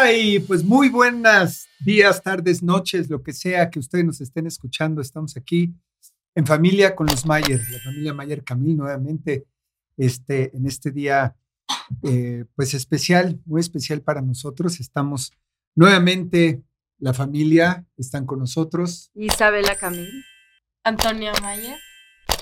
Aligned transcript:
Ay, 0.00 0.38
pues 0.38 0.62
muy 0.62 0.90
buenas 0.90 1.66
días, 1.80 2.22
tardes, 2.22 2.62
noches, 2.62 3.10
lo 3.10 3.20
que 3.20 3.32
sea 3.32 3.68
que 3.68 3.80
ustedes 3.80 4.04
nos 4.04 4.20
estén 4.20 4.46
escuchando. 4.46 5.00
Estamos 5.00 5.36
aquí 5.36 5.74
en 6.36 6.46
familia 6.46 6.94
con 6.94 7.08
los 7.08 7.26
Mayer, 7.26 7.60
la 7.68 7.80
familia 7.80 8.14
Mayer 8.14 8.44
Camil, 8.44 8.76
nuevamente 8.76 9.48
este, 9.96 10.56
en 10.56 10.68
este 10.68 10.92
día, 10.92 11.34
eh, 12.04 12.44
pues 12.54 12.74
especial, 12.74 13.40
muy 13.44 13.60
especial 13.60 14.00
para 14.00 14.22
nosotros. 14.22 14.78
Estamos 14.78 15.32
nuevamente, 15.74 16.62
la 17.00 17.12
familia, 17.12 17.84
están 17.96 18.24
con 18.24 18.38
nosotros. 18.38 19.10
Isabela 19.16 19.74
Camil. 19.74 20.24
Antonia 20.84 21.32
Mayer. 21.42 21.76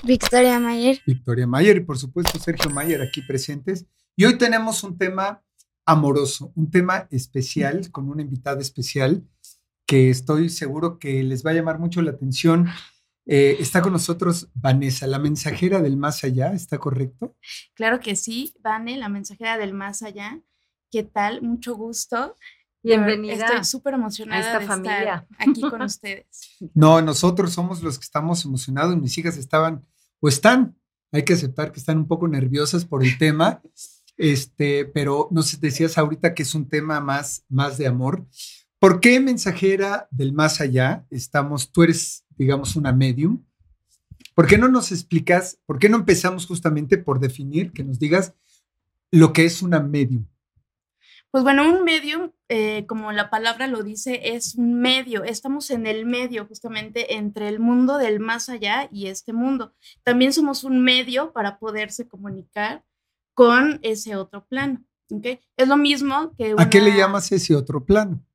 Victoria 0.03 0.59
Mayer. 0.59 1.01
Victoria 1.07 1.47
Mayer 1.47 1.77
y 1.77 1.79
por 1.79 1.97
supuesto 1.97 2.37
Sergio 2.37 2.69
Mayer 2.69 3.01
aquí 3.01 3.23
presentes. 3.23 3.87
Y 4.15 4.25
hoy 4.25 4.37
tenemos 4.37 4.83
un 4.83 4.95
tema 4.95 5.41
amoroso, 5.87 6.51
un 6.55 6.69
tema 6.69 7.07
especial 7.09 7.89
con 7.91 8.09
una 8.09 8.21
invitada 8.21 8.61
especial 8.61 9.23
que 9.87 10.09
estoy 10.09 10.49
seguro 10.49 10.99
que 10.99 11.23
les 11.23 11.45
va 11.45 11.51
a 11.51 11.53
llamar 11.53 11.79
mucho 11.79 12.01
la 12.01 12.11
atención. 12.11 12.67
Eh, 13.25 13.55
está 13.59 13.81
con 13.81 13.93
nosotros 13.93 14.49
Vanessa, 14.53 15.07
la 15.07 15.17
mensajera 15.17 15.81
del 15.81 15.95
más 15.95 16.25
allá, 16.25 16.51
¿está 16.51 16.77
correcto? 16.77 17.35
Claro 17.73 18.01
que 18.01 18.17
sí, 18.17 18.53
Vane, 18.59 18.97
la 18.97 19.07
mensajera 19.07 19.57
del 19.57 19.73
más 19.73 20.03
allá. 20.03 20.41
¿Qué 20.91 21.03
tal? 21.03 21.41
Mucho 21.41 21.75
gusto. 21.75 22.35
Bienvenida. 22.83 23.45
Estoy 23.45 23.63
súper 23.63 23.93
emocionada 23.93 24.41
a 24.41 24.45
esta 24.45 24.59
de 24.59 24.65
familia. 24.65 25.25
estar 25.29 25.49
aquí 25.49 25.61
con 25.61 25.81
ustedes. 25.83 26.57
No, 26.73 27.01
nosotros 27.01 27.53
somos 27.53 27.81
los 27.81 27.97
que 27.97 28.03
estamos 28.03 28.43
emocionados. 28.43 28.97
Mis 28.97 29.17
hijas 29.17 29.37
estaban, 29.37 29.85
o 30.19 30.27
están, 30.27 30.77
hay 31.13 31.23
que 31.23 31.33
aceptar 31.33 31.71
que 31.71 31.79
están 31.79 31.97
un 31.97 32.07
poco 32.07 32.27
nerviosas 32.27 32.83
por 32.83 33.05
el 33.05 33.17
tema. 33.17 33.61
Este, 34.17 34.85
pero 34.85 35.27
nos 35.31 35.59
decías 35.61 35.97
ahorita 35.97 36.33
que 36.33 36.43
es 36.43 36.55
un 36.55 36.67
tema 36.67 36.99
más, 36.99 37.45
más 37.47 37.77
de 37.77 37.87
amor. 37.87 38.25
¿Por 38.79 38.99
qué 38.99 39.19
mensajera 39.19 40.07
del 40.11 40.33
más 40.33 40.59
allá? 40.61 41.05
Estamos, 41.09 41.71
tú 41.71 41.83
eres, 41.83 42.25
digamos, 42.37 42.75
una 42.75 42.91
medium. 42.91 43.43
¿Por 44.35 44.47
qué 44.47 44.57
no 44.57 44.67
nos 44.67 44.91
explicas, 44.91 45.59
por 45.65 45.79
qué 45.79 45.89
no 45.89 45.97
empezamos 45.97 46.45
justamente 46.45 46.97
por 46.97 47.19
definir, 47.19 47.71
que 47.71 47.83
nos 47.83 47.97
digas 47.97 48.35
lo 49.09 49.33
que 49.33 49.45
es 49.45 49.61
una 49.61 49.79
medium? 49.79 50.25
Pues 51.31 51.43
bueno, 51.43 51.67
un 51.67 51.83
medium, 51.83 52.31
eh, 52.47 52.85
como 52.87 53.11
la 53.11 53.29
palabra 53.29 53.67
lo 53.67 53.83
dice, 53.83 54.35
es 54.35 54.55
un 54.55 54.79
medio. 54.79 55.23
Estamos 55.23 55.69
en 55.71 55.85
el 55.85 56.05
medio 56.05 56.45
justamente 56.45 57.15
entre 57.15 57.49
el 57.49 57.59
mundo 57.59 57.97
del 57.97 58.19
más 58.19 58.47
allá 58.47 58.87
y 58.91 59.07
este 59.07 59.33
mundo. 59.33 59.73
También 60.03 60.33
somos 60.33 60.63
un 60.63 60.83
medio 60.83 61.33
para 61.33 61.59
poderse 61.59 62.07
comunicar 62.07 62.83
con 63.37 63.79
ese 63.83 64.15
otro 64.15 64.47
plano. 64.47 64.83
¿okay? 65.11 65.39
Es 65.55 65.67
lo 65.67 65.77
mismo 65.77 66.33
que... 66.35 66.55
¿A 66.57 66.71
qué 66.71 66.81
le 66.81 66.97
llamas 66.97 67.31
ese 67.31 67.55
otro 67.55 67.85
plano? 67.85 68.25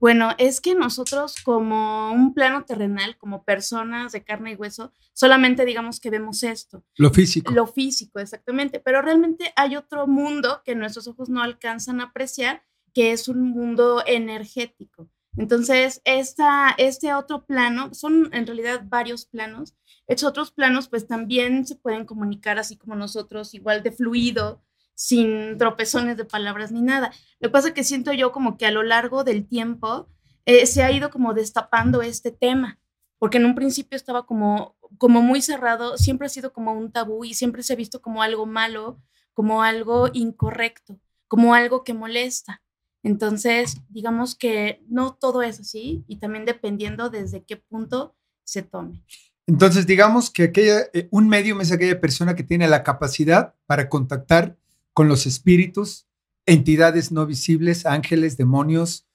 Bueno, 0.00 0.30
es 0.36 0.60
que 0.60 0.74
nosotros 0.74 1.36
como 1.44 2.10
un 2.10 2.34
plano 2.34 2.64
terrenal, 2.64 3.16
como 3.18 3.44
personas 3.44 4.10
de 4.10 4.24
carne 4.24 4.52
y 4.52 4.54
hueso, 4.56 4.92
solamente 5.12 5.64
digamos 5.64 6.00
que 6.00 6.10
vemos 6.10 6.42
esto, 6.42 6.84
Lo 6.96 7.10
físico. 7.10 7.52
lo 7.52 7.68
físico 7.68 8.18
exactamente, 8.18 8.80
pero 8.80 9.00
realmente 9.00 9.52
hay 9.54 9.76
otro 9.76 10.08
mundo 10.08 10.62
que 10.64 10.74
nuestros 10.74 11.06
ojos 11.06 11.28
no 11.28 11.40
alcanzan 11.40 12.00
a 12.00 12.06
apreciar, 12.06 12.64
que 12.92 13.12
es 13.12 13.28
un 13.28 13.40
mundo 13.50 14.02
energético. 14.06 15.08
Entonces, 15.38 16.02
este 16.04 17.14
otro 17.14 17.46
plano, 17.46 17.94
son 17.94 18.28
en 18.32 18.46
realidad 18.46 18.82
varios 18.84 19.24
planos, 19.24 19.76
estos 20.08 20.28
otros 20.28 20.50
planos 20.50 20.88
pues 20.88 21.06
también 21.06 21.64
se 21.64 21.76
pueden 21.76 22.06
comunicar 22.06 22.58
así 22.58 22.76
como 22.76 22.96
nosotros, 22.96 23.54
igual 23.54 23.82
de 23.82 23.92
fluido, 23.92 24.62
sin 24.94 25.56
tropezones 25.56 26.16
de 26.16 26.24
palabras 26.24 26.72
ni 26.72 26.82
nada. 26.82 27.12
Lo 27.38 27.48
que 27.48 27.52
pasa 27.52 27.68
es 27.68 27.74
que 27.74 27.84
siento 27.84 28.12
yo 28.12 28.32
como 28.32 28.58
que 28.58 28.66
a 28.66 28.72
lo 28.72 28.82
largo 28.82 29.22
del 29.22 29.46
tiempo 29.46 30.08
eh, 30.44 30.66
se 30.66 30.82
ha 30.82 30.90
ido 30.90 31.10
como 31.10 31.34
destapando 31.34 32.02
este 32.02 32.32
tema, 32.32 32.80
porque 33.18 33.38
en 33.38 33.44
un 33.44 33.54
principio 33.54 33.96
estaba 33.96 34.26
como, 34.26 34.76
como 34.98 35.22
muy 35.22 35.40
cerrado, 35.40 35.98
siempre 35.98 36.26
ha 36.26 36.30
sido 36.30 36.52
como 36.52 36.72
un 36.72 36.90
tabú 36.90 37.24
y 37.24 37.34
siempre 37.34 37.62
se 37.62 37.74
ha 37.74 37.76
visto 37.76 38.02
como 38.02 38.22
algo 38.22 38.44
malo, 38.44 39.00
como 39.34 39.62
algo 39.62 40.08
incorrecto, 40.12 40.98
como 41.28 41.54
algo 41.54 41.84
que 41.84 41.94
molesta. 41.94 42.60
Entonces, 43.02 43.76
digamos 43.88 44.34
que 44.34 44.82
no 44.88 45.14
todo 45.14 45.42
es 45.42 45.60
así 45.60 46.04
y 46.08 46.16
también 46.16 46.44
dependiendo 46.44 47.10
desde 47.10 47.44
qué 47.44 47.56
punto 47.56 48.16
se 48.44 48.62
tome. 48.62 49.02
Entonces, 49.46 49.86
digamos 49.86 50.30
que 50.30 50.44
aquella, 50.44 50.82
eh, 50.92 51.08
un 51.10 51.28
medium 51.28 51.60
es 51.60 51.72
aquella 51.72 52.00
persona 52.00 52.34
que 52.34 52.42
tiene 52.42 52.68
la 52.68 52.82
capacidad 52.82 53.54
para 53.66 53.88
contactar 53.88 54.58
con 54.92 55.08
los 55.08 55.26
espíritus, 55.26 56.06
entidades 56.44 57.12
no 57.12 57.24
visibles, 57.24 57.86
ángeles, 57.86 58.36
demonios. 58.36 59.06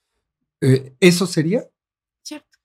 eh, 0.62 0.96
¿Eso 1.00 1.28
sería? 1.28 1.70
¿Cierto? 2.24 2.58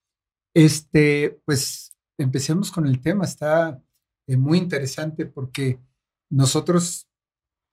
Este, 0.54 1.40
pues 1.44 1.94
empecemos 2.16 2.70
con 2.70 2.86
el 2.86 3.00
tema. 3.00 3.24
Está 3.24 3.82
eh, 4.26 4.36
muy 4.36 4.58
interesante 4.58 5.26
porque 5.26 5.78
nosotros 6.30 7.08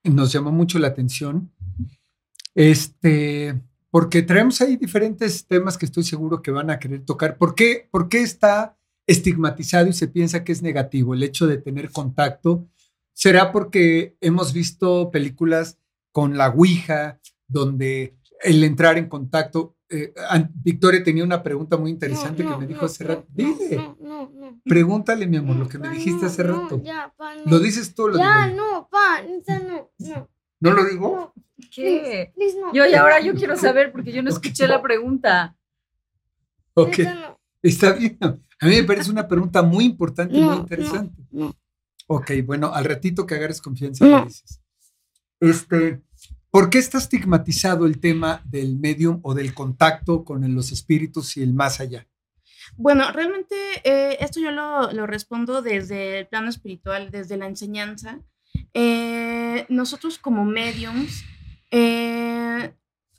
nos 0.03 0.31
llamó 0.31 0.51
mucho 0.51 0.79
la 0.79 0.87
atención. 0.87 1.53
Este, 2.55 3.61
porque 3.91 4.21
traemos 4.23 4.59
ahí 4.61 4.77
diferentes 4.77 5.45
temas 5.45 5.77
que 5.77 5.85
estoy 5.85 6.03
seguro 6.03 6.41
que 6.41 6.51
van 6.51 6.69
a 6.69 6.79
querer 6.79 7.03
tocar. 7.05 7.37
¿Por 7.37 7.53
qué, 7.53 7.87
por 7.91 8.09
qué 8.09 8.21
está 8.21 8.77
estigmatizado 9.07 9.87
y 9.87 9.93
se 9.93 10.07
piensa 10.07 10.43
que 10.43 10.51
es 10.51 10.61
negativo 10.61 11.13
el 11.13 11.23
hecho 11.23 11.45
de 11.47 11.57
tener 11.57 11.91
contacto? 11.91 12.67
¿Será 13.13 13.51
porque 13.51 14.17
hemos 14.21 14.51
visto 14.53 15.11
películas 15.11 15.77
con 16.11 16.37
la 16.37 16.47
Ouija, 16.49 17.19
donde 17.47 18.17
el 18.41 18.63
entrar 18.63 18.97
en 18.97 19.07
contacto... 19.09 19.75
eh, 19.89 20.13
Victoria 20.55 21.03
tenía 21.03 21.23
una 21.23 21.43
pregunta 21.43 21.77
muy 21.77 21.91
interesante 21.91 22.43
No, 22.43 22.51
que 22.53 22.57
me 22.61 22.67
dijo 22.67 22.81
no, 22.81 22.85
hace 22.87 23.03
rato. 23.03 23.25
Dile, 23.29 23.75
No, 23.77 23.97
no, 24.01 24.31
no. 24.33 24.61
pregúntale, 24.63 25.27
mi 25.27 25.37
amor, 25.37 25.57
lo 25.57 25.67
que 25.69 25.77
me 25.77 25.89
dijiste 25.89 26.25
hace 26.25 26.43
rato. 26.43 26.81
ya, 26.83 27.13
pa, 27.17 27.35
no. 27.35 27.43
¿Lo 27.45 27.59
dices 27.59 27.93
tú 27.93 28.07
lo 28.07 28.17
Ya, 28.17 28.47
digo 28.47 28.57
no, 28.61 28.89
pa, 28.89 29.21
no, 29.21 29.89
no. 29.99 30.29
¿No 30.59 30.71
lo 30.71 30.85
digo? 30.85 31.33
¿Qué? 31.73 32.31
please, 32.35 32.57
no. 32.59 32.73
Yo 32.73 32.85
y 32.85 32.93
ahora 32.93 33.19
yo 33.21 33.33
quiero 33.35 33.55
saber 33.57 33.91
porque 33.91 34.11
yo 34.11 34.21
no 34.23 34.29
escuché 34.29 34.67
la 34.67 34.81
pregunta. 34.81 35.55
Ok, 36.73 36.99
está 37.61 37.93
bien. 37.93 38.17
A 38.21 38.65
mí 38.67 38.75
me 38.75 38.83
parece 38.83 39.11
una 39.11 39.27
pregunta 39.27 39.61
muy 39.61 39.85
importante 39.85 40.35
y 40.35 40.41
No, 40.41 40.47
muy 40.51 40.57
interesante. 40.59 41.21
no. 41.31 41.53
Ok, 42.07 42.31
bueno, 42.45 42.73
al 42.73 42.85
ratito 42.85 43.25
que 43.25 43.35
agarres 43.35 43.61
confianza 43.61 44.05
No. 44.05 44.19
me 44.19 44.25
dices. 44.25 44.61
Este, 45.39 46.01
¿por 46.51 46.69
qué 46.69 46.77
está 46.77 46.97
estigmatizado 46.97 47.85
el 47.85 47.99
tema 47.99 48.41
del 48.45 48.77
medium 48.77 49.19
o 49.23 49.33
del 49.33 49.53
contacto 49.53 50.23
con 50.23 50.53
los 50.53 50.71
espíritus 50.71 51.35
y 51.37 51.43
el 51.43 51.53
más 51.53 51.79
allá? 51.79 52.07
Bueno, 52.77 53.11
realmente 53.11 53.55
eh, 53.83 54.17
esto 54.19 54.39
yo 54.39 54.51
lo, 54.51 54.91
lo 54.91 55.07
respondo 55.07 55.61
desde 55.61 56.19
el 56.19 56.27
plano 56.27 56.49
espiritual, 56.49 57.11
desde 57.11 57.37
la 57.37 57.47
enseñanza. 57.47 58.19
Eh, 58.75 59.65
nosotros 59.69 60.19
como 60.19 60.45
mediums, 60.45 61.23
eh, 61.71 62.75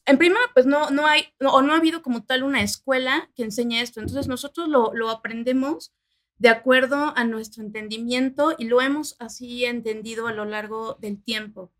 en 0.06 0.19
primera, 0.19 0.41
pues 0.55 0.67
no, 0.67 0.91
no 0.91 1.06
hay, 1.06 1.25
no- 1.41 1.53
o 1.53 1.62
no 1.62 1.72
ha 1.72 1.78
habido 1.78 2.03
como 2.03 2.25
tal 2.25 2.44
una 2.44 2.62
escuela 2.62 3.31
que 3.34 3.43
enseñe 3.44 3.81
esto. 3.81 4.00
Entonces 4.00 4.28
nosotros 4.28 4.69
lo, 4.69 4.93
lo 4.94 5.11
aprendemos 5.11 5.94
de 6.39 6.50
acuerdo 6.50 7.15
a 7.17 7.25
nuestro 7.25 7.65
entendimiento 7.65 8.55
y 8.59 8.67
lo 8.67 8.83
hemos 8.83 9.17
así 9.19 9.65
entendido 9.65 10.28
a 10.28 10.33
lo 10.34 10.44
largo 10.44 10.97
del 11.00 11.22
tiempo. 11.22 11.73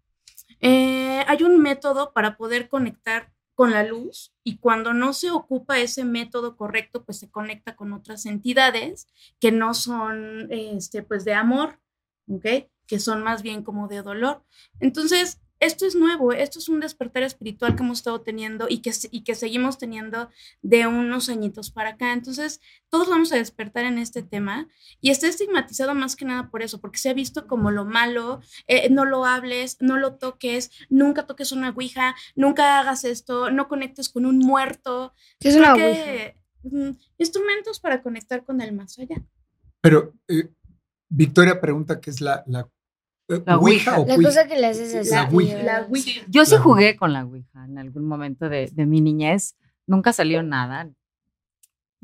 Eh, 0.61 1.23
hay 1.27 1.43
un 1.43 1.61
método 1.61 2.13
para 2.15 2.37
poder 2.37 2.69
conectar 2.69 3.33
con 3.55 3.73
la 3.73 3.85
luz 3.85 4.33
y 4.45 4.59
cuando 4.59 4.95
no 4.95 5.13
se 5.15 5.31
ocupa 5.31 5.79
ese 5.81 6.05
método 6.05 6.57
correcto, 6.57 7.05
pues 7.05 7.19
se 7.19 7.31
conecta 7.31 7.77
con 7.77 7.93
otras 7.93 8.27
entidades 8.27 9.09
que 9.41 9.53
no 9.53 9.75
son, 9.75 10.49
este, 10.51 11.03
pues 11.03 11.25
de 11.25 11.35
amor, 11.35 11.81
¿ok? 12.29 12.47
Que 12.87 13.01
son 13.01 13.23
más 13.23 13.43
bien 13.43 13.63
como 13.63 13.89
de 13.89 14.03
dolor. 14.03 14.45
Entonces, 14.81 15.41
esto 15.59 15.87
es 15.87 15.95
nuevo, 15.95 16.33
esto 16.33 16.59
es 16.59 16.69
un 16.69 16.81
despertar 16.81 17.23
espiritual 17.23 17.75
que 17.75 17.83
hemos 17.83 17.99
estado 17.99 18.21
teniendo 18.21 18.67
y 18.69 18.83
que, 18.83 18.93
y 19.11 19.25
que 19.25 19.35
seguimos 19.35 19.79
teniendo 19.79 20.31
de 20.61 20.87
unos 20.87 21.29
añitos 21.29 21.71
para 21.71 21.91
acá. 21.91 22.13
Entonces, 22.13 22.61
todos 22.91 23.09
vamos 23.09 23.33
a 23.33 23.37
despertar 23.37 23.85
en 23.85 23.99
este 23.99 24.23
tema 24.23 24.69
y 25.01 25.11
está 25.11 25.29
estigmatizado 25.29 25.95
más 25.95 26.15
que 26.15 26.27
nada 26.27 26.51
por 26.51 26.63
eso, 26.63 26.81
porque 26.81 26.99
se 26.99 27.09
ha 27.09 27.15
visto 27.15 27.47
como 27.47 27.71
lo 27.71 27.87
malo, 27.87 28.41
eh, 28.67 28.91
no 28.91 29.05
lo 29.07 29.25
hables, 29.25 29.79
no 29.81 29.97
lo 29.97 30.17
toques, 30.17 30.71
nunca 30.91 31.27
toques 31.27 31.53
una 31.53 31.71
ouija, 31.71 32.15
nunca 32.35 32.79
hagas 32.79 33.05
esto, 33.05 33.51
no 33.51 33.69
conectes 33.69 34.11
con 34.11 34.27
un 34.27 34.39
muerto. 34.39 35.15
¿Qué 35.41 35.49
es 35.49 35.57
una 35.57 35.75
ouija? 35.75 36.35
mm, 36.65 36.91
instrumentos 37.19 37.81
para 37.81 38.03
conectar 38.03 38.45
con 38.45 38.61
el 38.61 38.73
más 38.73 38.99
allá. 38.99 39.25
Pero 39.81 40.13
eh, 40.29 40.51
Victoria 41.09 41.61
pregunta 41.61 42.01
qué 42.01 42.11
es 42.11 42.21
la, 42.21 42.43
la, 42.47 42.69
La 43.29 43.57
Ouija 43.59 43.59
Ouija. 43.59 44.01
o 44.01 44.07
La 44.07 44.15
Ouija. 44.15 44.29
cosa 44.29 44.47
que 44.47 44.59
le 44.61 44.67
haces 44.67 44.95
así. 44.95 45.11
La 45.11 45.29
Ouija. 45.31 45.63
La 45.63 45.87
ouija. 45.89 46.23
Yo 46.29 46.45
sí 46.45 46.57
jugué 46.57 46.97
con 46.97 47.13
la 47.13 47.25
Ouija 47.25 47.65
en 47.65 47.79
algún 47.79 48.05
momento 48.07 48.49
de, 48.49 48.71
de 48.73 48.87
mi 48.87 49.01
niñez. 49.01 49.57
Nunca 49.87 50.13
salió 50.13 50.43
nada. 50.43 50.91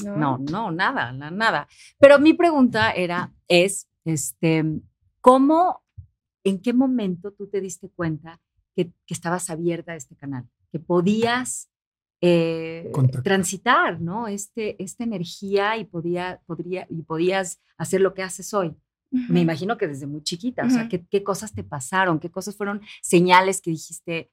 No, 0.04 0.38
no, 0.38 0.70
nada, 0.72 1.12
la- 1.12 1.30
nada. 1.30 1.68
Pero 1.98 2.18
mi 2.18 2.32
pregunta 2.34 2.90
era, 2.90 3.32
es, 3.46 3.88
este, 4.04 4.64
¿cómo, 5.20 5.82
en 6.44 6.60
qué 6.60 6.72
momento 6.72 7.30
tú 7.32 7.46
te 7.46 7.60
diste 7.60 7.88
cuenta 7.88 8.40
que, 8.74 8.86
que 9.06 9.14
estabas 9.14 9.48
abierta 9.50 9.92
a 9.92 9.96
este 9.96 10.16
canal? 10.16 10.48
Que 10.72 10.80
podías 10.80 11.70
eh, 12.20 12.90
transitar, 13.22 14.00
¿no? 14.00 14.26
Este, 14.26 14.82
esta 14.82 15.04
energía 15.04 15.76
y, 15.76 15.84
podía, 15.84 16.40
podría, 16.46 16.86
y 16.90 17.02
podías 17.02 17.60
hacer 17.76 18.00
lo 18.00 18.12
que 18.14 18.22
haces 18.22 18.52
hoy. 18.54 18.74
Me 19.28 19.40
imagino 19.40 19.76
que 19.76 19.86
desde 19.86 20.06
muy 20.06 20.22
chiquita, 20.22 20.64
o 20.64 20.70
sea. 20.70 20.88
¿qué, 20.88 21.04
qué 21.06 21.22
cosas 21.22 21.52
te 21.52 21.62
pasaron? 21.62 22.18
¿Qué 22.18 22.30
cosas 22.30 22.56
fueron 22.56 22.80
señales 23.02 23.60
que 23.60 23.70
dijiste, 23.70 24.30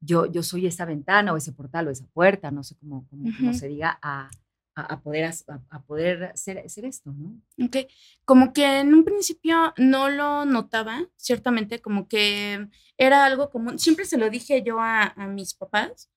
yo, 0.00 0.26
yo 0.26 0.42
soy 0.42 0.66
esa 0.66 0.84
ventana 0.84 1.32
o 1.32 1.36
ese 1.36 1.52
portal 1.52 1.88
o 1.88 1.90
esa 1.90 2.06
puerta, 2.08 2.50
no 2.50 2.62
sé 2.62 2.76
cómo, 2.76 3.06
cómo, 3.08 3.54
se 3.54 3.68
diga, 3.68 3.98
a, 4.02 4.30
a, 4.76 4.82
a 4.82 5.00
poder, 5.00 5.24
a, 5.24 5.60
a 5.70 5.82
poder 5.82 6.24
hacer, 6.24 6.58
hacer 6.58 6.84
esto, 6.84 7.12
¿no? 7.12 7.40
Ok, 7.64 7.76
como 8.24 8.52
que 8.52 8.80
en 8.80 8.94
un 8.94 9.04
principio 9.04 9.72
no 9.78 10.08
lo 10.10 10.44
notaba, 10.44 11.08
ciertamente, 11.16 11.80
como 11.80 12.06
que 12.06 12.68
era 12.96 13.24
algo 13.24 13.50
común. 13.50 13.78
Siempre 13.78 14.04
se 14.04 14.18
lo 14.18 14.30
dije 14.30 14.62
yo 14.62 14.78
a 14.78 15.14
mis 15.28 15.54
papás 15.54 16.10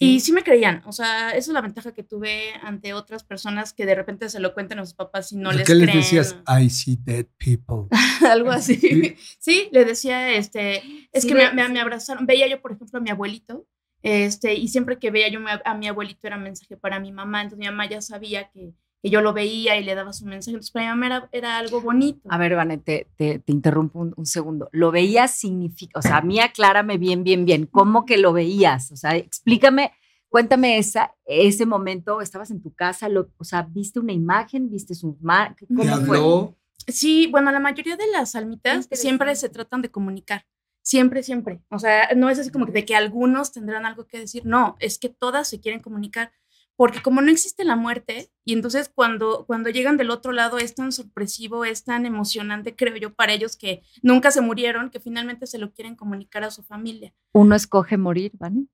y 0.00 0.20
sí 0.20 0.32
me 0.32 0.42
creían. 0.42 0.82
O 0.86 0.92
sea, 0.92 1.30
esa 1.30 1.38
es 1.38 1.48
la 1.48 1.60
ventaja 1.60 1.92
que 1.92 2.02
tuve 2.02 2.52
ante 2.62 2.92
otras 2.94 3.22
personas 3.24 3.72
que 3.72 3.86
de 3.86 3.94
repente 3.94 4.28
se 4.28 4.40
lo 4.40 4.54
cuentan 4.54 4.78
a 4.78 4.84
sus 4.86 4.94
papás 4.94 5.30
y 5.32 5.36
no 5.36 5.52
les 5.52 5.66
¿Qué 5.66 5.74
les 5.74 5.84
creen. 5.84 5.98
decías? 5.98 6.36
I 6.48 6.68
see 6.70 6.96
dead 7.00 7.26
people. 7.38 7.88
algo 8.28 8.50
así. 8.50 8.76
Sí. 8.76 9.16
Sí, 9.38 9.68
le 9.72 9.84
decía, 9.84 10.32
este, 10.34 10.82
es 11.12 11.22
Sí, 11.22 11.28
que 11.28 11.34
me, 11.34 11.52
me- 11.52 11.68
me 11.68 11.80
abrazaron. 11.80 12.26
Veía 12.26 12.46
yo, 12.48 12.60
por 12.60 12.72
ejemplo, 12.72 12.98
a 12.98 13.02
mi 13.02 13.10
abuelito, 13.10 13.66
este, 14.02 14.54
y 14.54 14.68
siempre 14.68 14.98
que 14.98 15.10
veía 15.10 15.28
yo 15.28 15.40
a- 15.46 15.62
a 15.64 15.74
mi 15.74 15.86
abuelito 15.88 16.26
era 16.26 16.36
mensaje 16.36 16.76
para 16.76 16.98
mi 17.00 17.12
mamá. 17.12 17.42
Entonces 17.42 17.58
mi 17.60 17.66
mamá 17.66 17.88
ya 17.88 18.00
sabía 18.02 18.50
que, 18.50 18.72
que 19.04 19.10
yo 19.10 19.20
lo 19.20 19.34
veía 19.34 19.76
y 19.76 19.84
le 19.84 19.94
daba 19.94 20.14
su 20.14 20.24
mensaje. 20.24 20.52
Entonces 20.52 20.70
para 20.70 20.86
mi 20.86 20.88
mamá 20.88 21.06
era, 21.06 21.28
era 21.30 21.58
algo 21.58 21.82
bonito. 21.82 22.26
A 22.30 22.38
ver, 22.38 22.56
Vane, 22.56 22.78
te, 22.78 23.06
te, 23.16 23.38
te 23.38 23.52
interrumpo 23.52 23.98
un, 23.98 24.14
un 24.16 24.24
segundo. 24.24 24.70
¿Lo 24.72 24.90
veías 24.90 25.30
significa, 25.30 25.98
o 25.98 26.00
sea, 26.00 26.16
a 26.16 26.22
mí 26.22 26.40
aclárame 26.40 26.96
bien, 26.96 27.22
bien, 27.22 27.44
bien, 27.44 27.66
¿cómo 27.66 28.06
que 28.06 28.16
lo 28.16 28.32
veías? 28.32 28.90
O 28.92 28.96
sea, 28.96 29.14
explícame, 29.14 29.92
cuéntame 30.30 30.78
esa, 30.78 31.14
ese 31.26 31.66
momento, 31.66 32.22
estabas 32.22 32.50
en 32.50 32.62
tu 32.62 32.72
casa, 32.72 33.10
lo, 33.10 33.28
o 33.36 33.44
sea, 33.44 33.68
¿viste 33.70 34.00
una 34.00 34.14
imagen? 34.14 34.70
¿Viste 34.70 34.94
su 34.94 35.18
mar? 35.20 35.54
¿Te 35.54 35.66
¿Cómo 35.66 35.96
fue? 36.06 36.54
Sí, 36.86 37.28
bueno, 37.30 37.52
la 37.52 37.60
mayoría 37.60 37.98
de 37.98 38.06
las 38.10 38.34
almitas 38.34 38.88
siempre 38.90 39.36
se 39.36 39.50
tratan 39.50 39.82
de 39.82 39.90
comunicar. 39.90 40.46
Siempre, 40.80 41.22
siempre. 41.22 41.60
O 41.68 41.78
sea, 41.78 42.08
no 42.16 42.30
es 42.30 42.38
así 42.38 42.50
como 42.50 42.64
que 42.64 42.72
de 42.72 42.86
que 42.86 42.96
algunos 42.96 43.52
tendrán 43.52 43.84
algo 43.84 44.06
que 44.06 44.18
decir. 44.18 44.46
No, 44.46 44.76
es 44.80 44.98
que 44.98 45.10
todas 45.10 45.46
se 45.46 45.60
quieren 45.60 45.82
comunicar. 45.82 46.32
Porque 46.76 47.00
como 47.02 47.20
no 47.20 47.30
existe 47.30 47.64
la 47.64 47.76
muerte, 47.76 48.30
y 48.44 48.52
entonces 48.52 48.90
cuando, 48.92 49.44
cuando 49.46 49.70
llegan 49.70 49.96
del 49.96 50.10
otro 50.10 50.32
lado 50.32 50.58
es 50.58 50.74
tan 50.74 50.90
sorpresivo, 50.90 51.64
es 51.64 51.84
tan 51.84 52.04
emocionante, 52.04 52.74
creo 52.74 52.96
yo, 52.96 53.14
para 53.14 53.32
ellos 53.32 53.56
que 53.56 53.82
nunca 54.02 54.30
se 54.32 54.40
murieron, 54.40 54.90
que 54.90 54.98
finalmente 54.98 55.46
se 55.46 55.58
lo 55.58 55.72
quieren 55.72 55.94
comunicar 55.94 56.42
a 56.42 56.50
su 56.50 56.62
familia. 56.64 57.14
Uno 57.32 57.54
escoge 57.54 57.96
morir, 57.96 58.32
¿vale? 58.38 58.66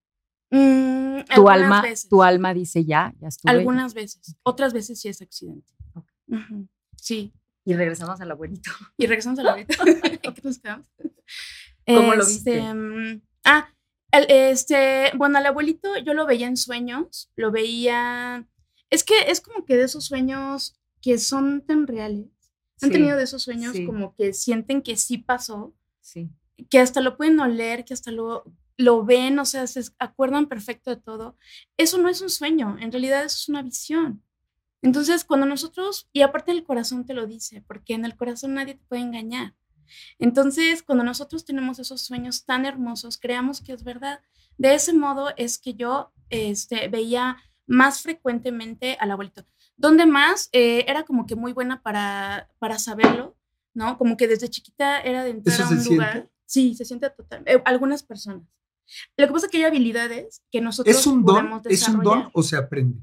Mm, 0.50 1.24
Tu 1.24 1.32
algunas 1.48 1.62
alma, 1.62 1.82
veces. 1.82 2.08
tu 2.08 2.22
alma 2.22 2.54
dice 2.54 2.84
ya, 2.84 3.12
ya 3.20 3.28
estuve. 3.28 3.52
Algunas 3.52 3.92
veces. 3.94 4.34
Otras 4.42 4.72
veces 4.72 4.98
sí 5.00 5.08
es 5.08 5.20
accidente. 5.20 5.72
Ok. 5.94 6.06
Ujú, 6.28 6.68
Sí. 6.96 7.32
Y 7.64 7.74
regresamos 7.74 8.20
al 8.20 8.30
abuelito. 8.30 8.70
Y 8.96 9.06
regresamos 9.06 9.38
a 9.38 9.42
la 9.42 9.50
ahorita. 9.52 9.74
¿En 9.86 10.20
qué 10.34 10.40
nos 10.42 10.58
quedamos? 10.58 10.86
¿Cómo 11.86 12.14
lo 12.14 12.26
viste? 12.26 12.58
Este, 12.58 12.74
mm, 12.74 13.20
ah, 13.44 13.68
el- 14.12 14.26
este, 14.28 15.12
bueno, 15.16 15.38
al 15.38 15.46
abuelito 15.46 15.96
yo 15.98 16.14
lo 16.14 16.26
veía 16.26 16.46
en 16.46 16.56
sueños, 16.56 17.30
lo 17.36 17.50
veía, 17.50 18.46
es 18.90 19.04
que 19.04 19.14
es 19.30 19.40
como 19.40 19.64
que 19.64 19.76
de 19.76 19.84
esos 19.84 20.04
sueños 20.04 20.74
que 21.00 21.18
son 21.18 21.62
tan 21.62 21.86
reales. 21.86 22.26
Han 22.82 22.88
Sí, 22.88 22.92
tenido 22.92 23.16
de 23.16 23.24
esos 23.24 23.42
sueños 23.42 23.76
sí. 23.76 23.84
como 23.86 24.14
que 24.14 24.32
sienten 24.32 24.82
que 24.82 24.96
sí 24.96 25.18
pasó, 25.18 25.74
Sí. 26.00 26.28
que 26.70 26.78
hasta 26.78 27.00
lo 27.00 27.16
pueden 27.16 27.38
oler, 27.40 27.84
que 27.84 27.94
hasta 27.94 28.10
lo, 28.10 28.44
lo 28.76 29.04
ven, 29.04 29.38
o 29.38 29.44
sea, 29.44 29.66
se 29.66 29.82
acuerdan 29.98 30.46
perfecto 30.46 30.90
de 30.90 30.96
todo. 30.96 31.36
Eso 31.76 31.98
no 31.98 32.08
es 32.08 32.20
un 32.22 32.30
sueño, 32.30 32.76
en 32.80 32.90
realidad 32.92 33.24
eso 33.24 33.36
es 33.36 33.48
una 33.48 33.62
visión. 33.62 34.22
Entonces, 34.82 35.24
cuando 35.24 35.44
nosotros, 35.44 36.08
y 36.14 36.22
aparte 36.22 36.52
el 36.52 36.64
corazón 36.64 37.04
te 37.04 37.12
lo 37.12 37.26
dice, 37.26 37.62
porque 37.66 37.92
en 37.92 38.06
el 38.06 38.16
corazón 38.16 38.54
nadie 38.54 38.74
te 38.76 38.84
puede 38.88 39.02
engañar. 39.02 39.54
Entonces, 40.18 40.82
cuando 40.82 41.04
nosotros 41.04 41.44
tenemos 41.44 41.78
esos 41.78 42.00
sueños 42.02 42.44
tan 42.44 42.66
hermosos, 42.66 43.18
creamos 43.18 43.60
que 43.60 43.72
es 43.72 43.84
verdad. 43.84 44.20
De 44.58 44.74
ese 44.74 44.92
modo 44.92 45.30
es 45.36 45.58
que 45.58 45.74
yo 45.74 46.12
este, 46.28 46.88
veía 46.88 47.36
más 47.66 48.02
frecuentemente 48.02 48.96
al 49.00 49.10
abuelito. 49.12 49.46
Donde 49.76 50.04
más 50.06 50.48
eh, 50.52 50.84
era 50.88 51.04
como 51.04 51.26
que 51.26 51.36
muy 51.36 51.52
buena 51.52 51.82
para, 51.82 52.50
para 52.58 52.78
saberlo, 52.78 53.36
¿no? 53.72 53.96
Como 53.96 54.16
que 54.16 54.28
desde 54.28 54.48
chiquita 54.48 55.00
era 55.00 55.24
de 55.24 55.30
entrar 55.30 55.60
¿Eso 55.60 55.64
a 55.64 55.70
un 55.70 55.84
lugar. 55.84 56.12
siente? 56.12 56.30
Sí, 56.44 56.74
se 56.74 56.84
siente 56.84 57.08
total. 57.10 57.42
eh, 57.46 57.62
algunas 57.64 58.02
personas. 58.02 58.46
Lo 59.16 59.26
que 59.26 59.32
pasa 59.32 59.46
es 59.46 59.52
que 59.52 59.58
hay 59.58 59.64
habilidades 59.64 60.42
que 60.50 60.60
nosotros 60.60 60.96
¿Es 60.96 61.06
un 61.06 61.24
don? 61.24 61.62
¿Es 61.66 61.88
un 61.88 62.02
don 62.02 62.30
o 62.32 62.42
se 62.42 62.56
aprende? 62.56 62.98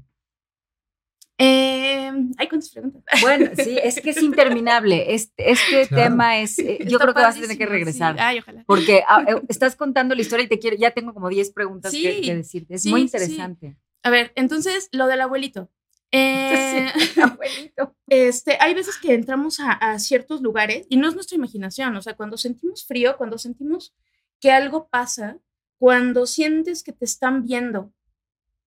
Eh, 1.40 2.10
hay 2.36 2.48
cuántas 2.48 2.70
preguntas. 2.70 3.02
Bueno, 3.22 3.50
sí, 3.56 3.78
es 3.82 4.00
que 4.00 4.10
es 4.10 4.22
interminable. 4.22 5.14
Este, 5.14 5.50
este 5.52 5.86
Claro. 5.86 6.04
tema 6.04 6.38
es, 6.40 6.58
eh, 6.58 6.78
yo 6.80 6.96
Está 6.96 6.98
creo 7.04 7.14
que 7.14 7.20
vas 7.22 7.36
a 7.36 7.40
tener 7.40 7.56
que 7.58 7.66
regresar. 7.66 8.14
sí. 8.16 8.20
Ay, 8.22 8.38
ojalá. 8.40 8.64
Porque 8.66 9.02
ah, 9.08 9.24
eh, 9.28 9.40
estás 9.48 9.76
contando 9.76 10.14
la 10.14 10.20
historia 10.22 10.44
y 10.44 10.48
te 10.48 10.58
quiero, 10.58 10.76
ya 10.76 10.90
tengo 10.90 11.14
como 11.14 11.28
10 11.28 11.50
preguntas 11.52 11.92
que, 11.92 11.98
Sí, 12.16 12.20
que 12.22 12.34
decirte. 12.34 12.74
Es 12.74 12.82
sí, 12.82 12.90
muy 12.90 13.00
sí. 13.00 13.04
interesante. 13.06 13.76
A 14.02 14.10
ver, 14.10 14.32
entonces 14.34 14.88
lo 14.92 15.06
del 15.06 15.20
abuelito. 15.20 15.70
Eh, 16.10 16.88
Sí, 16.98 17.20
abuelito. 17.20 17.94
este, 18.08 18.56
hay 18.60 18.74
veces 18.74 18.96
que 18.98 19.14
entramos 19.14 19.60
a, 19.60 19.72
a 19.72 19.98
ciertos 19.98 20.40
lugares 20.40 20.86
y 20.88 20.96
no 20.96 21.06
es 21.08 21.14
nuestra 21.14 21.36
imaginación, 21.36 21.94
o 21.96 22.02
sea, 22.02 22.14
cuando 22.16 22.36
sentimos 22.38 22.86
frío, 22.86 23.16
cuando 23.16 23.38
sentimos 23.38 23.94
que 24.40 24.50
algo 24.50 24.88
pasa, 24.88 25.38
cuando 25.78 26.26
sientes 26.26 26.82
que 26.82 26.92
te 26.92 27.04
están 27.04 27.44
viendo, 27.44 27.92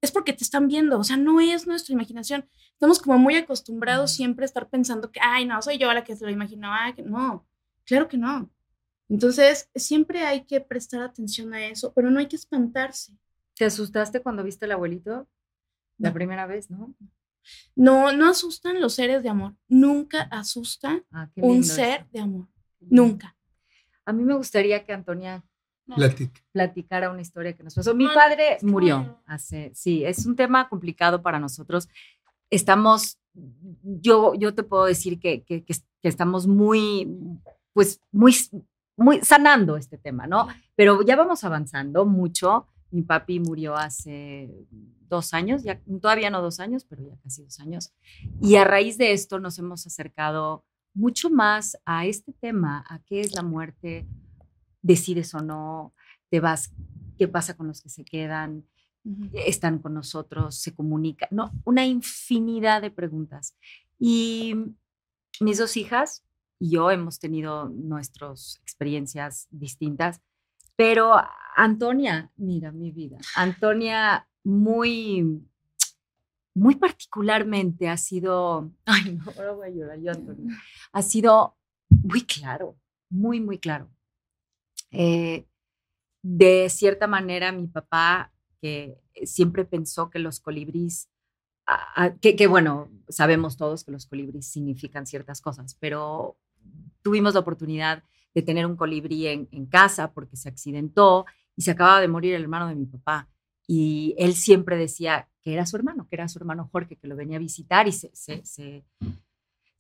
es 0.01 0.11
porque 0.11 0.33
te 0.33 0.43
están 0.43 0.67
viendo, 0.67 0.97
o 0.99 1.03
sea, 1.03 1.17
no 1.17 1.39
es 1.39 1.67
nuestra 1.67 1.93
imaginación. 1.93 2.47
Estamos 2.73 2.99
como 2.99 3.17
muy 3.19 3.35
acostumbrados 3.35 4.11
siempre 4.11 4.43
a 4.43 4.47
estar 4.47 4.67
pensando 4.69 5.11
que, 5.11 5.19
ay, 5.21 5.45
no, 5.45 5.61
soy 5.61 5.77
yo 5.77 5.91
la 5.93 6.03
que 6.03 6.15
se 6.15 6.25
lo 6.25 6.31
imagino, 6.31 6.69
ay, 6.71 6.93
que 6.93 7.03
no, 7.03 7.47
claro 7.85 8.07
que 8.07 8.17
no. 8.17 8.51
Entonces, 9.09 9.69
siempre 9.75 10.23
hay 10.25 10.45
que 10.45 10.61
prestar 10.61 11.01
atención 11.03 11.53
a 11.53 11.65
eso, 11.67 11.93
pero 11.93 12.09
no 12.09 12.19
hay 12.19 12.27
que 12.27 12.35
espantarse. 12.37 13.13
¿Te 13.55 13.65
asustaste 13.65 14.21
cuando 14.21 14.43
viste 14.43 14.65
al 14.65 14.71
abuelito? 14.71 15.27
La 15.97 16.09
No. 16.09 16.13
primera 16.15 16.47
vez, 16.47 16.69
¿no? 16.71 16.95
No, 17.75 18.11
no 18.13 18.29
asustan 18.29 18.79
los 18.79 18.93
seres 18.93 19.21
de 19.23 19.29
amor. 19.29 19.55
Nunca 19.67 20.21
asusta 20.31 21.03
Ah, 21.11 21.29
un 21.35 21.63
ser 21.63 22.01
eso. 22.01 22.09
de 22.13 22.19
amor. 22.21 22.47
Nunca. 22.79 23.35
A 24.05 24.13
mí 24.13 24.23
me 24.23 24.33
gustaría 24.35 24.83
que 24.85 24.93
Antonia 24.93 25.43
Platica. 25.95 26.41
platicara 26.51 27.09
una 27.11 27.21
historia 27.21 27.53
que 27.53 27.63
nos 27.63 27.75
pasó. 27.75 27.93
Mi 27.95 28.05
padre 28.15 28.57
murió 28.61 29.21
hace, 29.25 29.71
sí, 29.73 30.03
es 30.05 30.25
un 30.25 30.35
tema 30.35 30.69
complicado 30.69 31.21
para 31.21 31.39
nosotros. 31.39 31.89
Estamos, 32.49 33.17
yo, 33.83 34.33
yo 34.35 34.53
te 34.53 34.63
puedo 34.63 34.85
decir 34.85 35.19
que, 35.19 35.43
que, 35.43 35.63
que- 35.63 35.75
que 36.01 36.07
estamos 36.07 36.47
muy, 36.47 37.07
pues, 37.73 37.99
muy, 38.11 38.33
muy 38.97 39.21
sanando 39.21 39.77
este 39.77 39.97
tema, 39.97 40.27
¿no? 40.27 40.47
Pero 40.75 41.01
ya 41.03 41.15
vamos 41.15 41.43
avanzando 41.43 42.05
mucho. 42.05 42.67
Mi 42.89 43.03
papi 43.03 43.39
murió 43.39 43.75
hace 43.77 44.49
dos 45.07 45.33
años, 45.33 45.63
ya 45.63 45.79
todavía 46.01 46.29
no 46.29 46.41
dos 46.41 46.59
años, 46.59 46.85
pero 46.85 47.03
ya 47.03 47.15
casi 47.23 47.43
dos 47.43 47.59
años. 47.59 47.93
Y 48.41 48.55
a 48.55 48.63
raíz 48.63 48.97
de 48.97 49.13
esto 49.13 49.39
nos 49.39 49.59
hemos 49.59 49.85
acercado 49.87 50.65
mucho 50.93 51.29
más 51.29 51.77
a 51.85 52.05
este 52.05 52.33
tema, 52.33 52.83
a 52.89 52.99
qué 52.99 53.21
es 53.21 53.33
la 53.35 53.43
muerte, 53.43 54.07
decides 54.81 55.33
o 55.33 55.41
no, 55.41 55.93
te 56.29 56.39
vas, 56.39 56.73
qué 57.17 57.27
pasa 57.27 57.55
con 57.55 57.67
los 57.67 57.81
que 57.81 57.89
se 57.89 58.03
quedan, 58.03 58.65
están 59.33 59.79
con 59.79 59.93
nosotros, 59.93 60.55
se 60.55 60.73
comunican, 60.73 61.29
no, 61.31 61.51
una 61.65 61.85
infinidad 61.85 62.81
de 62.81 62.91
preguntas. 62.91 63.55
Y 63.99 64.55
mis 65.39 65.57
dos 65.57 65.77
hijas 65.77 66.23
y 66.59 66.71
yo 66.71 66.91
hemos 66.91 67.19
tenido 67.19 67.69
nuestras 67.69 68.59
experiencias 68.61 69.47
distintas, 69.49 70.21
pero 70.75 71.15
Antonia, 71.55 72.31
mira 72.37 72.71
mi 72.71 72.91
vida, 72.91 73.17
Antonia 73.35 74.27
muy, 74.43 75.43
muy 76.53 76.75
particularmente 76.75 77.89
ha 77.89 77.97
sido, 77.97 78.71
ay 78.85 79.15
no, 79.15 79.31
ahora 79.37 79.53
voy 79.53 79.67
a 79.67 79.71
llorar 79.71 79.99
yo, 79.99 80.11
Antonia, 80.11 80.55
ha 80.91 81.01
sido 81.01 81.57
muy 81.89 82.21
claro, 82.21 82.77
muy, 83.09 83.39
muy 83.39 83.57
claro. 83.57 83.89
Eh, 84.91 85.45
de 86.21 86.69
cierta 86.69 87.07
manera, 87.07 87.51
mi 87.51 87.67
papá, 87.67 88.31
que 88.61 89.01
siempre 89.23 89.65
pensó 89.65 90.09
que 90.09 90.19
los 90.19 90.39
colibríes, 90.39 91.09
que, 92.21 92.47
bueno, 92.47 92.91
sabemos 93.09 93.57
todos 93.57 93.83
que 93.83 93.91
los 93.91 94.05
colibríes 94.05 94.47
significan 94.47 95.05
ciertas 95.05 95.41
cosas, 95.41 95.75
pero 95.79 96.37
tuvimos 97.01 97.33
la 97.33 97.39
oportunidad 97.39 98.03
de 98.33 98.41
tener 98.41 98.65
un 98.65 98.75
colibrí 98.75 99.27
en, 99.27 99.65
casa 99.65 100.13
porque 100.13 100.37
se 100.37 100.49
accidentó 100.49 101.25
y 101.55 101.63
se 101.63 101.71
acababa 101.71 102.01
de 102.01 102.07
morir 102.07 102.35
el 102.35 102.43
hermano 102.43 102.67
de 102.67 102.75
mi 102.75 102.85
papá. 102.85 103.29
Y 103.67 104.15
él 104.17 104.35
siempre 104.35 104.77
decía 104.77 105.29
que 105.41 105.53
era 105.53 105.65
su 105.65 105.75
hermano, 105.75 106.07
que 106.07 106.15
era 106.15 106.27
su 106.27 106.39
hermano 106.39 106.69
Jorge, 106.71 106.97
que 106.97 107.07
lo 107.07 107.15
venía 107.15 107.37
a 107.37 107.41
visitar 107.41 107.87
y 107.87 107.91
se, 107.91 108.85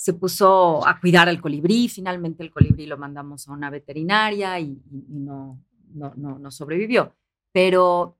se 0.01 0.13
puso 0.13 0.83
a 0.87 0.99
cuidar 0.99 1.29
al 1.29 1.39
colibrí. 1.39 1.87
Finalmente 1.87 2.41
el 2.41 2.49
colibrí 2.49 2.87
lo 2.87 2.97
mandamos 2.97 3.47
a 3.47 3.51
una 3.51 3.69
veterinaria 3.69 4.59
y, 4.59 4.81
no, 5.09 5.63
no, 5.93 6.11
no, 6.15 6.39
no 6.39 6.49
sobrevivió. 6.49 7.15
Pero 7.51 8.17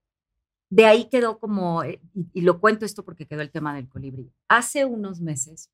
de 0.69 0.85
ahí 0.85 1.09
quedó 1.09 1.39
como, 1.39 1.81
eh, 1.81 2.00
y, 2.13 2.27
y 2.33 2.41
lo 2.41 2.59
cuento 2.59 2.85
esto 2.85 3.03
porque 3.03 3.25
quedó 3.25 3.41
el 3.41 3.50
tema 3.50 3.73
del 3.73 3.89
colibrí. 3.89 4.31
Hace 4.47 4.85
unos 4.85 5.21
meses, 5.21 5.71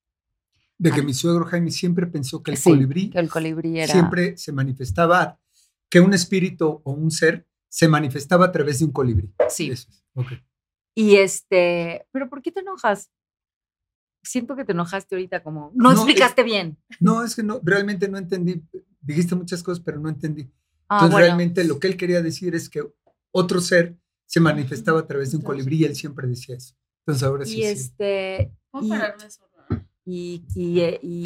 De 0.78 0.92
que 0.92 1.02
Ah. 1.02 1.04
mi 1.04 1.14
suegro 1.14 1.44
Jaime 1.44 1.72
siempre 1.72 2.08
pensó 2.08 2.42
que 2.42 2.52
el 2.52 2.58
sí, 2.58 2.70
colibrí 2.70 3.10
que 3.10 3.20
el 3.20 3.30
colibrí 3.30 3.78
era... 3.78 3.92
siempre 3.92 4.38
se 4.38 4.54
manifestaba, 4.54 5.42
que 5.90 6.00
un 6.00 6.14
espíritu 6.14 6.82
o 6.86 6.92
un 6.94 7.12
ser 7.12 7.46
se 7.68 7.90
manifestaba 7.90 8.46
a 8.46 8.52
través 8.54 8.80
de 8.80 8.86
un 8.86 8.94
colibrí. 8.94 9.30
Sí. 9.50 9.72
Eso 9.72 9.90
es. 9.90 10.40
Y 10.96 11.18
este, 11.18 12.08
pero 12.14 12.30
¿por 12.30 12.42
qué 12.42 12.54
te 12.54 12.62
enojas? 12.62 13.12
Siento 14.28 14.56
que 14.56 14.66
te 14.66 14.74
enojaste 14.74 15.16
ahorita 15.16 15.42
como, 15.44 15.72
no, 15.74 15.90
No, 15.90 15.92
explicaste 15.94 16.44
bien. 16.44 16.78
No, 17.00 17.24
es 17.24 17.36
que 17.36 17.44
no, 17.44 17.60
realmente 17.64 18.08
no 18.10 18.18
entendí. 18.18 18.62
Dijiste 19.02 19.36
muchas 19.36 19.64
cosas, 19.64 19.82
pero 19.84 20.00
no 20.00 20.10
entendí. 20.10 20.44
Ah, 20.90 20.98
Entonces, 20.98 21.12
bueno. 21.14 21.26
realmente 21.26 21.64
lo 21.64 21.80
que 21.80 21.88
él 21.88 21.98
quería 21.98 22.22
decir 22.22 22.56
es 22.56 22.70
que 22.70 22.84
otro 23.32 23.62
ser 23.62 23.98
se 24.26 24.40
manifestaba 24.40 25.00
a 25.02 25.08
través 25.08 25.32
de 25.32 25.38
un 25.38 25.42
Entonces- 25.42 25.64
colibrí 25.64 25.78
y 25.82 25.86
él 25.86 25.96
siempre 25.96 26.28
decía 26.28 26.56
eso. 26.58 26.76
Entonces, 27.06 27.24
ahora 27.24 27.46
sí. 27.46 27.54
Y 27.54 27.56
sí. 27.58 27.64
este, 27.64 28.54
¿Puedo 28.72 28.86
y- 28.86 28.92
y, 30.06 30.44
y, 30.56 30.82
y- 31.02 31.24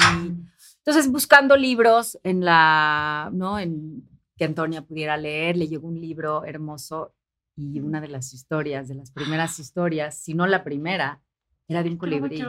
entonces 0.78 1.10
buscando 1.10 1.56
libros 1.56 2.18
en 2.24 2.44
la, 2.44 3.30
¿no? 3.32 3.58
En 3.58 4.08
que 4.36 4.44
Antonia 4.44 4.82
pudiera 4.82 5.16
leer, 5.16 5.56
le 5.56 5.68
llegó 5.68 5.86
un 5.88 6.00
libro 6.00 6.44
hermoso 6.44 7.14
y 7.56 7.80
una 7.80 8.00
de 8.00 8.08
las 8.08 8.32
historias, 8.34 8.88
de 8.88 8.94
las 8.96 9.10
primeras 9.12 9.58
historias, 9.58 10.18
si 10.18 10.34
no 10.34 10.46
la 10.46 10.64
primera, 10.64 11.20
era 11.68 11.82
de 11.82 11.90
un 11.90 11.96
colibrí. 11.96 12.42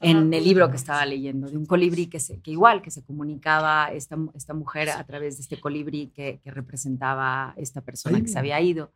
En 0.00 0.32
el 0.32 0.44
libro 0.44 0.70
que 0.70 0.76
estaba 0.76 1.04
leyendo, 1.04 1.48
de 1.48 1.56
un 1.56 1.66
colibrí 1.66 2.06
que, 2.06 2.20
se, 2.20 2.40
que 2.40 2.50
igual, 2.50 2.82
que 2.82 2.90
se 2.90 3.04
comunicaba 3.04 3.92
esta, 3.92 4.16
esta 4.34 4.54
mujer 4.54 4.90
a 4.90 5.04
través 5.04 5.36
de 5.36 5.42
este 5.42 5.60
colibrí 5.60 6.08
que, 6.08 6.40
que 6.42 6.50
representaba 6.50 7.54
esta 7.56 7.80
persona 7.80 8.16
Ay, 8.16 8.22
que 8.22 8.28
se 8.28 8.38
había 8.38 8.60
ido. 8.60 8.92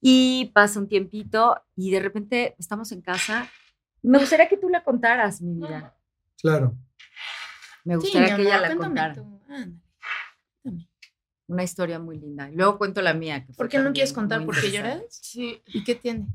Y 0.00 0.50
pasa 0.54 0.78
un 0.78 0.88
tiempito 0.88 1.60
y 1.74 1.90
de 1.90 2.00
repente 2.00 2.54
estamos 2.58 2.92
en 2.92 3.00
casa. 3.00 3.48
Me 4.02 4.18
gustaría 4.18 4.48
que 4.48 4.56
tú 4.56 4.68
la 4.68 4.84
contaras, 4.84 5.40
mi 5.40 5.54
vida. 5.54 5.96
Claro. 6.40 6.76
Me 7.84 7.96
gustaría 7.96 8.36
que 8.36 8.42
ella 8.42 8.60
la 8.60 8.76
contara. 8.76 9.24
Una 11.48 11.62
historia 11.62 11.98
muy 11.98 12.18
linda. 12.18 12.50
Luego 12.52 12.76
cuento 12.76 13.00
la 13.00 13.14
mía. 13.14 13.44
que 13.44 13.52
¿Por 13.52 13.68
qué 13.68 13.78
no 13.78 13.92
quieres 13.92 14.12
contar 14.12 14.44
por 14.44 14.60
qué 14.60 14.70
lloras? 14.70 15.04
Sí, 15.08 15.62
¿Y 15.66 15.84
qué 15.84 15.94
tiene? 15.94 16.26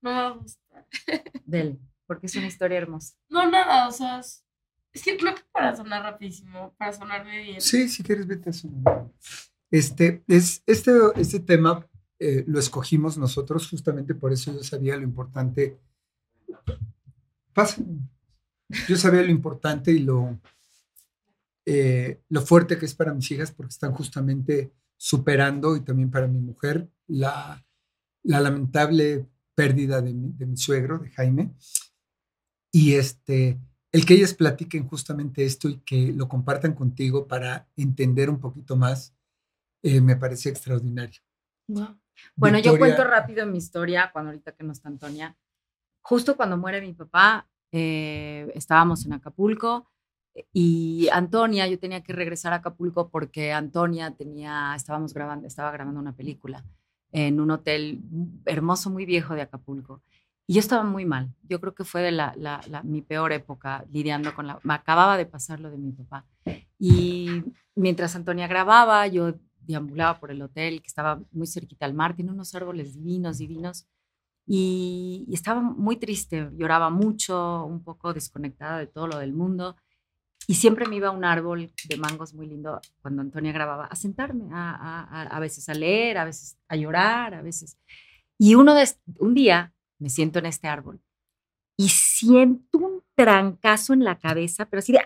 no 0.00 0.36
me 0.36 0.46
gustar. 0.84 1.24
Dele, 1.44 1.78
porque 2.06 2.26
es 2.26 2.36
una 2.36 2.46
historia 2.46 2.78
hermosa. 2.78 3.14
No, 3.28 3.50
nada, 3.50 3.88
o 3.88 3.92
sea, 3.92 4.20
es, 4.20 4.44
es 4.92 5.02
que 5.02 5.16
creo 5.16 5.34
que 5.34 5.42
para 5.52 5.74
sonar 5.76 6.02
rapidísimo, 6.02 6.74
para 6.78 6.92
sonarme 6.92 7.42
bien. 7.42 7.60
Sí, 7.60 7.88
si 7.88 8.02
quieres, 8.02 8.26
vete 8.26 8.50
a 8.50 8.52
su 8.52 8.70
Este, 9.70 10.22
es, 10.28 10.62
este, 10.66 10.92
este 11.16 11.40
tema 11.40 11.86
eh, 12.18 12.44
lo 12.46 12.58
escogimos 12.58 13.18
nosotros 13.18 13.68
justamente 13.68 14.14
por 14.14 14.32
eso 14.32 14.52
yo 14.52 14.62
sabía 14.62 14.96
lo 14.96 15.02
importante. 15.02 15.78
Pasa. 17.52 17.82
Yo 18.88 18.96
sabía 18.96 19.22
lo 19.22 19.30
importante 19.30 19.92
y 19.92 19.98
lo, 19.98 20.40
eh, 21.66 22.22
lo 22.28 22.40
fuerte 22.40 22.78
que 22.78 22.86
es 22.86 22.94
para 22.94 23.12
mis 23.12 23.30
hijas 23.30 23.52
porque 23.52 23.72
están 23.72 23.92
justamente 23.92 24.72
superando 24.96 25.76
y 25.76 25.80
también 25.80 26.10
para 26.10 26.26
mi 26.26 26.38
mujer 26.38 26.88
la, 27.06 27.64
la 28.22 28.40
lamentable 28.40 29.26
pérdida 29.54 30.00
de 30.00 30.12
mi, 30.12 30.32
de 30.32 30.46
mi 30.46 30.56
suegro, 30.56 30.98
de 30.98 31.10
Jaime. 31.10 31.54
Y 32.72 32.94
este, 32.94 33.60
el 33.92 34.04
que 34.04 34.14
ellas 34.14 34.34
platiquen 34.34 34.88
justamente 34.88 35.44
esto 35.44 35.68
y 35.68 35.78
que 35.78 36.12
lo 36.12 36.28
compartan 36.28 36.74
contigo 36.74 37.28
para 37.28 37.68
entender 37.76 38.28
un 38.28 38.40
poquito 38.40 38.76
más, 38.76 39.14
eh, 39.82 40.00
me 40.00 40.16
parece 40.16 40.48
extraordinario. 40.48 41.20
Bueno, 42.36 42.58
yo 42.58 42.72
Victoria- 42.72 42.78
cuento 42.78 43.04
rápido 43.04 43.46
mi 43.46 43.58
historia 43.58 44.10
cuando 44.12 44.30
ahorita 44.30 44.52
que 44.52 44.64
no 44.64 44.72
está 44.72 44.88
Antonia. 44.88 45.36
Justo 46.02 46.36
cuando 46.36 46.56
muere 46.56 46.80
mi 46.80 46.92
papá, 46.92 47.48
eh, 47.72 48.50
estábamos 48.54 49.06
en 49.06 49.14
Acapulco 49.14 49.90
y 50.52 51.08
Antonia, 51.12 51.66
yo 51.68 51.78
tenía 51.78 52.02
que 52.02 52.12
regresar 52.12 52.52
a 52.52 52.56
Acapulco 52.56 53.08
porque 53.08 53.52
Antonia 53.52 54.10
tenía, 54.16 54.74
estábamos 54.74 55.14
grabando, 55.14 55.46
estaba 55.46 55.70
grabando 55.70 56.00
una 56.00 56.14
película 56.16 56.64
en 57.14 57.40
un 57.40 57.52
hotel 57.52 58.02
hermoso, 58.44 58.90
muy 58.90 59.06
viejo 59.06 59.34
de 59.34 59.42
Acapulco. 59.42 60.02
Y 60.48 60.54
yo 60.54 60.60
estaba 60.60 60.82
muy 60.82 61.06
mal. 61.06 61.32
Yo 61.48 61.60
creo 61.60 61.72
que 61.72 61.84
fue 61.84 62.02
de 62.02 62.10
la, 62.10 62.34
mi 62.82 63.02
peor 63.02 63.32
época 63.32 63.84
lidiando 63.92 64.34
con 64.34 64.48
la... 64.48 64.58
Me 64.64 64.74
acababa 64.74 65.16
de 65.16 65.24
pasar 65.24 65.60
lo 65.60 65.70
de 65.70 65.78
mi 65.78 65.92
papá. 65.92 66.26
Y 66.76 67.44
mientras 67.76 68.16
Antonia 68.16 68.48
grababa, 68.48 69.06
yo 69.06 69.32
deambulaba 69.60 70.18
por 70.18 70.32
el 70.32 70.42
hotel 70.42 70.82
que 70.82 70.88
estaba 70.88 71.22
muy 71.30 71.46
cerquita 71.46 71.86
al 71.86 71.94
mar, 71.94 72.16
tiene 72.16 72.32
unos 72.32 72.52
árboles 72.56 72.94
divinos, 72.94 73.38
divinos. 73.38 73.86
Y, 74.44 75.24
y 75.28 75.34
estaba 75.34 75.60
muy 75.62 75.96
triste, 75.96 76.50
lloraba 76.56 76.90
mucho, 76.90 77.64
un 77.64 77.84
poco 77.84 78.12
desconectada 78.12 78.78
de 78.78 78.88
todo 78.88 79.06
lo 79.06 79.18
del 79.18 79.32
mundo. 79.32 79.76
Y 80.46 80.54
siempre 80.54 80.86
me 80.86 80.96
iba 80.96 81.10
un 81.10 81.24
árbol 81.24 81.72
de 81.88 81.96
mangos 81.96 82.34
muy 82.34 82.46
lindo 82.46 82.80
cuando 83.00 83.22
Antonia 83.22 83.52
grababa, 83.52 83.86
a 83.86 83.96
sentarme, 83.96 84.44
a, 84.52 84.70
a- 84.74 85.22
a- 85.36 85.40
veces 85.40 85.68
a 85.68 85.74
leer, 85.74 86.18
a 86.18 86.24
veces 86.24 86.58
a 86.68 86.76
llorar, 86.76 87.34
a 87.34 87.42
veces. 87.42 87.78
Y 88.38 88.54
uno 88.54 88.74
un 89.18 89.34
día 89.34 89.72
me 89.98 90.10
siento 90.10 90.38
en 90.40 90.46
este 90.46 90.68
árbol 90.68 91.00
y 91.76 91.88
siento 91.88 92.78
un 92.78 93.02
trancazo 93.14 93.94
en 93.94 94.04
la 94.04 94.18
cabeza, 94.18 94.66
pero 94.66 94.80
así 94.80 94.92
de, 94.92 95.00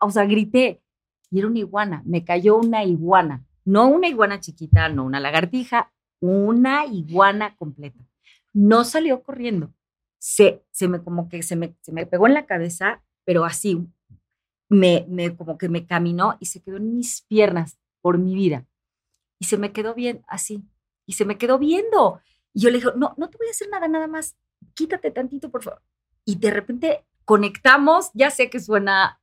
o 0.00 0.10
sea, 0.10 0.24
grité. 0.24 0.82
Y 1.30 1.38
era 1.40 1.48
una 1.48 1.58
iguana, 1.58 2.02
me 2.06 2.24
cayó 2.24 2.56
una 2.56 2.84
iguana. 2.84 3.44
No 3.64 3.88
una 3.88 4.06
iguana 4.08 4.38
chiquita, 4.38 4.88
no 4.88 5.04
una 5.04 5.18
lagartija, 5.18 5.92
una 6.20 6.86
iguana 6.86 7.56
completa. 7.56 7.98
No 8.52 8.84
salió 8.84 9.22
corriendo. 9.24 9.74
Se, 10.18 10.64
se 10.70 10.86
me 10.86 11.02
como 11.02 11.28
que 11.28 11.42
se 11.42 11.56
me, 11.56 11.76
se 11.80 11.92
me 11.92 12.06
pegó 12.06 12.28
en 12.28 12.34
la 12.34 12.46
cabeza, 12.46 13.02
pero 13.24 13.44
así, 13.44 13.84
me, 14.68 15.06
como 15.36 15.58
que 15.58 15.68
me 15.68 15.86
caminó 15.86 16.36
y 16.40 16.46
se 16.46 16.60
quedó 16.62 16.76
en 16.76 16.94
mis 16.96 17.22
piernas 17.22 17.78
por 18.00 18.18
mi 18.18 18.34
vida. 18.34 18.66
Y 19.38 19.46
se 19.46 19.58
me 19.58 19.72
quedó 19.72 19.94
bien 19.94 20.24
así. 20.26 20.64
Y 21.06 21.12
se 21.12 21.24
me 21.24 21.38
quedó 21.38 21.58
viendo. 21.58 22.20
Y 22.52 22.60
yo 22.60 22.70
le 22.70 22.78
dije, 22.78 22.90
no, 22.96 23.14
no 23.16 23.30
te 23.30 23.38
voy 23.38 23.48
a 23.48 23.50
hacer 23.50 23.68
nada, 23.68 23.88
nada 23.88 24.06
más. 24.08 24.36
Quítate 24.74 25.10
tantito, 25.10 25.50
por 25.50 25.62
favor. 25.62 25.82
Y 26.24 26.36
de 26.36 26.50
repente 26.50 27.04
conectamos, 27.24 28.10
ya 28.14 28.30
sé 28.30 28.50
que 28.50 28.60
suena 28.60 29.20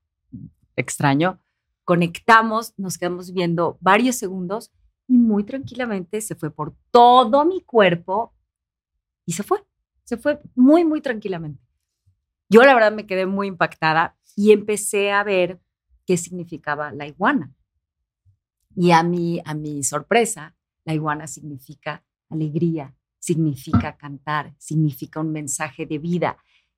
extraño, 0.75 1.39
conectamos, 1.83 2.73
nos 2.77 2.97
quedamos 2.97 3.33
viendo 3.33 3.77
varios 3.81 4.15
segundos 4.15 4.71
y 5.07 5.17
muy 5.17 5.43
tranquilamente 5.43 6.21
se 6.21 6.35
fue 6.35 6.49
por 6.49 6.75
todo 6.91 7.45
mi 7.45 7.61
cuerpo 7.61 8.33
y 9.25 9.33
se 9.33 9.43
fue, 9.43 9.63
se 10.03 10.17
fue 10.17 10.39
muy, 10.55 10.85
muy 10.85 11.01
tranquilamente. 11.01 11.61
Yo 12.49 12.61
la 12.61 12.73
verdad 12.73 12.91
me 12.91 13.05
quedé 13.05 13.25
muy 13.25 13.47
impactada 13.47 14.15
y 14.35 14.51
empecé 14.51 15.11
a 15.11 15.23
ver 15.23 15.59
qué 16.05 16.17
significaba 16.17 16.91
la 16.91 17.07
iguana. 17.07 17.53
Y 18.75 18.91
a 18.91 19.03
mi, 19.03 19.41
a 19.45 19.53
mi 19.53 19.83
sorpresa, 19.83 20.55
la 20.85 20.93
iguana 20.93 21.27
significa 21.27 22.03
alegría, 22.29 22.95
significa 23.19 23.95
cantar, 23.97 24.53
significa 24.57 25.19
un 25.19 25.31
mensaje 25.31 25.85
de 25.85 25.99
vida. 25.99 26.37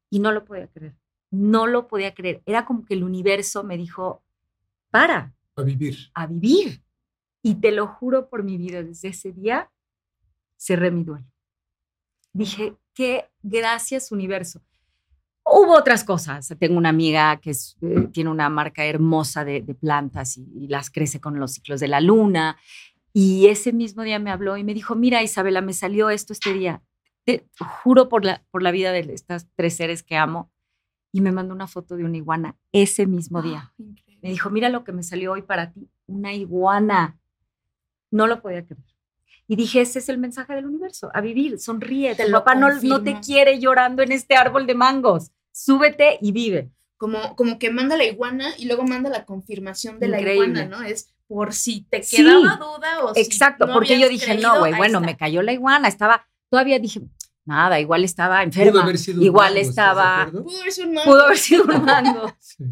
Y 0.09 0.19
no 0.19 0.31
lo 0.31 0.45
podía 0.45 0.67
creer, 0.67 0.95
no 1.31 1.67
lo 1.67 1.87
podía 1.87 2.13
creer. 2.13 2.43
Era 2.45 2.65
como 2.65 2.85
que 2.85 2.93
el 2.93 3.03
universo 3.03 3.63
me 3.63 3.77
dijo, 3.77 4.23
para, 4.91 5.33
A 5.55 5.63
vivir. 5.63 5.97
a 6.13 6.27
vivir. 6.27 6.83
Y 7.41 7.55
te 7.55 7.71
lo 7.71 7.87
juro 7.87 8.29
por 8.29 8.43
mi 8.43 8.57
vida, 8.57 8.83
desde 8.83 9.09
ese 9.09 9.31
día 9.31 9.71
cerré 10.57 10.91
mi 10.91 11.03
duelo. 11.03 11.25
Dije, 12.33 12.75
qué 12.93 13.29
gracias 13.41 14.11
universo. 14.11 14.61
Hubo 15.45 15.77
otras 15.77 16.03
cosas. 16.03 16.53
Tengo 16.59 16.77
una 16.77 16.89
amiga 16.89 17.37
que 17.37 17.51
es, 17.51 17.77
eh, 17.81 18.07
tiene 18.11 18.31
una 18.31 18.49
marca 18.49 18.83
hermosa 18.83 19.45
de, 19.45 19.61
de 19.61 19.75
plantas 19.75 20.37
y, 20.37 20.49
y 20.55 20.67
las 20.67 20.89
crece 20.89 21.21
con 21.21 21.39
los 21.39 21.53
ciclos 21.53 21.79
de 21.79 21.87
la 21.87 22.01
luna. 22.01 22.57
Y 23.13 23.47
ese 23.47 23.71
mismo 23.71 24.03
día 24.03 24.19
me 24.19 24.31
habló 24.31 24.57
y 24.57 24.63
me 24.63 24.73
dijo, 24.73 24.95
mira 24.95 25.23
Isabela, 25.23 25.61
me 25.61 25.73
salió 25.73 26.09
esto 26.09 26.33
este 26.33 26.51
día. 26.51 26.81
Te 27.23 27.47
juro 27.83 28.09
por 28.09 28.25
la, 28.25 28.43
por 28.51 28.61
la 28.61 28.71
vida 28.71 28.91
de 28.91 28.99
estas 29.13 29.47
tres 29.55 29.77
seres 29.77 30.03
que 30.03 30.17
amo. 30.17 30.51
Y 31.11 31.21
me 31.21 31.31
mandó 31.31 31.53
una 31.53 31.67
foto 31.67 31.95
de 31.95 32.03
una 32.03 32.17
iguana 32.17 32.57
ese 32.73 33.05
mismo 33.05 33.41
día. 33.41 33.73
Me 34.21 34.29
dijo, 34.29 34.49
mira 34.49 34.67
lo 34.67 34.83
que 34.83 34.91
me 34.91 35.03
salió 35.03 35.31
hoy 35.31 35.43
para 35.43 35.71
ti, 35.71 35.89
una 36.07 36.33
iguana. 36.33 37.17
No 38.11 38.27
lo 38.27 38.41
podía 38.41 38.65
creer. 38.65 38.83
Y 39.47 39.55
dije, 39.55 39.81
ese 39.81 39.99
es 39.99 40.09
el 40.09 40.17
mensaje 40.17 40.53
del 40.55 40.65
universo, 40.65 41.11
a 41.13 41.21
vivir, 41.21 41.59
sonríe. 41.59 42.17
Lo 42.27 42.39
papá 42.39 42.55
no, 42.55 42.67
no 42.81 43.03
te 43.03 43.19
quiere 43.21 43.59
llorando 43.59 44.01
en 44.01 44.11
este 44.11 44.35
árbol 44.35 44.65
de 44.65 44.75
mangos. 44.75 45.31
Súbete 45.55 46.17
y 46.21 46.33
vive. 46.33 46.69
Como, 46.97 47.35
como 47.37 47.57
que 47.59 47.71
manda 47.71 47.95
la 47.95 48.03
iguana 48.03 48.49
y 48.57 48.65
luego 48.65 48.83
manda 48.83 49.09
la 49.09 49.25
confirmación 49.25 49.99
de 49.99 50.09
la 50.09 50.19
iguana, 50.21 50.65
¿no? 50.65 50.81
Es 50.83 51.13
por 51.27 51.53
si 51.53 51.81
te 51.89 52.03
Sí. 52.03 52.17
quedaba 52.17 52.57
duda 52.57 53.03
o 53.05 53.13
si 53.13 53.21
Exacto, 53.21 53.65
no 53.67 53.73
porque 53.73 53.97
yo 53.99 54.09
dije, 54.09 54.25
creído, 54.33 54.53
no, 54.53 54.59
güey, 54.59 54.73
bueno, 54.75 54.97
está. 54.99 55.05
me 55.05 55.17
cayó 55.17 55.41
la 55.41 55.53
iguana, 55.53 55.87
estaba, 55.87 56.27
todavía 56.49 56.77
dije, 56.77 57.01
nada, 57.45 57.79
igual 57.79 58.03
estaba 58.03 58.43
enferma, 58.43 58.83
haber 58.83 58.97
sido 58.97 59.19
un 59.19 59.23
igual 59.25 59.53
mango, 59.53 59.69
¿estás 59.69 59.75
de 59.75 59.91
estaba? 59.91 60.31
Pudo 60.43 60.59
haber 60.59 60.71
sido 60.73 60.87
un 60.89 60.93
pudo 61.05 61.23
haber 61.25 61.37
sido 61.37 61.63
un 61.63 61.85
mango. 61.85 62.33
Sí. 62.39 62.63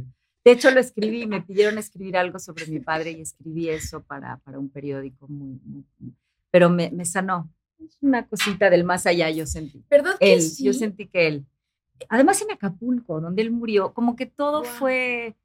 De 0.45 0.51
hecho, 0.51 0.71
lo 0.71 0.81
escribí, 0.81 1.25
me 1.25 1.41
pidieron 1.41 1.77
escribir 1.77 2.17
algo 2.17 2.37
sobre 2.37 2.67
mi 2.67 2.81
padre 2.81 3.11
y 3.11 3.21
escribí 3.21 3.69
eso 3.69 4.03
para, 4.03 4.37
para 4.39 4.59
un 4.59 4.69
periódico 4.69 5.25
muy, 5.29 5.57
muy- 5.63 5.85
muy- 5.99 6.13
pero 6.51 6.69
me, 6.69 6.91
me 6.91 7.05
sanó, 7.05 7.49
una 8.01 8.27
cosita 8.27 8.69
del 8.69 8.83
más 8.83 9.05
allá, 9.05 9.29
yo 9.29 9.45
sentí. 9.45 9.83
¿Verdad 9.89 10.17
que 10.19 10.33
Él, 10.33 10.41
sí? 10.41 10.65
yo 10.65 10.73
sentí 10.73 11.07
que 11.07 11.27
él. 11.27 11.45
Además 12.09 12.41
en 12.41 12.51
Acapulco, 12.51 13.19
donde 13.21 13.41
él 13.41 13.51
murió, 13.51 13.93
como 13.93 14.15
que 14.15 14.25
todo 14.25 14.61
Guau. 14.61 14.73
fue, 14.73 15.35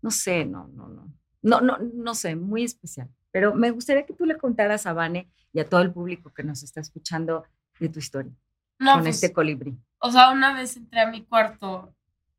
no 0.00 0.10
sé, 0.10 0.44
no, 0.44 0.68
no, 0.68 0.88
no, 0.88 1.12
no, 1.42 1.60
no, 1.60 1.78
no 1.78 2.14
sé, 2.14 2.36
muy 2.36 2.64
especial. 2.64 3.08
Pero 3.30 3.54
me 3.54 3.70
gustaría 3.70 4.04
que 4.04 4.12
tú 4.12 4.26
le 4.26 4.36
contaras 4.36 4.86
a 4.86 4.92
Vane 4.92 5.30
y 5.52 5.60
a 5.60 5.68
todo 5.68 5.80
el 5.80 5.92
público 5.92 6.32
que 6.32 6.42
nos 6.42 6.62
está 6.62 6.80
escuchando 6.80 7.44
de 7.78 7.88
tu 7.88 7.98
historia 7.98 8.32
No, 8.78 8.92
con 8.94 9.02
pues, 9.02 9.16
este 9.16 9.32
colibrí. 9.32 9.76
O 9.98 10.10
sea, 10.10 10.30
una 10.30 10.54
vez 10.54 10.76
entré 10.76 11.00
a 11.00 11.10
mi 11.10 11.24
cuarto 11.24 11.94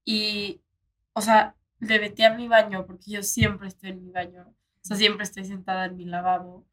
y, 0.06 0.62
o 1.14 1.22
sea, 1.22 1.56
le 1.80 2.00
metí 2.00 2.24
a 2.24 2.34
mi 2.34 2.48
baño, 2.48 2.86
porque 2.86 3.12
yo 3.12 3.24
siempre 3.24 3.68
estoy 3.68 3.92
en 3.92 4.04
mi 4.04 4.12
baño. 4.12 4.46
O 4.48 4.86
sea, 4.86 4.98
siempre 4.98 5.24
estoy 5.24 5.46
sentada 5.46 5.86
en 5.86 5.98
mi 5.98 6.06
lavabo. 6.06 6.66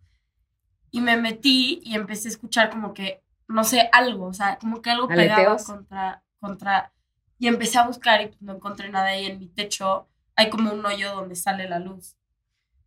Y 0.90 1.00
me 1.00 1.16
metí 1.16 1.80
y 1.84 1.94
empecé 1.94 2.28
a 2.28 2.32
escuchar 2.32 2.70
como 2.70 2.92
que, 2.92 3.22
no 3.48 3.64
sé, 3.64 3.88
algo, 3.92 4.26
o 4.26 4.32
sea, 4.32 4.58
como 4.58 4.82
que 4.82 4.90
algo 4.90 5.08
pegaba 5.08 5.34
Aleteos. 5.34 5.64
contra, 5.64 6.22
contra... 6.40 6.92
Y 7.38 7.46
empecé 7.46 7.78
a 7.78 7.86
buscar 7.86 8.20
y 8.20 8.26
pues, 8.26 8.42
no 8.42 8.54
encontré 8.54 8.90
nada 8.90 9.06
ahí 9.06 9.26
en 9.26 9.38
mi 9.38 9.48
techo. 9.48 10.08
Hay 10.36 10.50
como 10.50 10.72
un 10.72 10.84
hoyo 10.84 11.14
donde 11.14 11.36
sale 11.36 11.68
la 11.68 11.78
luz. 11.78 12.16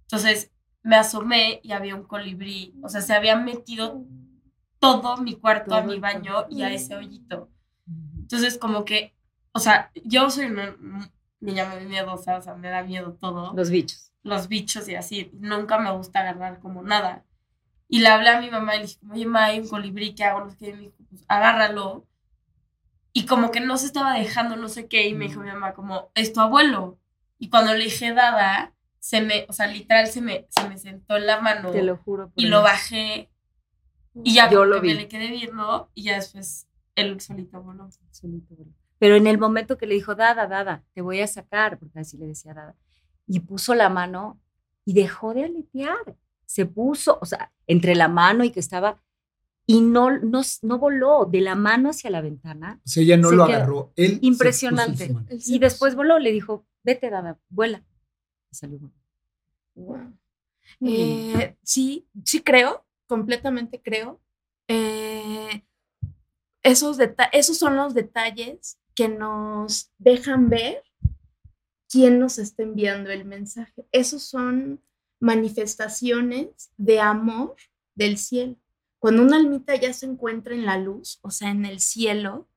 Entonces 0.02 0.52
me 0.84 0.96
asomé 0.96 1.60
y 1.64 1.72
había 1.72 1.96
un 1.96 2.04
colibrí. 2.04 2.76
O 2.84 2.90
sea, 2.90 3.02
se 3.02 3.14
había 3.14 3.36
metido 3.36 4.06
todo 4.80 5.18
mi 5.18 5.36
cuarto 5.36 5.74
a 5.74 5.82
mi 5.82 5.98
baño 6.00 6.46
y 6.50 6.62
a 6.62 6.72
ese 6.72 6.96
hoyito. 6.96 7.50
Entonces, 8.20 8.58
como 8.58 8.84
que, 8.84 9.16
o 9.54 9.60
sea, 9.60 9.92
yo 10.04 10.30
soy 10.30 10.48
una 10.48 10.76
niña 11.40 11.70
muy 11.74 11.86
miedosa, 11.86 12.38
o 12.38 12.42
sea, 12.42 12.56
me 12.56 12.70
da 12.70 12.84
miedo 12.84 13.14
todo, 13.14 13.54
Los 13.54 13.70
bichos. 13.70 14.12
los 14.24 14.48
bichos 14.48 14.88
y 14.90 14.96
así, 14.96 15.32
nunca 15.34 15.78
me 15.78 15.92
gusta 15.92 16.20
agarrar 16.20 16.60
como 16.60 16.84
nada. 16.84 17.24
Y 17.88 18.00
le 18.00 18.08
hablé 18.08 18.30
a 18.30 18.42
mi 18.42 18.50
mamá 18.50 18.76
y 18.76 18.80
le 18.80 18.86
dije, 18.86 19.00
oye, 19.10 19.26
ma, 19.26 19.46
hay 19.46 19.60
un 19.60 19.68
colibrí, 19.68 20.16
¿qué 20.16 20.24
hago? 20.26 20.42
No 20.42 20.50
sé 20.50 20.58
qué, 20.58 20.70
y 20.70 20.74
me 20.74 20.80
dijo, 20.80 20.96
pues, 21.10 21.24
agárralo. 21.28 22.08
Y 23.14 23.26
como 23.26 23.52
que 23.52 23.60
no 23.60 23.78
se 23.78 23.86
estaba 23.86 24.14
dejando, 24.18 24.56
no 24.56 24.68
sé 24.68 24.88
qué, 24.88 25.08
y 25.08 25.14
me 25.14 25.28
dijo 25.28 25.40
mi 25.40 25.48
mamá, 25.50 25.74
como, 25.74 26.12
es 26.16 26.34
tu 26.34 26.40
abuelo. 26.42 27.00
Y 27.38 27.50
cuando 27.50 27.74
le 27.74 27.84
dije 27.84 28.14
dada, 28.14 28.74
se 29.00 29.22
me, 29.22 29.46
o 29.50 29.54
sea, 29.54 29.68
literal, 29.68 30.08
se 30.08 30.22
me, 30.22 30.48
se 30.50 30.68
me 30.68 30.78
sentó 30.78 31.18
en 31.18 31.28
la 31.28 31.40
mano 31.42 31.72
Te 31.72 31.84
lo 31.84 31.98
juro. 31.98 32.30
por 32.30 32.42
y 32.42 32.48
lo 32.48 32.62
bajé. 32.64 33.30
Y 34.24 34.34
ya 34.36 34.50
Yo 34.50 34.66
lo 34.66 34.78
que 34.82 34.88
me 34.88 34.94
vi. 34.94 35.00
le 35.00 35.08
quedé 35.08 35.28
viendo 35.30 35.92
y 35.94 36.04
ya 36.04 36.16
después 36.16 36.68
él 36.96 37.20
solito 37.20 37.62
voló. 37.62 37.90
solito, 38.12 38.56
voló. 38.56 38.72
Pero 38.98 39.16
en 39.16 39.28
el 39.28 39.38
momento 39.38 39.78
que 39.78 39.86
le 39.88 39.96
dijo, 39.96 40.16
Dada, 40.16 40.48
Dada, 40.48 40.84
te 40.94 41.02
voy 41.02 41.20
a 41.20 41.28
sacar, 41.28 41.78
porque 41.78 42.00
así 42.00 42.18
le 42.18 42.28
decía 42.28 42.54
Dada, 42.54 42.76
y 43.28 43.42
puso 43.42 43.76
la 43.76 43.90
mano 43.90 44.40
y 44.86 44.94
dejó 44.94 45.34
de 45.34 45.44
aletear. 45.46 46.16
Se 46.46 46.66
puso, 46.66 47.20
o 47.22 47.26
sea, 47.26 47.52
entre 47.68 47.96
la 47.96 48.08
mano 48.08 48.44
y 48.44 48.52
que 48.52 48.60
estaba, 48.62 49.02
y 49.66 49.82
no, 49.82 50.18
no, 50.20 50.42
no 50.62 50.78
voló 50.78 51.26
de 51.26 51.42
la 51.42 51.56
mano 51.56 51.90
hacia 51.90 52.10
la 52.10 52.22
ventana. 52.22 52.82
O 52.86 52.88
sea, 52.88 53.04
ella 53.04 53.18
no 53.18 53.30
Se 53.30 53.36
lo 53.36 53.44
agarró. 53.46 53.94
Él 53.96 54.20
Impresionante. 54.22 55.16
Y 55.46 55.60
después 55.60 55.96
voló, 55.96 56.20
le 56.20 56.32
dijo, 56.32 56.66
vete, 56.84 57.10
Dada, 57.10 57.40
vuela. 57.50 57.84
Y 58.52 58.56
salió. 58.56 58.80
volando. 59.74 60.18
Eh, 60.82 61.56
sí, 61.64 62.08
sí 62.26 62.42
creo, 62.42 62.86
completamente 63.08 63.82
creo. 63.82 64.20
Eh, 64.68 65.66
esos, 66.62 66.98
esos 67.32 67.58
son 67.58 67.76
los 67.76 67.94
detalles 67.94 68.80
que 68.96 69.08
nos 69.08 69.92
dejan 69.98 70.50
ver 70.50 70.84
quién 71.90 72.20
nos 72.20 72.38
está 72.38 72.64
enviando 72.64 73.12
el 73.12 73.26
mensaje. 73.26 73.86
Esos 73.92 74.24
son 74.24 74.82
manifestaciones 75.20 76.72
de 76.78 77.00
amor 77.00 77.56
del 77.96 78.18
cielo. 78.18 78.58
Cuando 79.04 79.22
una 79.22 79.36
almita 79.36 79.76
ya 79.76 79.92
se 79.92 80.06
encuentra 80.06 80.56
en 80.56 80.66
la 80.66 80.78
luz, 80.78 81.20
o 81.24 81.30
sea, 81.30 81.52
en 81.52 81.66
el 81.66 81.82
cielo, 81.82 82.48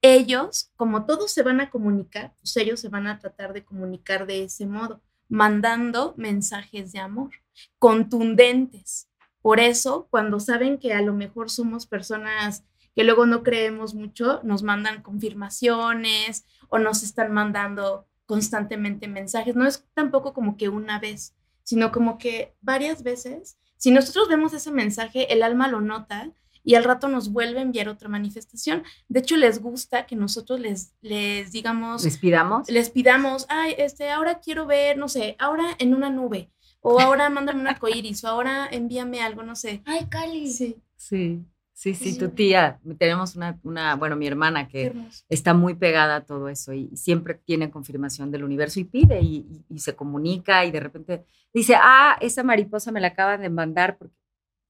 ellos, 0.00 0.72
como 0.74 1.04
todos 1.04 1.30
se 1.30 1.42
van 1.42 1.60
a 1.60 1.68
comunicar, 1.68 2.34
pues 2.40 2.56
ellos 2.56 2.80
se 2.80 2.88
van 2.88 3.06
a 3.06 3.18
tratar 3.18 3.52
de 3.52 3.66
comunicar 3.66 4.26
de 4.26 4.44
ese 4.44 4.64
modo, 4.64 5.02
mandando 5.28 6.14
mensajes 6.16 6.92
de 6.92 7.00
amor 7.00 7.32
contundentes. 7.78 9.10
Por 9.42 9.60
eso, 9.60 10.08
cuando 10.08 10.40
saben 10.40 10.78
que 10.78 10.94
a 10.94 11.02
lo 11.02 11.12
mejor 11.12 11.50
somos 11.50 11.84
personas 11.84 12.64
que 12.94 13.04
luego 13.04 13.26
no 13.26 13.42
creemos 13.42 13.92
mucho, 13.94 14.40
nos 14.42 14.62
mandan 14.62 15.02
confirmaciones 15.02 16.46
o 16.70 16.78
nos 16.78 17.02
están 17.02 17.30
mandando 17.30 18.08
constantemente 18.24 19.06
mensajes. 19.06 19.54
No 19.54 19.66
es 19.66 19.86
tampoco 19.92 20.32
como 20.32 20.56
que 20.56 20.70
una 20.70 20.98
vez, 20.98 21.36
sino 21.62 21.92
como 21.92 22.16
que 22.16 22.56
varias 22.62 23.02
veces. 23.02 23.58
Si 23.80 23.90
nosotros 23.90 24.28
vemos 24.28 24.52
ese 24.52 24.70
mensaje, 24.70 25.32
el 25.32 25.42
alma 25.42 25.66
lo 25.68 25.80
nota 25.80 26.30
y 26.62 26.74
al 26.74 26.84
rato 26.84 27.08
nos 27.08 27.32
vuelve 27.32 27.60
a 27.60 27.62
enviar 27.62 27.88
otra 27.88 28.10
manifestación. 28.10 28.82
De 29.08 29.20
hecho, 29.20 29.38
les 29.38 29.62
gusta 29.62 30.04
que 30.06 30.16
nosotros 30.16 30.60
les, 30.60 30.92
les 31.00 31.50
digamos, 31.50 32.04
¿Les 32.04 32.18
pidamos? 32.18 32.68
les 32.68 32.90
pidamos, 32.90 33.46
ay, 33.48 33.74
este, 33.78 34.10
ahora 34.10 34.40
quiero 34.40 34.66
ver, 34.66 34.98
no 34.98 35.08
sé, 35.08 35.34
ahora 35.38 35.64
en 35.78 35.94
una 35.94 36.10
nube, 36.10 36.50
o 36.82 37.00
ahora 37.00 37.30
mándame 37.30 37.62
un 37.62 37.68
arcoíris, 37.74 38.22
o 38.24 38.28
ahora 38.28 38.68
envíame 38.70 39.22
algo, 39.22 39.42
no 39.42 39.56
sé. 39.56 39.80
Ay, 39.86 40.06
Cali. 40.10 40.50
Sí, 40.50 40.76
Sí, 40.96 41.42
sí, 41.80 41.94
sí, 41.94 42.12
Sí. 42.12 42.18
tu 42.18 42.28
tía. 42.28 42.78
Tenemos 42.98 43.36
una, 43.36 43.58
una, 43.62 43.96
bueno, 43.96 44.14
mi 44.16 44.26
hermana 44.26 44.68
que 44.68 44.92
está 45.30 45.54
muy 45.54 45.74
pegada 45.74 46.16
a 46.16 46.24
todo 46.26 46.48
eso 46.48 46.72
y 46.74 46.94
siempre 46.94 47.34
tiene 47.34 47.70
confirmación 47.70 48.30
del 48.30 48.44
universo 48.44 48.80
y 48.80 48.84
pide 48.84 49.20
y, 49.22 49.36
y- 49.36 49.64
y 49.70 49.78
se 49.78 49.96
comunica 49.96 50.64
y 50.66 50.70
de 50.70 50.80
repente 50.80 51.24
dice, 51.54 51.74
ah, 51.80 52.18
esa 52.20 52.42
mariposa 52.42 52.92
me 52.92 53.00
la 53.00 53.08
acaban 53.08 53.40
de 53.40 53.48
mandar 53.48 53.96
porque 53.96 54.14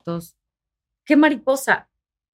todos, 0.04 0.36
¿qué 1.04 1.16
mariposa? 1.16 1.88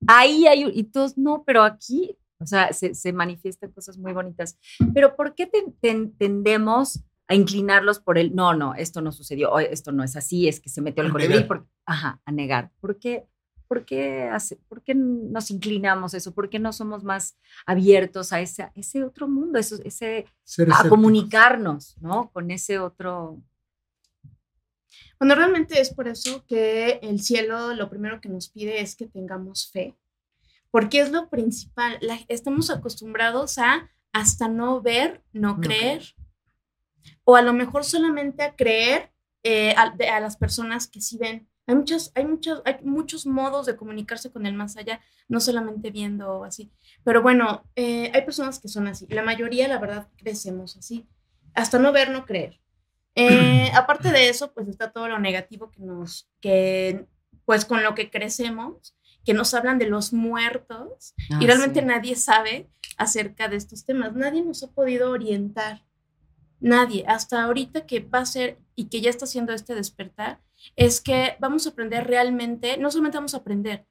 Ahí 0.06 0.46
hay, 0.46 0.64
un-". 0.66 0.72
y 0.74 0.84
todos, 0.84 1.16
no, 1.16 1.42
pero 1.46 1.62
aquí, 1.62 2.16
o 2.38 2.44
sea, 2.46 2.72
se, 2.74 2.94
se 2.94 3.12
manifiestan 3.14 3.72
cosas 3.72 3.96
muy 3.96 4.12
bonitas. 4.12 4.58
Pero 4.92 5.16
¿por 5.16 5.34
qué 5.34 5.46
ten- 5.46 5.72
ten- 5.80 6.12
tendemos 6.18 7.02
a 7.28 7.34
inclinarlos 7.34 7.98
por 7.98 8.18
el, 8.18 8.34
no, 8.34 8.52
no, 8.52 8.74
esto 8.74 9.00
no 9.00 9.10
sucedió, 9.10 9.58
esto 9.58 9.90
no 9.90 10.04
es 10.04 10.16
así, 10.16 10.46
es 10.48 10.60
que 10.60 10.68
se 10.68 10.82
metió 10.82 11.02
el 11.02 11.10
colibrí, 11.12 11.46
ajá, 11.86 12.20
a 12.26 12.30
negar. 12.30 12.70
¿Por 12.78 12.98
qué? 12.98 13.26
¿Por 13.68 13.84
qué, 13.84 14.22
hace- 14.32 14.56
¿Por 14.68 14.82
qué 14.82 14.94
nos 14.94 15.50
inclinamos 15.50 16.14
eso? 16.14 16.32
¿Por 16.34 16.48
qué 16.48 16.58
no 16.58 16.72
somos 16.72 17.02
más 17.04 17.36
abiertos 17.66 18.32
a 18.32 18.40
ese, 18.40 18.70
ese 18.74 19.02
otro 19.04 19.28
mundo, 19.28 19.58
eso, 19.58 19.76
ese, 19.84 20.26
Ser 20.44 20.68
a 20.68 20.70
escépticos. 20.72 20.88
comunicarnos, 20.90 21.96
¿no? 22.00 22.30
Con 22.32 22.50
ese 22.50 22.78
otro. 22.78 23.40
Bueno, 25.18 25.34
realmente 25.34 25.80
es 25.80 25.92
por 25.92 26.08
eso 26.08 26.44
que 26.46 26.98
el 27.02 27.20
cielo 27.20 27.74
lo 27.74 27.88
primero 27.88 28.20
que 28.20 28.28
nos 28.28 28.48
pide 28.48 28.80
es 28.80 28.94
que 28.96 29.06
tengamos 29.06 29.70
fe, 29.70 29.96
porque 30.70 31.00
es 31.00 31.10
lo 31.10 31.28
principal. 31.30 31.98
La- 32.02 32.20
estamos 32.28 32.70
acostumbrados 32.70 33.58
a 33.58 33.90
hasta 34.12 34.48
no 34.48 34.80
ver, 34.80 35.22
no 35.32 35.54
No 35.56 35.60
creer, 35.60 36.02
o 37.24 37.36
a 37.36 37.42
lo 37.42 37.52
mejor 37.52 37.84
solamente 37.84 38.42
a 38.42 38.54
creer 38.54 39.12
eh, 39.42 39.74
a, 39.76 39.90
de- 39.90 40.08
a 40.08 40.20
las 40.20 40.36
personas 40.36 40.86
que 40.88 41.00
sí 41.00 41.18
ven. 41.18 41.48
Hay 41.66 41.74
muchos, 41.74 42.12
hay, 42.14 42.24
muchos, 42.24 42.62
hay 42.64 42.76
muchos 42.82 43.26
modos 43.26 43.66
de 43.66 43.76
comunicarse 43.76 44.30
con 44.30 44.46
el 44.46 44.54
más 44.54 44.76
allá, 44.76 45.00
no 45.28 45.40
solamente 45.40 45.90
viendo 45.90 46.38
o 46.38 46.44
así. 46.44 46.70
Pero 47.02 47.22
bueno, 47.22 47.64
eh, 47.74 48.10
hay 48.14 48.22
personas 48.22 48.60
que 48.60 48.68
son 48.68 48.86
así. 48.86 49.06
La 49.08 49.22
mayoría, 49.22 49.66
la 49.66 49.78
verdad, 49.78 50.08
crecemos 50.16 50.76
así. 50.76 51.08
Hasta 51.54 51.78
no 51.78 51.92
ver, 51.92 52.10
no 52.10 52.24
creer. 52.24 52.60
Eh, 53.16 53.70
aparte 53.74 54.12
de 54.12 54.28
eso, 54.28 54.52
pues 54.52 54.68
está 54.68 54.92
todo 54.92 55.08
lo 55.08 55.18
negativo 55.18 55.70
que 55.70 55.80
nos, 55.80 56.28
que 56.40 57.06
pues 57.44 57.64
con 57.64 57.82
lo 57.82 57.94
que 57.94 58.10
crecemos, 58.10 58.96
que 59.24 59.34
nos 59.34 59.54
hablan 59.54 59.78
de 59.78 59.86
los 59.88 60.12
muertos 60.12 61.14
Ah, 61.30 61.38
y 61.40 61.46
realmente 61.46 61.80
sí. 61.80 61.86
nadie 61.86 62.16
sabe 62.16 62.70
acerca 62.96 63.48
de 63.48 63.56
estos 63.56 63.84
temas. 63.84 64.14
Nadie 64.14 64.42
nos 64.42 64.62
ha 64.62 64.70
podido 64.70 65.10
orientar. 65.10 65.84
Nadie. 66.60 67.04
Hasta 67.08 67.42
ahorita 67.42 67.86
que 67.86 68.00
va 68.00 68.20
a 68.20 68.26
ser 68.26 68.58
y 68.74 68.88
que 68.88 69.00
ya 69.00 69.10
está 69.10 69.24
haciendo 69.24 69.52
este 69.52 69.74
despertar, 69.74 70.40
es 70.74 71.00
que 71.00 71.36
vamos 71.40 71.66
a 71.66 71.70
aprender 71.70 72.06
realmente, 72.06 72.76
no 72.78 72.90
solamente 72.90 73.18
vamos 73.18 73.34
a 73.34 73.38
aprender, 73.38 73.86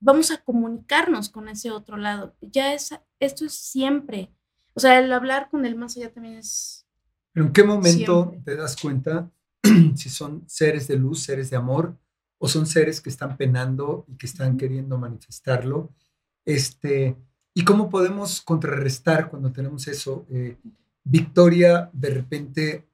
vamos 0.00 0.30
a 0.30 0.38
comunicarnos 0.38 1.28
con 1.28 1.48
ese 1.48 1.70
otro 1.70 1.96
lado. 1.96 2.36
Ya 2.40 2.74
es, 2.74 2.94
esto 3.20 3.44
es 3.44 3.54
siempre. 3.54 4.32
O 4.74 4.80
sea, 4.80 4.98
el 4.98 5.12
hablar 5.12 5.48
con 5.50 5.64
el 5.64 5.76
más 5.76 5.96
allá 5.96 6.12
también 6.12 6.36
es... 6.36 6.86
¿Pero 7.32 7.46
en 7.46 7.52
qué 7.52 7.64
momento 7.64 8.28
Siempre. 8.30 8.54
te 8.54 8.60
das 8.60 8.76
cuenta 8.76 9.30
si 9.96 10.08
son 10.10 10.44
seres 10.46 10.86
de 10.88 10.96
luz, 10.96 11.22
seres 11.22 11.50
de 11.50 11.56
amor, 11.56 11.96
o 12.38 12.48
son 12.48 12.66
seres 12.66 13.00
que 13.00 13.08
están 13.08 13.36
penando 13.36 14.04
y 14.08 14.16
que 14.16 14.26
están 14.26 14.56
queriendo 14.56 14.98
manifestarlo? 14.98 15.94
Este, 16.44 17.16
¿Y 17.54 17.64
cómo 17.64 17.90
podemos 17.90 18.40
contrarrestar 18.40 19.28
cuando 19.28 19.52
tenemos 19.52 19.86
eso? 19.86 20.26
Eh, 20.30 20.56
Victoria, 21.04 21.90
de 21.92 22.10
repente, 22.10 22.88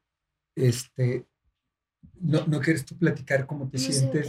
este, 0.57 1.26
no, 2.20 2.46
¿no 2.46 2.61
quieres 2.61 2.85
tú 2.85 2.96
platicar 2.96 3.46
cómo 3.46 3.68
te 3.68 3.78
No 3.78 3.85
sientes? 3.85 4.28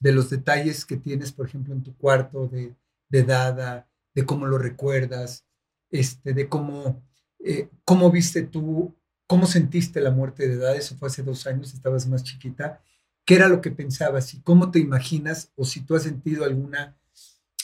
de 0.00 0.12
los 0.12 0.28
detalles 0.28 0.84
que 0.84 0.96
tienes, 0.96 1.32
por 1.32 1.46
ejemplo, 1.46 1.72
en 1.72 1.82
tu 1.82 1.96
cuarto, 1.96 2.48
de, 2.48 2.74
de 3.08 3.22
Dada, 3.22 3.88
de 4.14 4.26
cómo 4.26 4.46
lo 4.46 4.58
recuerdas, 4.58 5.46
este, 5.90 6.34
de 6.34 6.48
cómo, 6.48 7.02
eh, 7.38 7.70
cómo 7.84 8.10
viste 8.10 8.42
tú, 8.42 8.94
cómo 9.26 9.46
sentiste 9.46 10.00
la 10.00 10.10
muerte 10.10 10.48
de 10.48 10.56
Dada, 10.56 10.76
eso 10.76 10.96
fue 10.96 11.08
hace 11.08 11.22
dos 11.22 11.46
años, 11.46 11.72
estabas 11.72 12.06
más 12.06 12.24
chiquita, 12.24 12.82
¿qué 13.24 13.36
era 13.36 13.48
lo 13.48 13.60
que 13.62 13.70
pensabas 13.70 14.34
y 14.34 14.40
cómo 14.40 14.70
te 14.70 14.80
imaginas 14.80 15.50
o 15.56 15.64
si 15.64 15.80
tú 15.80 15.96
has 15.96 16.02
sentido 16.02 16.44
alguna 16.44 16.94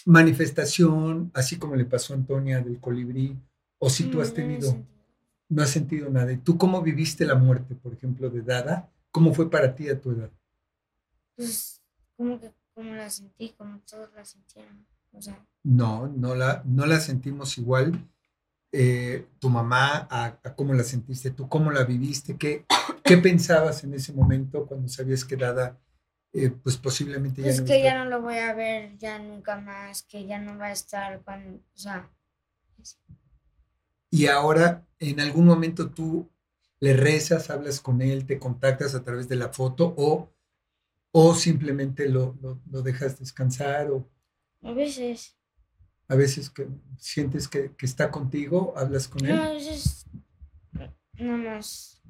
manifestación, 0.04 1.30
así 1.34 1.56
como 1.56 1.76
le 1.76 1.84
pasó 1.84 2.12
a 2.12 2.16
Antonia 2.16 2.60
del 2.60 2.80
colibrí, 2.80 3.38
o 3.78 3.90
si 3.90 4.04
tú 4.04 4.18
No, 4.18 4.22
has 4.22 4.32
tenido, 4.32 4.86
no 5.48 5.62
has 5.62 5.70
sentido 5.70 6.08
nada. 6.10 6.32
¿Y 6.32 6.38
tú 6.38 6.56
cómo 6.56 6.82
viviste 6.82 7.24
la 7.24 7.34
muerte, 7.34 7.74
por 7.74 7.92
ejemplo, 7.92 8.30
de 8.30 8.42
Dada? 8.42 8.91
¿Cómo 9.12 9.32
fue 9.34 9.50
para 9.50 9.74
ti 9.74 9.88
a 9.88 10.00
tu 10.00 10.10
edad? 10.10 10.30
Pues, 11.36 11.80
como 12.16 12.40
que, 12.40 12.52
como 12.74 12.94
la 12.94 13.10
sentí, 13.10 13.50
como 13.50 13.78
todos 13.80 14.12
la 14.14 14.24
sintieron. 14.24 14.86
O 15.12 15.20
sea, 15.20 15.38
No, 15.62 16.08
no 16.08 16.34
la, 16.34 16.62
no 16.64 16.86
la 16.86 16.98
sentimos 16.98 17.58
igual. 17.58 18.08
Eh, 18.72 19.26
tu 19.38 19.50
mamá, 19.50 20.08
a, 20.10 20.38
a 20.42 20.54
cómo 20.56 20.72
la 20.72 20.82
sentiste, 20.82 21.30
tú 21.30 21.46
cómo 21.48 21.70
la 21.70 21.84
viviste, 21.84 22.38
qué, 22.38 22.64
qué 23.04 23.18
pensabas 23.18 23.84
en 23.84 23.92
ese 23.92 24.14
momento 24.14 24.66
cuando 24.66 24.88
sabías 24.88 25.26
que 25.26 25.36
Dada, 25.36 25.78
eh, 26.32 26.48
pues 26.50 26.78
posiblemente 26.78 27.42
ya 27.42 27.48
pues 27.48 27.60
no 27.60 27.66
que 27.66 27.82
ya 27.82 27.98
no 27.98 28.06
lo 28.08 28.22
voy 28.22 28.38
a 28.38 28.54
ver 28.54 28.96
ya 28.96 29.18
nunca 29.18 29.60
más, 29.60 30.02
que 30.04 30.26
ya 30.26 30.38
no 30.38 30.56
va 30.56 30.68
a 30.68 30.72
estar 30.72 31.20
cuando, 31.22 31.58
o 31.58 31.78
sea, 31.78 32.10
Y 34.10 34.26
ahora, 34.26 34.86
en 34.98 35.20
algún 35.20 35.44
momento 35.46 35.90
tú 35.90 36.31
le 36.82 36.94
rezas, 36.96 37.50
hablas 37.50 37.80
con 37.80 38.02
él, 38.02 38.26
te 38.26 38.38
contactas 38.38 38.94
a 38.94 39.04
través 39.04 39.28
de 39.28 39.36
la 39.36 39.50
foto 39.50 39.94
o, 39.96 40.30
o 41.12 41.34
simplemente 41.34 42.08
lo, 42.08 42.36
lo, 42.42 42.60
lo 42.70 42.82
dejas 42.82 43.18
descansar 43.18 43.90
o 43.92 44.10
a 44.62 44.72
veces, 44.72 45.36
a 46.08 46.14
veces 46.16 46.50
que 46.50 46.68
sientes 46.98 47.48
que, 47.48 47.74
que 47.76 47.86
está 47.86 48.10
contigo, 48.10 48.74
hablas 48.76 49.08
con 49.08 49.26
no, 49.26 49.28
él. 49.28 49.40
a 49.40 49.52
veces, 49.52 50.06
nada 51.18 51.36
más, 51.38 52.02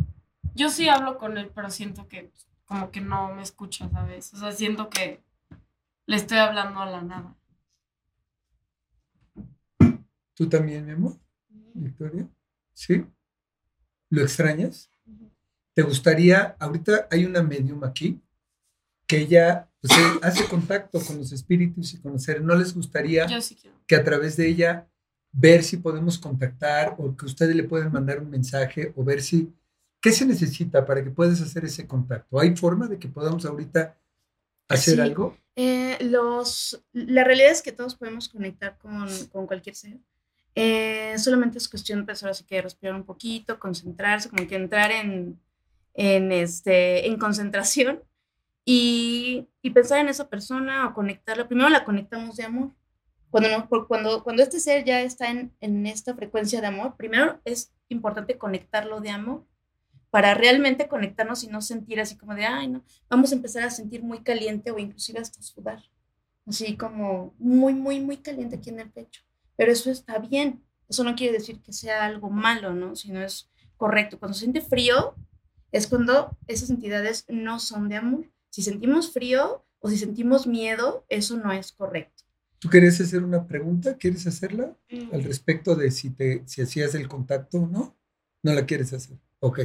Yo 0.54 0.70
sí 0.70 0.88
hablo 0.88 1.18
con 1.18 1.36
él, 1.38 1.50
pero 1.54 1.70
siento 1.70 2.08
que 2.08 2.32
como 2.64 2.90
que 2.90 3.00
no 3.00 3.34
me 3.34 3.42
escucha, 3.42 3.88
¿sabes? 3.90 4.32
O 4.34 4.38
sea, 4.38 4.52
siento 4.52 4.88
que 4.90 5.22
le 6.06 6.16
estoy 6.16 6.38
hablando 6.38 6.80
a 6.80 6.86
la 6.86 7.02
nada. 7.02 7.36
¿Tú 10.34 10.48
también, 10.48 10.84
mi 10.84 10.92
amor, 10.92 11.18
Victoria? 11.74 12.28
¿Sí? 12.74 13.04
¿Lo 14.12 14.20
extrañas? 14.20 14.90
¿Te 15.74 15.80
gustaría, 15.80 16.54
ahorita 16.58 17.08
hay 17.10 17.24
una 17.24 17.42
medium 17.42 17.82
aquí, 17.82 18.20
que 19.06 19.16
ella 19.16 19.70
pues, 19.80 19.90
eh, 19.98 20.18
hace 20.22 20.44
contacto 20.44 21.00
con 21.00 21.16
los 21.16 21.32
espíritus 21.32 21.94
y 21.94 21.98
con 21.98 22.12
los 22.12 22.22
seres, 22.22 22.42
¿no 22.42 22.54
les 22.54 22.74
gustaría 22.74 23.26
sí 23.40 23.56
que 23.86 23.96
a 23.96 24.04
través 24.04 24.36
de 24.36 24.48
ella 24.48 24.86
ver 25.32 25.64
si 25.64 25.78
podemos 25.78 26.18
contactar 26.18 26.94
o 26.98 27.16
que 27.16 27.24
ustedes 27.24 27.56
le 27.56 27.64
pueden 27.64 27.90
mandar 27.90 28.20
un 28.20 28.28
mensaje 28.28 28.92
o 28.96 29.02
ver 29.02 29.22
si, 29.22 29.50
¿qué 29.98 30.12
se 30.12 30.26
necesita 30.26 30.84
para 30.84 31.02
que 31.02 31.10
puedas 31.10 31.40
hacer 31.40 31.64
ese 31.64 31.86
contacto? 31.86 32.38
¿Hay 32.38 32.54
forma 32.54 32.88
de 32.88 32.98
que 32.98 33.08
podamos 33.08 33.46
ahorita 33.46 33.96
hacer 34.68 34.96
Sí. 34.96 35.00
algo? 35.00 35.38
Eh, 35.56 35.96
los, 36.02 36.84
la 36.92 37.24
realidad 37.24 37.50
es 37.50 37.62
que 37.62 37.72
todos 37.72 37.94
podemos 37.94 38.28
conectar 38.28 38.76
con, 38.76 39.08
con 39.28 39.46
cualquier 39.46 39.74
ser. 39.74 39.98
Eh, 40.54 41.16
solamente 41.18 41.58
es 41.58 41.68
cuestión, 41.68 42.04
pues 42.04 42.22
ahora 42.22 42.36
que 42.46 42.62
respirar 42.62 42.94
un 42.94 43.04
poquito, 43.04 43.58
concentrarse, 43.58 44.28
como 44.30 44.46
que 44.46 44.56
entrar 44.56 44.90
en, 44.92 45.40
en, 45.94 46.32
este, 46.32 47.06
en 47.08 47.18
concentración 47.18 48.02
y, 48.64 49.48
y 49.62 49.70
pensar 49.70 49.98
en 50.00 50.08
esa 50.08 50.28
persona 50.28 50.86
o 50.88 50.94
conectarla. 50.94 51.48
Primero 51.48 51.68
la 51.70 51.84
conectamos 51.84 52.36
de 52.36 52.44
amor. 52.44 52.70
Cuando, 53.30 53.50
no- 53.50 53.86
cuando, 53.88 54.22
cuando 54.24 54.42
este 54.42 54.60
ser 54.60 54.84
ya 54.84 55.02
está 55.02 55.30
en, 55.30 55.52
en 55.60 55.86
esta 55.86 56.14
frecuencia 56.14 56.60
de 56.60 56.66
amor, 56.68 56.96
primero 56.96 57.40
es 57.44 57.72
importante 57.88 58.38
conectarlo 58.38 59.00
de 59.00 59.10
amor 59.10 59.46
para 60.10 60.34
realmente 60.34 60.88
conectarnos 60.88 61.44
y 61.44 61.48
no 61.48 61.62
sentir 61.62 62.00
así 62.00 62.16
como 62.16 62.34
de, 62.34 62.46
ay, 62.46 62.68
no, 62.68 62.84
vamos 63.08 63.32
a 63.32 63.36
empezar 63.36 63.64
a 63.64 63.70
sentir 63.70 64.02
muy 64.02 64.22
caliente 64.22 64.70
o 64.70 64.78
inclusive 64.78 65.20
hasta 65.20 65.42
sudar. 65.42 65.82
Así 66.46 66.76
como 66.76 67.34
muy, 67.38 67.74
muy, 67.74 68.00
muy 68.00 68.18
caliente 68.18 68.56
aquí 68.56 68.70
en 68.70 68.80
el 68.80 68.90
pecho. 68.90 69.22
Pero 69.62 69.74
eso 69.74 69.92
está 69.92 70.18
bien. 70.18 70.60
Eso 70.88 71.04
no 71.04 71.14
quiere 71.14 71.38
decir 71.38 71.62
que 71.62 71.72
sea 71.72 72.04
algo 72.04 72.30
malo, 72.30 72.74
¿no? 72.74 72.96
Sino 72.96 73.22
es 73.22 73.48
correcto. 73.76 74.18
Cuando 74.18 74.34
se 74.34 74.40
siente 74.40 74.60
frío, 74.60 75.14
es 75.70 75.86
cuando 75.86 76.36
esas 76.48 76.68
entidades 76.68 77.26
no 77.28 77.60
son 77.60 77.88
de 77.88 77.94
amor. 77.94 78.28
Si 78.50 78.62
sentimos 78.62 79.12
frío 79.12 79.64
o 79.78 79.88
si 79.88 79.98
sentimos 79.98 80.48
miedo, 80.48 81.06
eso 81.08 81.36
no 81.36 81.52
es 81.52 81.70
correcto. 81.70 82.24
¿Tú 82.58 82.68
quieres 82.70 83.00
hacer 83.00 83.22
una 83.22 83.46
pregunta? 83.46 83.96
¿Quieres 83.98 84.26
hacerla 84.26 84.76
mm, 84.90 85.14
al 85.14 85.22
respecto 85.22 85.76
de 85.76 85.92
si, 85.92 86.10
te, 86.10 86.42
si 86.46 86.60
hacías 86.60 86.96
el 86.96 87.06
contacto 87.06 87.58
o 87.58 87.68
no? 87.68 87.96
¿No 88.42 88.54
la 88.54 88.66
quieres 88.66 88.92
hacer? 88.92 89.16
Ok. 89.38 89.60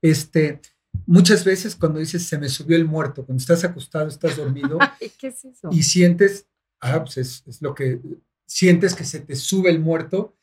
Este, 0.00 0.62
muchas 1.04 1.44
veces 1.44 1.76
cuando 1.76 1.98
dices 1.98 2.22
se 2.22 2.38
me 2.38 2.48
subió 2.48 2.78
el 2.78 2.86
muerto, 2.86 3.26
cuando 3.26 3.42
estás 3.42 3.62
acostado, 3.62 4.08
estás 4.08 4.38
dormido 4.38 4.78
¿Qué 5.18 5.26
es 5.26 5.44
eso? 5.44 5.68
y 5.70 5.82
sientes, 5.82 6.46
ah, 6.80 7.04
pues 7.04 7.18
es, 7.18 7.42
es 7.46 7.60
lo 7.60 7.74
que 7.74 8.00
sientes 8.48 8.94
que 8.94 9.04
se 9.04 9.20
te 9.20 9.36
sube 9.36 9.70
el 9.70 9.78
muerto, 9.78 10.34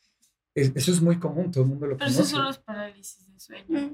es- 0.54 0.72
eso 0.74 0.92
es 0.92 1.02
muy 1.02 1.18
común, 1.18 1.50
todo 1.50 1.64
el 1.64 1.68
mundo 1.70 1.86
lo 1.86 1.96
Pero 1.96 2.08
eso 2.08 2.18
conoce. 2.20 2.34
solo 2.36 2.50
es 2.50 2.58
parálisis 2.58 3.30
de 3.30 3.38
sueño. 3.40 3.92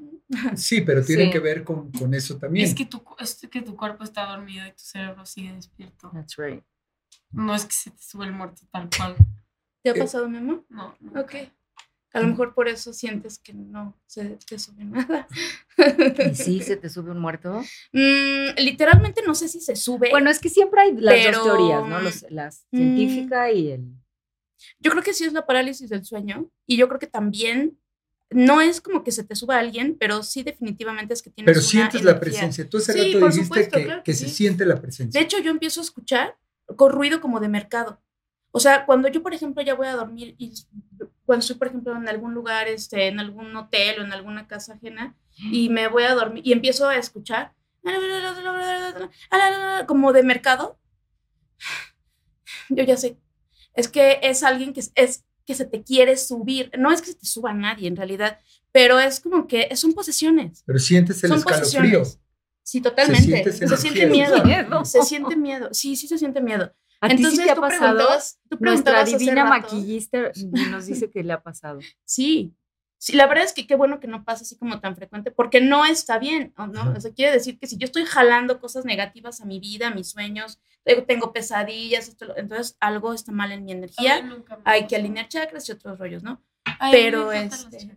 Sí, 0.56 0.80
pero 0.82 1.04
tiene 1.04 1.24
Sí. 1.24 1.30
que 1.30 1.38
ver 1.40 1.64
con, 1.64 1.90
con 1.92 2.14
eso 2.14 2.36
también. 2.38 2.66
Es 2.66 2.74
que, 2.74 2.86
tu, 2.86 3.02
es 3.18 3.34
que 3.50 3.62
tu 3.62 3.76
cuerpo 3.76 4.04
está 4.04 4.26
dormido 4.26 4.66
y 4.66 4.70
tu 4.70 4.82
cerebro 4.82 5.26
sigue 5.26 5.52
despierto. 5.52 6.10
That's 6.14 6.36
right. 6.36 6.62
No 7.32 7.54
es 7.54 7.64
que 7.64 7.72
se 7.72 7.90
te 7.90 8.02
sube 8.02 8.26
el 8.26 8.32
muerto 8.32 8.62
tal 8.70 8.88
cual. 8.96 9.16
¿Te 9.82 9.90
ha 9.90 9.94
Eh, 9.94 9.98
pasado, 9.98 10.28
mi 10.28 10.38
amor? 10.38 10.64
No, 10.68 10.94
no. 11.00 11.20
Ok. 11.20 11.34
A 12.14 12.20
lo 12.20 12.28
mejor 12.28 12.52
por 12.54 12.68
eso 12.68 12.92
sientes 12.92 13.38
que 13.38 13.54
no 13.54 13.98
se 14.06 14.36
te 14.46 14.58
sube 14.58 14.84
nada. 14.84 15.26
¿Y 16.30 16.34
sí 16.34 16.60
se 16.60 16.76
te 16.76 16.90
sube 16.90 17.10
un 17.10 17.18
muerto? 17.18 17.62
Mm, 17.92 18.54
literalmente 18.58 19.22
no 19.26 19.34
sé 19.34 19.48
si 19.48 19.60
se 19.60 19.74
sube. 19.76 20.10
Bueno, 20.10 20.28
es 20.30 20.38
que 20.38 20.50
siempre 20.50 20.82
hay 20.82 20.92
las 20.96 21.14
Pero, 21.14 21.38
dos 21.38 21.46
teorías, 21.46 21.88
¿no? 21.88 22.00
Los- 22.00 22.26
la 22.30 22.48
mm, 22.48 22.76
científica 22.76 23.50
y 23.50 23.70
el... 23.72 23.94
yo 24.78 24.90
creo 24.90 25.02
que 25.02 25.14
sí 25.14 25.24
es 25.24 25.32
la 25.32 25.46
parálisis 25.46 25.88
del 25.90 26.04
sueño 26.04 26.50
y 26.66 26.76
yo 26.76 26.88
creo 26.88 26.98
que 26.98 27.06
también 27.06 27.78
no 28.30 28.60
es 28.60 28.80
como 28.80 29.04
que 29.04 29.12
se 29.12 29.24
te 29.24 29.36
suba 29.36 29.58
alguien, 29.58 29.96
pero 29.98 30.22
sí 30.22 30.42
definitivamente 30.42 31.12
es 31.14 31.22
que 31.22 31.30
tienes 31.30 31.48
pero 31.50 31.60
una 31.60 31.68
sientes 31.68 32.02
la 32.02 32.12
energía. 32.12 32.20
presencia. 32.20 32.68
Tú 32.68 32.78
hace 32.78 32.92
Sí, 32.94 32.98
rato 33.14 33.26
dijiste 33.26 33.42
supuesto, 33.44 33.76
que, 33.78 33.84
claro 33.84 34.02
que 34.02 34.12
que 34.12 34.14
se 34.16 34.28
sí. 34.28 34.34
siente 34.34 34.64
la 34.64 34.80
presencia. 34.80 35.18
De 35.20 35.24
hecho, 35.24 35.38
yo 35.40 35.50
empiezo 35.50 35.80
a 35.80 35.84
escuchar 35.84 36.36
con 36.76 36.92
ruido 36.92 37.20
como 37.20 37.40
de 37.40 37.48
mercado. 37.48 38.00
O 38.50 38.60
sea, 38.60 38.86
cuando 38.86 39.08
yo, 39.08 39.22
por 39.22 39.34
ejemplo, 39.34 39.62
ya 39.62 39.74
voy 39.74 39.86
a 39.86 39.92
dormir 39.96 40.34
y 40.38 40.52
cuando 41.24 41.40
estoy, 41.40 41.56
por 41.56 41.68
ejemplo, 41.68 41.96
en 41.96 42.08
algún 42.08 42.34
lugar, 42.34 42.68
este, 42.68 43.08
en 43.08 43.18
algún 43.20 43.54
hotel 43.56 44.00
o 44.00 44.04
en 44.04 44.12
alguna 44.12 44.46
casa 44.46 44.74
ajena 44.74 45.14
y 45.36 45.68
me 45.70 45.88
voy 45.88 46.04
a 46.04 46.14
dormir 46.14 46.42
y 46.46 46.52
empiezo 46.52 46.88
a 46.88 46.96
escuchar 46.96 47.54
como 49.86 50.12
de 50.12 50.22
mercado, 50.22 50.78
yo 52.68 52.84
ya 52.84 52.96
sé. 52.96 53.18
Es 53.74 53.88
que 53.88 54.20
es 54.22 54.42
alguien 54.42 54.72
que 54.72 54.80
es, 54.80 54.92
es 54.94 55.24
que 55.46 55.54
se 55.54 55.64
te 55.64 55.82
quiere 55.82 56.16
subir. 56.16 56.70
No 56.78 56.92
es 56.92 57.00
que 57.00 57.08
se 57.08 57.14
te 57.14 57.26
suba 57.26 57.52
nadie 57.54 57.88
en 57.88 57.96
realidad, 57.96 58.38
pero 58.70 58.98
es 59.00 59.20
como 59.20 59.46
que 59.46 59.74
son 59.76 59.92
posesiones. 59.92 60.62
pero 60.66 60.78
sientes 60.78 61.22
el 61.24 61.30
son 61.30 61.38
escalofrío. 61.38 62.00
posesiones. 62.00 62.18
Sí, 62.64 62.80
totalmente. 62.80 63.52
Se, 63.52 63.76
siente 63.76 64.06
miedo. 64.06 64.44
Miedo. 64.44 64.84
Se 64.84 65.02
siente 65.02 65.36
miedo. 65.36 65.68
Sí, 65.72 65.96
sí 65.96 66.06
se 66.06 66.16
siente 66.16 66.40
miedo. 66.40 66.72
¿A 67.00 67.08
ti 67.08 67.16
Entonces 67.16 67.40
sí 67.40 67.44
te 67.46 67.50
ha 67.50 67.54
tú 67.56 67.60
pasado? 67.60 67.96
preguntabas, 67.96 68.38
tú 68.48 68.56
Nuestra 68.60 68.92
preguntabas 68.92 69.18
divina 69.18 69.44
maquillista 69.44 70.30
nos 70.70 70.86
dice 70.86 71.10
que 71.10 71.24
le 71.24 71.32
ha 71.32 71.42
pasado. 71.42 71.80
Sí. 72.04 72.54
Sí, 73.02 73.16
la 73.16 73.26
verdad 73.26 73.42
es 73.42 73.52
que 73.52 73.66
qué 73.66 73.74
bueno 73.74 73.98
que 73.98 74.06
no 74.06 74.24
pasa 74.24 74.42
así 74.42 74.56
como 74.56 74.78
tan 74.78 74.94
frecuente, 74.94 75.32
porque 75.32 75.60
no 75.60 75.84
está 75.84 76.20
bien, 76.20 76.54
¿o 76.56 76.68
¿no? 76.68 76.82
Ajá. 76.82 76.94
O 76.96 77.00
sea, 77.00 77.12
quiere 77.12 77.32
decir 77.32 77.58
que 77.58 77.66
si 77.66 77.76
yo 77.76 77.86
estoy 77.86 78.04
jalando 78.04 78.60
cosas 78.60 78.84
negativas 78.84 79.40
a 79.40 79.44
mi 79.44 79.58
vida, 79.58 79.88
a 79.88 79.90
mis 79.90 80.10
sueños, 80.10 80.60
tengo, 80.84 81.02
tengo 81.02 81.32
pesadillas, 81.32 82.06
esto, 82.06 82.32
entonces 82.36 82.76
algo 82.78 83.12
está 83.12 83.32
mal 83.32 83.50
en 83.50 83.64
mi 83.64 83.72
energía, 83.72 84.24
hay 84.62 84.86
que 84.86 84.94
alinear 84.94 85.26
chakras 85.26 85.68
y 85.68 85.72
otros 85.72 85.98
rollos, 85.98 86.22
¿no? 86.22 86.40
Ay, 86.78 86.92
pero, 86.92 87.32
este. 87.32 87.90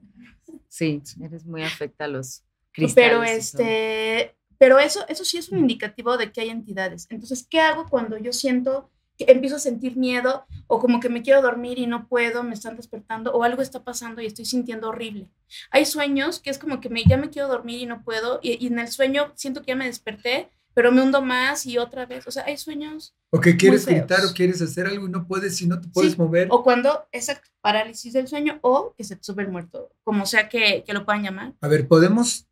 Sí, 0.70 1.04
eres 1.22 1.46
muy 1.46 1.62
afecta 1.62 2.06
a 2.06 2.08
los 2.08 2.42
cristales. 2.72 2.96
Pero 2.96 3.24
este, 3.24 4.36
pero 4.58 4.80
eso, 4.80 5.06
eso 5.08 5.24
sí 5.24 5.38
es 5.38 5.50
un 5.50 5.60
indicativo 5.60 6.18
de 6.18 6.32
que 6.32 6.42
hay 6.42 6.50
entidades. 6.50 7.06
Entonces, 7.12 7.46
¿qué 7.48 7.62
hago 7.62 7.88
cuando 7.88 8.18
yo 8.18 8.34
siento 8.34 8.90
empiezo 9.20 9.56
a 9.56 9.60
sentir 9.60 9.96
miedo 9.98 10.46
o 10.68 10.80
como 10.80 11.00
que 11.00 11.10
me 11.10 11.22
quiero 11.22 11.42
dormir 11.42 11.80
y 11.80 11.88
no 11.88 12.08
puedo, 12.08 12.44
me 12.44 12.54
están 12.54 12.76
despertando 12.76 13.34
o 13.34 13.44
algo 13.44 13.62
está 13.62 13.84
pasando 13.84 14.22
y 14.22 14.26
estoy 14.26 14.46
sintiendo 14.46 14.90
horrible? 14.90 15.30
Hay 15.72 15.86
sueños 15.86 16.40
que 16.40 16.50
es 16.50 16.58
como 16.60 16.82
que 16.82 16.90
me, 16.90 17.04
ya 17.04 17.18
me 17.18 17.30
quiero 17.30 17.48
dormir 17.48 17.80
y 17.82 17.86
no 17.86 18.04
puedo 18.04 18.40
y, 18.42 18.64
y 18.64 18.68
en 18.68 18.80
el 18.80 18.90
sueño 18.90 19.32
siento 19.36 19.62
que 19.62 19.68
ya 19.68 19.76
me 19.76 19.86
desperté, 19.86 20.50
pero 20.74 20.92
me 20.92 21.02
hundo 21.02 21.22
más 21.22 21.66
y 21.66 21.78
otra 21.78 22.06
vez. 22.06 22.28
O 22.28 22.32
sea, 22.32 22.44
hay 22.46 22.58
sueños 22.58 23.16
O 23.30 23.40
que 23.40 23.56
quieres 23.56 23.86
feos. 23.86 23.98
gritar 24.00 24.26
o 24.26 24.34
quieres 24.34 24.62
hacer 24.62 24.86
algo 24.88 25.08
y 25.08 25.10
no 25.10 25.26
puedes, 25.26 25.56
si 25.56 25.66
no 25.68 25.80
te 25.80 25.88
puedes 25.88 26.12
Sí, 26.14 26.18
mover. 26.18 26.50
o 26.52 26.64
cuando 26.64 27.08
esa 27.14 27.42
parálisis 27.62 28.12
del 28.12 28.28
sueño 28.28 28.60
o 28.62 28.94
que 28.98 29.06
se 29.06 29.16
te 29.16 29.24
sube 29.24 29.44
el 29.44 29.50
muerto, 29.50 29.90
como 30.04 30.26
sea 30.26 30.50
que, 30.50 30.84
que 30.86 30.94
lo 30.94 31.06
puedan 31.06 31.24
llamar. 31.24 31.54
A 31.62 31.68
ver, 31.70 31.88
podemos, 31.88 32.48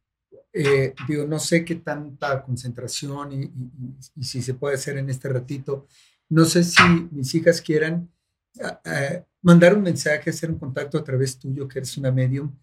eh, 0.53 0.93
digo, 1.07 1.25
no 1.25 1.37
sé 1.39 1.65
qué 1.65 1.75
tanta 1.75 2.43
concentración 2.43 3.31
y, 3.33 3.35
y- 3.43 3.47
y- 3.47 4.21
y 4.21 4.23
si 4.23 4.41
se 4.41 4.53
puede 4.53 4.75
hacer 4.75 4.97
en 4.97 5.09
este 5.09 5.27
ratito. 5.27 5.87
No 6.29 6.45
sé 6.45 6.63
si 6.63 6.81
mis 7.11 7.33
hijas 7.35 7.61
quieran 7.61 8.09
ah, 8.61 8.81
ah, 8.85 9.25
mandar 9.41 9.75
un 9.77 9.83
mensaje, 9.83 10.29
hacer 10.29 10.49
un 10.49 10.59
contacto 10.59 10.97
a 10.97 11.03
través 11.03 11.37
tuyo, 11.37 11.67
que 11.67 11.79
eres 11.79 11.97
una 11.97 12.11
medium, 12.11 12.55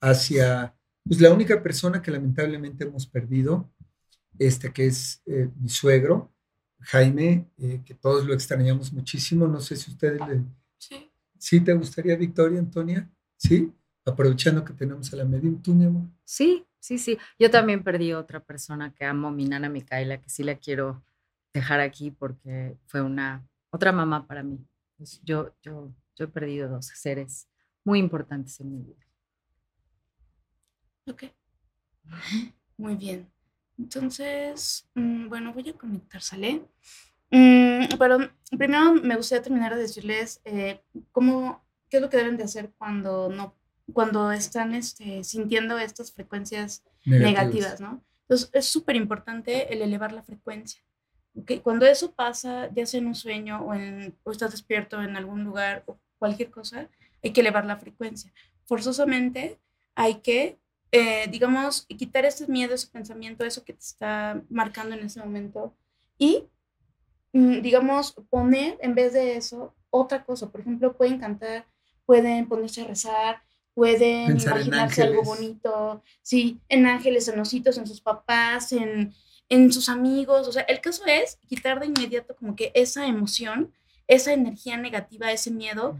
hacia 0.00 0.74
pues, 1.04 1.20
la 1.20 1.32
única 1.32 1.62
persona 1.62 2.00
que 2.00 2.10
lamentablemente 2.10 2.84
hemos 2.84 3.06
perdido, 3.06 3.70
este 4.38 4.72
que 4.72 4.86
es 4.86 5.20
eh, 5.26 5.50
mi 5.60 5.68
suegro, 5.68 6.32
Jaime, 6.80 7.50
eh, 7.58 7.82
que 7.84 7.94
todos 7.94 8.24
lo 8.24 8.34
extrañamos 8.34 8.92
muchísimo. 8.92 9.48
No 9.48 9.60
sé 9.60 9.76
si 9.76 9.90
ustedes 9.90 10.20
le... 10.26 10.44
Sí. 10.78 11.10
¿Sí 11.36 11.60
te 11.60 11.72
gustaría, 11.74 12.16
Victoria, 12.16 12.58
Antonia? 12.58 13.10
¿Sí? 13.36 13.72
Aprovechando 14.04 14.64
que 14.64 14.72
tenemos 14.72 15.12
a 15.12 15.16
la 15.16 15.24
medium, 15.24 15.60
tú, 15.60 15.74
mi 15.74 15.84
amor. 15.84 16.04
Sí, 16.24 16.64
sí, 16.78 16.98
sí. 16.98 17.18
Yo 17.38 17.50
también 17.50 17.82
perdí 17.82 18.12
otra 18.12 18.40
persona 18.40 18.92
que 18.94 19.04
amo, 19.04 19.30
mi 19.30 19.44
nana 19.44 19.68
Micaela, 19.68 20.20
que 20.20 20.30
sí 20.30 20.42
la 20.42 20.56
quiero 20.56 21.02
dejar 21.52 21.80
aquí 21.80 22.10
porque 22.10 22.76
fue 22.86 23.02
una 23.02 23.46
otra 23.70 23.92
mamá 23.92 24.26
para 24.26 24.42
mí. 24.42 24.58
Pues 24.96 25.20
yo, 25.22 25.54
yo, 25.62 25.92
yo 26.16 26.24
he 26.24 26.28
perdido 26.28 26.68
dos 26.68 26.86
seres 26.86 27.48
muy 27.84 27.98
importantes 27.98 28.60
en 28.60 28.72
mi 28.72 28.82
vida. 28.82 29.06
Ok. 31.06 31.24
Muy 32.76 32.96
bien. 32.96 33.30
Entonces, 33.78 34.88
mm, 34.94 35.28
bueno, 35.28 35.52
voy 35.52 35.68
a 35.68 35.72
conectar, 35.72 36.20
¿sale? 36.20 36.62
Mm, 37.30 37.96
pero 37.98 38.18
primero 38.56 38.94
me 38.94 39.16
gustaría 39.16 39.42
terminar 39.42 39.74
de 39.74 39.82
decirles 39.82 40.40
eh, 40.44 40.82
cómo, 41.12 41.64
qué 41.88 41.98
es 41.98 42.02
lo 42.02 42.10
que 42.10 42.16
deben 42.16 42.36
de 42.36 42.44
hacer 42.44 42.72
cuando 42.78 43.28
no, 43.28 43.54
cuando 43.92 44.32
están 44.32 44.74
este, 44.74 45.24
sintiendo 45.24 45.78
estas 45.78 46.12
frecuencias 46.12 46.82
negativas, 47.04 47.80
¿no? 47.80 48.04
Entonces, 48.22 48.50
es 48.52 48.66
súper 48.66 48.96
importante 48.96 49.72
el 49.72 49.80
elevar 49.80 50.12
la 50.12 50.22
frecuencia. 50.22 50.82
¿Ok? 51.40 51.62
Cuando 51.62 51.86
eso 51.86 52.12
pasa, 52.12 52.70
ya 52.74 52.86
sea 52.86 53.00
en 53.00 53.06
un 53.06 53.14
sueño 53.14 53.60
o, 53.62 53.74
en, 53.74 54.16
o 54.24 54.30
estás 54.30 54.50
despierto 54.50 55.02
en 55.02 55.16
algún 55.16 55.44
lugar 55.44 55.84
o 55.86 55.98
cualquier 56.18 56.50
cosa, 56.50 56.88
hay 57.22 57.32
que 57.32 57.40
elevar 57.40 57.64
la 57.64 57.78
frecuencia. 57.78 58.32
Forzosamente 58.66 59.58
hay 59.94 60.16
que 60.16 60.58
eh, 60.90 61.26
digamos, 61.30 61.86
quitar 61.86 62.24
ese 62.24 62.46
miedo, 62.46 62.74
ese 62.74 62.86
pensamiento, 62.86 63.44
eso 63.44 63.62
que 63.62 63.74
te 63.74 63.80
está 63.80 64.42
marcando 64.48 64.96
en 64.96 65.04
ese 65.04 65.20
momento 65.20 65.74
y, 66.16 66.44
mm, 67.32 67.60
digamos, 67.60 68.14
poner 68.30 68.78
en 68.80 68.94
vez 68.94 69.12
de 69.12 69.36
eso 69.36 69.74
otra 69.90 70.24
cosa. 70.24 70.50
Por 70.50 70.62
ejemplo, 70.62 70.96
pueden 70.96 71.18
cantar, 71.18 71.66
pueden 72.06 72.48
ponerse 72.48 72.80
a 72.82 72.86
rezar, 72.86 73.42
pueden 73.74 74.40
imaginarse 74.40 75.02
algo 75.02 75.22
bonito, 75.22 76.02
sí, 76.22 76.58
en 76.70 76.86
ángeles, 76.86 77.28
en 77.28 77.38
ositos, 77.38 77.76
en 77.76 77.86
sus 77.86 78.00
papás, 78.00 78.72
en, 78.72 79.12
en 79.48 79.72
sus 79.72 79.88
amigos. 79.88 80.48
O 80.48 80.52
sea, 80.52 80.62
el 80.62 80.80
caso 80.80 81.04
es 81.06 81.38
quitar 81.46 81.80
de 81.80 81.86
inmediato 81.86 82.36
como 82.36 82.56
que 82.56 82.70
esa 82.74 83.06
emoción, 83.06 83.72
esa 84.06 84.32
energía 84.32 84.76
negativa, 84.76 85.32
ese 85.32 85.50
miedo 85.50 85.98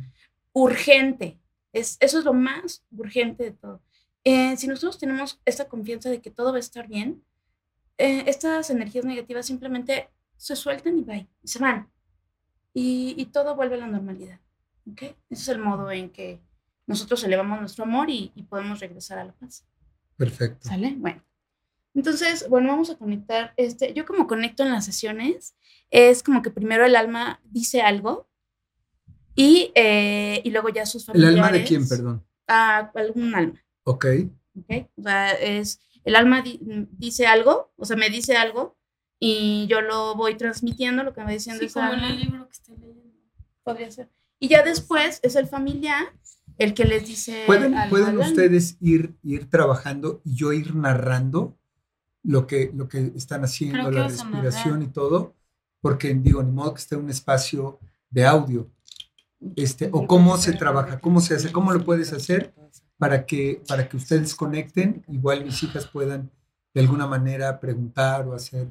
urgente. 0.52 1.38
Es, 1.72 1.96
eso 2.00 2.18
es 2.18 2.24
lo 2.24 2.32
más 2.32 2.84
urgente 2.96 3.44
de 3.44 3.52
todo. 3.52 3.82
Eh, 4.24 4.56
si 4.56 4.66
nosotros 4.66 4.98
tenemos 4.98 5.40
esta 5.44 5.68
confianza 5.68 6.10
de 6.10 6.20
que 6.20 6.30
todo 6.30 6.50
va 6.50 6.56
a 6.56 6.60
estar 6.60 6.88
bien, 6.88 7.22
eh, 7.98 8.24
estas 8.26 8.70
energías 8.70 9.04
negativas 9.04 9.46
simplemente 9.46 10.08
se 10.36 10.54
sueltan 10.54 10.98
y, 10.98 11.02
bye, 11.02 11.28
y 11.42 11.48
se 11.48 11.58
van. 11.58 11.90
Y, 12.74 13.14
y, 13.16 13.26
todo 13.26 13.56
vuelve 13.56 13.74
a 13.74 13.78
la 13.78 13.86
normalidad. 13.86 14.40
¿okay? 14.90 15.16
Ese 15.30 15.42
es 15.42 15.48
el 15.48 15.58
modo 15.58 15.90
en 15.90 16.10
que 16.10 16.40
nosotros 16.86 17.24
elevamos 17.24 17.58
nuestro 17.58 17.84
amor 17.84 18.08
y, 18.08 18.32
y 18.34 18.42
podemos 18.44 18.78
regresar 18.80 19.18
a 19.18 19.24
la 19.24 19.32
paz. 19.32 19.66
Perfecto. 20.16 20.68
¿Sale? 20.68 20.94
Bueno. 20.96 21.22
Entonces, 21.98 22.48
bueno, 22.48 22.68
vamos 22.68 22.90
a 22.90 22.96
conectar. 22.96 23.52
Este, 23.56 23.92
yo 23.92 24.06
como 24.06 24.28
conecto 24.28 24.62
en 24.62 24.70
las 24.70 24.84
sesiones, 24.84 25.56
es 25.90 26.22
como 26.22 26.42
que 26.42 26.50
primero 26.50 26.86
el 26.86 26.94
alma 26.94 27.40
dice 27.44 27.80
algo 27.82 28.28
y, 29.34 29.72
eh, 29.74 30.40
y 30.44 30.50
luego 30.50 30.68
ya 30.68 30.86
sus 30.86 31.04
familiares. 31.06 31.36
¿El 31.38 31.44
alma 31.44 31.58
de 31.58 31.64
quién, 31.64 31.88
perdón? 31.88 32.24
A 32.46 32.90
algún 32.94 33.34
alma. 33.34 33.64
Ok. 33.82 34.06
Ok. 34.60 34.86
O 34.96 35.02
sea, 35.02 35.32
es, 35.32 35.80
el 36.04 36.14
alma 36.14 36.44
dice 36.92 37.26
algo, 37.26 37.72
o 37.76 37.84
sea, 37.84 37.96
me 37.96 38.10
dice 38.10 38.36
algo 38.36 38.76
y 39.18 39.66
yo 39.68 39.80
lo 39.80 40.14
voy 40.14 40.36
transmitiendo, 40.36 41.02
lo 41.02 41.12
que 41.12 41.20
me 41.20 41.26
va 41.26 41.32
diciendo 41.32 41.58
sí, 41.58 41.66
es 41.66 41.72
como 41.72 41.92
en 41.94 42.04
el 42.04 42.20
libro 42.20 42.46
que 42.46 42.52
estoy 42.52 42.76
leyendo. 42.76 43.02
Podría 43.64 43.90
ser. 43.90 44.08
Y 44.38 44.46
ya 44.46 44.62
después 44.62 45.18
es 45.24 45.34
el 45.34 45.48
familiar 45.48 46.12
el 46.58 46.74
que 46.74 46.84
les 46.84 47.08
dice. 47.08 47.42
¿Pueden, 47.46 47.74
al- 47.74 47.90
¿pueden 47.90 48.16
ustedes 48.18 48.76
ir, 48.80 49.16
ir 49.24 49.50
trabajando 49.50 50.22
y 50.24 50.36
yo 50.36 50.52
ir 50.52 50.76
narrando 50.76 51.56
lo 52.22 52.46
que, 52.46 52.70
lo 52.74 52.88
que 52.88 53.12
están 53.16 53.44
haciendo, 53.44 53.90
la 53.90 54.08
respiración 54.08 54.82
y 54.82 54.88
todo? 54.88 55.34
Porque 55.80 56.12
digo, 56.14 56.42
ni 56.42 56.50
modo 56.52 56.74
que 56.74 56.80
esté 56.80 56.96
un 56.96 57.08
espacio 57.10 57.78
de 58.10 58.26
audio. 58.26 58.68
Este, 59.54 59.88
o 59.92 60.06
cómo 60.06 60.36
se 60.36 60.52
trabaja, 60.52 60.98
cómo 60.98 61.20
se 61.20 61.34
hace, 61.34 61.52
cómo 61.52 61.72
lo 61.72 61.84
puedes 61.84 62.12
hacer 62.12 62.52
para 62.96 63.24
que, 63.24 63.62
para 63.68 63.88
que 63.88 63.96
ustedes 63.96 64.34
conecten, 64.34 65.04
igual 65.08 65.44
mis 65.44 65.62
hijas 65.62 65.86
puedan 65.86 66.28
de 66.74 66.80
alguna 66.80 67.06
manera 67.06 67.58
preguntar 67.60 68.26
o 68.26 68.34
hacer. 68.34 68.66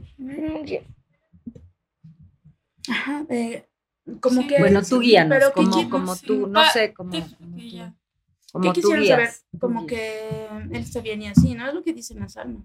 Ajá, 2.90 3.26
eh, 3.30 3.66
como 4.22 4.42
Sí. 4.42 4.48
que. 4.48 4.60
Bueno, 4.60 4.82
tú 4.84 5.00
guíanos, 5.00 5.38
Pero 5.38 5.48
¿qué 5.54 5.64
como, 5.64 5.90
como 5.90 6.16
sí. 6.16 6.26
tú, 6.26 6.48
no 6.48 6.60
Ah, 6.60 6.70
sé, 6.72 6.94
como, 6.94 7.12
como 8.52 8.64
¿Qué 8.74 8.82
tú 8.82 8.90
quisieran 8.90 9.06
saber? 9.08 9.30
Como 9.60 9.86
que 9.88 10.48
él 10.72 10.76
está 10.76 11.02
bien 11.02 11.22
y 11.22 11.28
así, 11.28 11.54
¿no? 11.54 11.68
Es 11.68 11.74
lo 11.74 11.84
que 11.84 11.94
dicen 11.94 12.20
las 12.20 12.38
almas. 12.38 12.64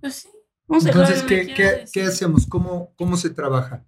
Pues 0.00 0.14
sí. 0.14 0.28
Vamos 0.66 0.86
a 0.86 0.90
Entonces, 0.90 1.22
¿qué, 1.24 1.46
qué, 1.48 1.84
qué 1.92 2.02
hacemos? 2.02 2.46
¿Cómo, 2.46 2.92
¿Cómo 2.96 3.16
se 3.16 3.30
trabaja? 3.30 3.84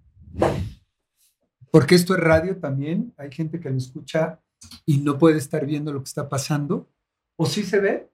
Porque 1.71 1.95
esto 1.95 2.15
es 2.15 2.21
radio 2.21 2.59
también. 2.59 3.15
Hay 3.17 3.31
gente 3.33 3.61
que 3.61 3.71
lo 3.71 3.77
escucha 3.77 4.41
y 4.85 4.99
no 4.99 5.19
puede 5.19 5.39
estar 5.39 5.65
viendo 5.65 5.93
lo 5.93 6.01
que 6.01 6.09
está 6.09 6.29
pasando. 6.29 6.91
¿O 7.37 7.47
sí 7.47 7.63
se 7.63 7.81
ve? 7.81 8.11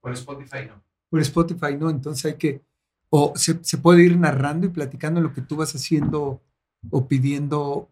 Por 0.00 0.12
Spotify 0.12 0.66
no. 0.68 0.82
Por 1.08 1.20
Spotify 1.20 1.76
no. 1.78 1.90
Entonces 1.90 2.24
hay 2.26 2.34
que. 2.34 2.62
O 3.10 3.32
se, 3.36 3.64
se 3.64 3.78
puede 3.78 4.04
ir 4.04 4.18
narrando 4.18 4.66
y 4.66 4.70
platicando 4.70 5.20
lo 5.20 5.32
que 5.32 5.40
tú 5.40 5.56
vas 5.56 5.74
haciendo 5.74 6.42
o 6.90 7.08
pidiendo 7.08 7.90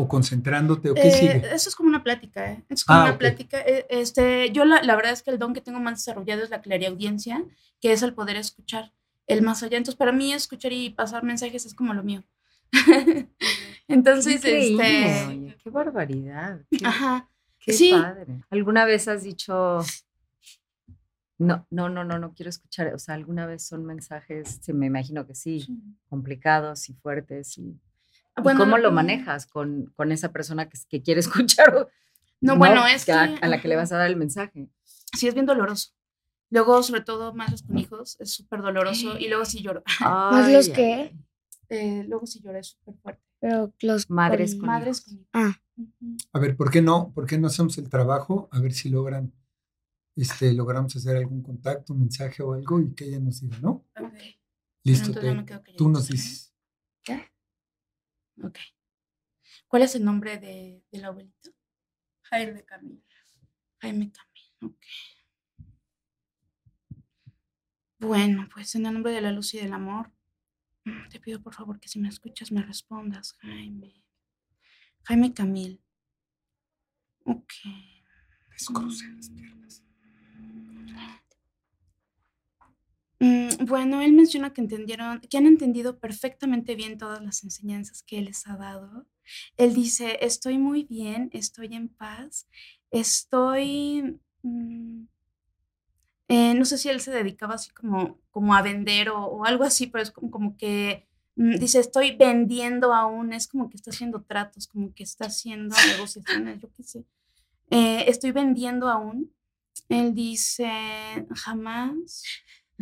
o 0.00 0.08
concentrándote 0.08 0.90
o 0.90 0.94
qué 0.94 1.08
Eh, 1.08 1.10
sigue. 1.12 1.54
Eso 1.54 1.68
es 1.68 1.76
como 1.76 1.88
una 1.88 2.02
plática, 2.02 2.52
¿eh? 2.52 2.64
Es 2.68 2.84
como 2.84 2.98
Ah, 3.00 3.04
una 3.04 3.18
plática. 3.18 3.60
eh, 3.60 3.86
Este, 3.90 4.50
yo 4.52 4.64
la, 4.64 4.82
la 4.82 4.96
verdad 4.96 5.12
es 5.12 5.22
que 5.22 5.30
el 5.30 5.38
don 5.38 5.52
que 5.54 5.60
tengo 5.60 5.80
más 5.80 5.98
desarrollado 5.98 6.42
es 6.42 6.50
la 6.50 6.60
clariaudiencia, 6.62 7.44
que 7.80 7.92
es 7.92 8.02
el 8.02 8.14
poder 8.14 8.36
escuchar 8.36 8.92
el 9.26 9.42
más 9.42 9.62
allá. 9.62 9.76
Entonces, 9.76 9.96
para 9.96 10.12
mí 10.12 10.32
escuchar 10.32 10.72
y 10.72 10.90
pasar 10.90 11.22
mensajes 11.22 11.66
es 11.66 11.74
como 11.74 11.94
lo 11.94 12.02
mío. 12.02 12.24
Entonces, 13.88 14.36
Increíble, 14.36 15.06
este, 15.06 15.26
oye, 15.26 15.56
qué 15.62 15.70
barbaridad. 15.70 16.60
Qué, 16.70 16.86
ajá. 16.86 17.28
qué 17.58 17.72
sí. 17.72 17.90
padre. 17.92 18.40
¿Alguna 18.50 18.84
vez 18.84 19.08
has 19.08 19.22
dicho, 19.24 19.80
no, 21.38 21.66
no, 21.70 21.88
no, 21.88 22.04
no, 22.04 22.18
no 22.18 22.32
quiero 22.34 22.50
escuchar? 22.50 22.94
O 22.94 22.98
sea, 22.98 23.14
¿alguna 23.16 23.46
vez 23.46 23.66
son 23.66 23.84
mensajes, 23.84 24.58
sí, 24.62 24.72
me 24.72 24.86
imagino 24.86 25.26
que 25.26 25.34
sí, 25.34 25.66
complicados 26.08 26.88
y 26.88 26.94
fuertes? 26.94 27.56
Y, 27.58 27.78
¿y 28.36 28.42
Bueno, 28.42 28.60
¿Cómo 28.60 28.78
lo 28.78 28.90
manejas 28.92 29.46
con, 29.46 29.86
con 29.96 30.12
esa 30.12 30.32
persona 30.32 30.68
que, 30.68 30.78
que 30.88 31.02
quiere 31.02 31.20
escuchar? 31.20 31.74
o- 31.76 31.88
No, 32.40 32.56
bueno, 32.56 32.86
es 32.86 33.04
que, 33.04 33.12
a, 33.12 33.24
a 33.40 33.48
la 33.48 33.60
que 33.60 33.68
le 33.68 33.76
vas 33.76 33.92
a 33.92 33.96
dar 33.98 34.08
el 34.10 34.16
mensaje. 34.16 34.68
Sí, 34.84 35.28
es 35.28 35.34
bien 35.34 35.46
doloroso. 35.46 35.90
Luego, 36.50 36.82
sobre 36.82 37.02
todo, 37.02 37.32
madres 37.34 37.62
con 37.62 37.78
hijos, 37.78 38.16
es 38.20 38.32
súper 38.32 38.60
doloroso. 38.62 39.16
Y 39.18 39.28
luego 39.28 39.44
sí 39.44 39.62
lloro. 39.62 39.82
¿Más 40.00 40.50
los 40.52 40.68
qué? 40.68 41.14
Eh, 41.68 42.04
luego 42.08 42.26
sí 42.26 42.40
lloré 42.42 42.62
súper 42.64 42.94
fuerte. 42.96 43.22
Pero 43.38 43.72
los 43.80 44.10
Madres 44.10 44.56
con 44.56 44.66
Madres 44.66 44.98
hijos. 45.00 45.04
con 45.04 45.14
hijos. 45.14 45.28
Ah. 45.32 45.60
A 46.32 46.38
ver, 46.40 46.56
¿por 46.56 46.70
qué 46.70 46.82
no? 46.82 47.12
¿Por 47.14 47.26
qué 47.26 47.38
no 47.38 47.46
hacemos 47.46 47.78
el 47.78 47.88
trabajo? 47.88 48.48
A 48.50 48.58
ver 48.60 48.72
si 48.72 48.88
logran, 48.90 49.32
este, 50.16 50.52
logramos 50.52 50.94
hacer 50.96 51.16
algún 51.16 51.42
contacto, 51.42 51.92
un 51.92 52.00
mensaje 52.00 52.42
o 52.42 52.52
algo 52.54 52.80
y 52.80 52.92
que 52.94 53.04
ella 53.04 53.20
nos 53.20 53.40
diga, 53.40 53.58
¿no? 53.60 53.84
Ok. 54.00 54.14
Listo, 54.82 55.12
te- 55.12 55.34
me 55.34 55.44
quedo 55.44 55.62
tú 55.76 55.88
nos 55.88 56.08
calladita, 56.08 57.14
¿eh? 57.14 57.30
Ok. 58.42 58.58
¿Cuál 59.68 59.82
es 59.82 59.94
el 59.94 60.04
nombre 60.04 60.38
de, 60.38 60.82
del 60.90 61.04
abuelito? 61.04 61.50
Jaime 62.22 62.64
Camilo. 62.64 63.02
Jaime 63.78 64.12
Camilo. 64.12 64.74
Ok. 64.74 64.84
Bueno, 67.98 68.48
pues 68.52 68.74
en 68.74 68.86
el 68.86 68.94
nombre 68.94 69.12
de 69.12 69.20
la 69.20 69.32
luz 69.32 69.52
y 69.54 69.58
del 69.58 69.72
amor, 69.72 70.10
mm, 70.84 71.08
te 71.10 71.20
pido 71.20 71.42
por 71.42 71.54
favor 71.54 71.78
que 71.78 71.88
si 71.88 71.98
me 71.98 72.08
escuchas 72.08 72.50
me 72.50 72.62
respondas, 72.62 73.34
Jaime. 73.40 74.04
Jaime 75.04 75.34
Camil. 75.34 75.82
Ok. 77.24 77.52
Descruce 78.50 79.06
las 79.08 79.28
piernas. 79.30 79.84
Mm, 83.20 83.66
Bueno, 83.66 84.00
él 84.00 84.12
menciona 84.14 84.52
que 84.52 84.62
entendieron, 84.62 85.20
que 85.20 85.36
han 85.38 85.46
entendido 85.46 85.98
perfectamente 86.00 86.74
bien 86.74 86.98
todas 86.98 87.22
las 87.22 87.44
enseñanzas 87.44 88.02
que 88.02 88.18
él 88.18 88.26
les 88.26 88.46
ha 88.46 88.56
dado. 88.56 89.06
Él 89.56 89.74
dice, 89.74 90.18
estoy 90.22 90.58
muy 90.58 90.84
bien, 90.84 91.30
estoy 91.32 91.74
en 91.74 91.88
paz, 91.88 92.48
estoy... 92.90 94.18
mm, 94.42 95.04
eh, 96.28 96.54
no 96.54 96.64
sé 96.64 96.78
si 96.78 96.88
él 96.88 97.00
se 97.00 97.10
dedicaba 97.10 97.54
así 97.56 97.70
como, 97.70 98.20
como 98.30 98.54
a 98.54 98.62
vender 98.62 99.10
o, 99.10 99.44
algo 99.44 99.64
así, 99.64 99.88
pero 99.88 100.02
es 100.02 100.10
como, 100.12 100.30
como 100.30 100.56
que 100.56 101.06
mm, 101.36 101.56
dice, 101.58 101.80
estoy 101.80 102.16
vendiendo 102.16 102.94
aún, 102.94 103.32
es 103.32 103.48
como 103.48 103.68
que 103.68 103.76
está 103.76 103.90
haciendo 103.90 104.22
tratos, 104.22 104.66
como 104.68 104.94
que 104.94 105.02
está 105.02 105.26
haciendo 105.26 105.74
negociaciones, 105.94 106.60
yo 106.60 106.72
qué 106.72 106.82
sé. 106.84 107.04
Eh, 107.70 108.04
estoy 108.08 108.32
vendiendo 108.32 108.88
aún. 108.88 109.32
Él 109.88 110.14
dice, 110.14 110.70
jamás 111.34 112.24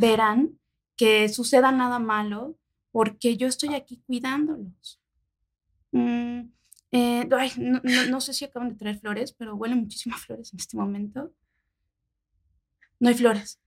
verán 0.05 0.59
que 0.97 1.29
suceda 1.29 1.73
nada 1.73 1.99
malo 1.99 2.59
porque 2.93 3.37
yo 3.37 3.47
estoy 3.49 3.75
aquí 3.75 4.03
cuidándolos. 4.07 5.01
Mm, 5.93 6.51
eh, 6.93 7.29
ay, 7.39 7.53
no, 7.59 7.81
no- 7.85 8.07
no 8.11 8.21
sé 8.21 8.33
si 8.35 8.45
acaban 8.47 8.71
de 8.71 8.77
traer 8.77 8.99
flores, 9.01 9.33
pero 9.33 9.57
huelen 9.57 9.81
muchísimas 9.81 10.21
flores 10.25 10.53
en 10.53 10.61
este 10.61 10.77
momento. 10.77 11.33
No 13.01 13.09
hay 13.09 13.15
flores. 13.15 13.61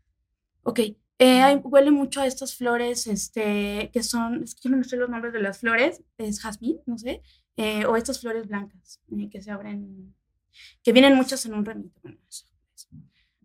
Ok. 0.64 0.80
eh, 1.20 1.42
hay- 1.44 1.58
huele 1.64 1.92
mucho 1.92 2.22
a 2.22 2.28
estas 2.28 2.56
flores, 2.58 3.08
este, 3.08 3.92
que 3.94 4.04
son, 4.04 4.44
es 4.44 4.56
que 4.56 4.70
yo 4.70 4.76
no 4.76 4.84
sé 4.84 4.98
los 4.98 5.10
nombres 5.10 5.34
de 5.34 5.42
las 5.42 5.60
flores, 5.60 6.04
es 6.18 6.42
jazmín, 6.42 6.80
no 6.88 6.98
sé, 6.98 7.22
eh, 7.58 7.86
o 7.86 7.96
estas 7.98 8.22
flores 8.22 8.48
blancas 8.48 9.02
eh, 9.18 9.30
que 9.30 9.42
se 9.42 9.52
abren, 9.52 10.16
que 10.84 10.94
vienen 10.94 11.16
muchas 11.16 11.46
en 11.48 11.56
un 11.56 11.66
ramito. 11.66 12.00
Bueno, 12.04 12.20
eso. 12.30 12.46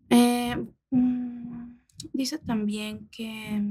Eh, 0.09 0.55
mm, 0.91 1.76
dice 2.13 2.37
también 2.37 3.07
que 3.09 3.61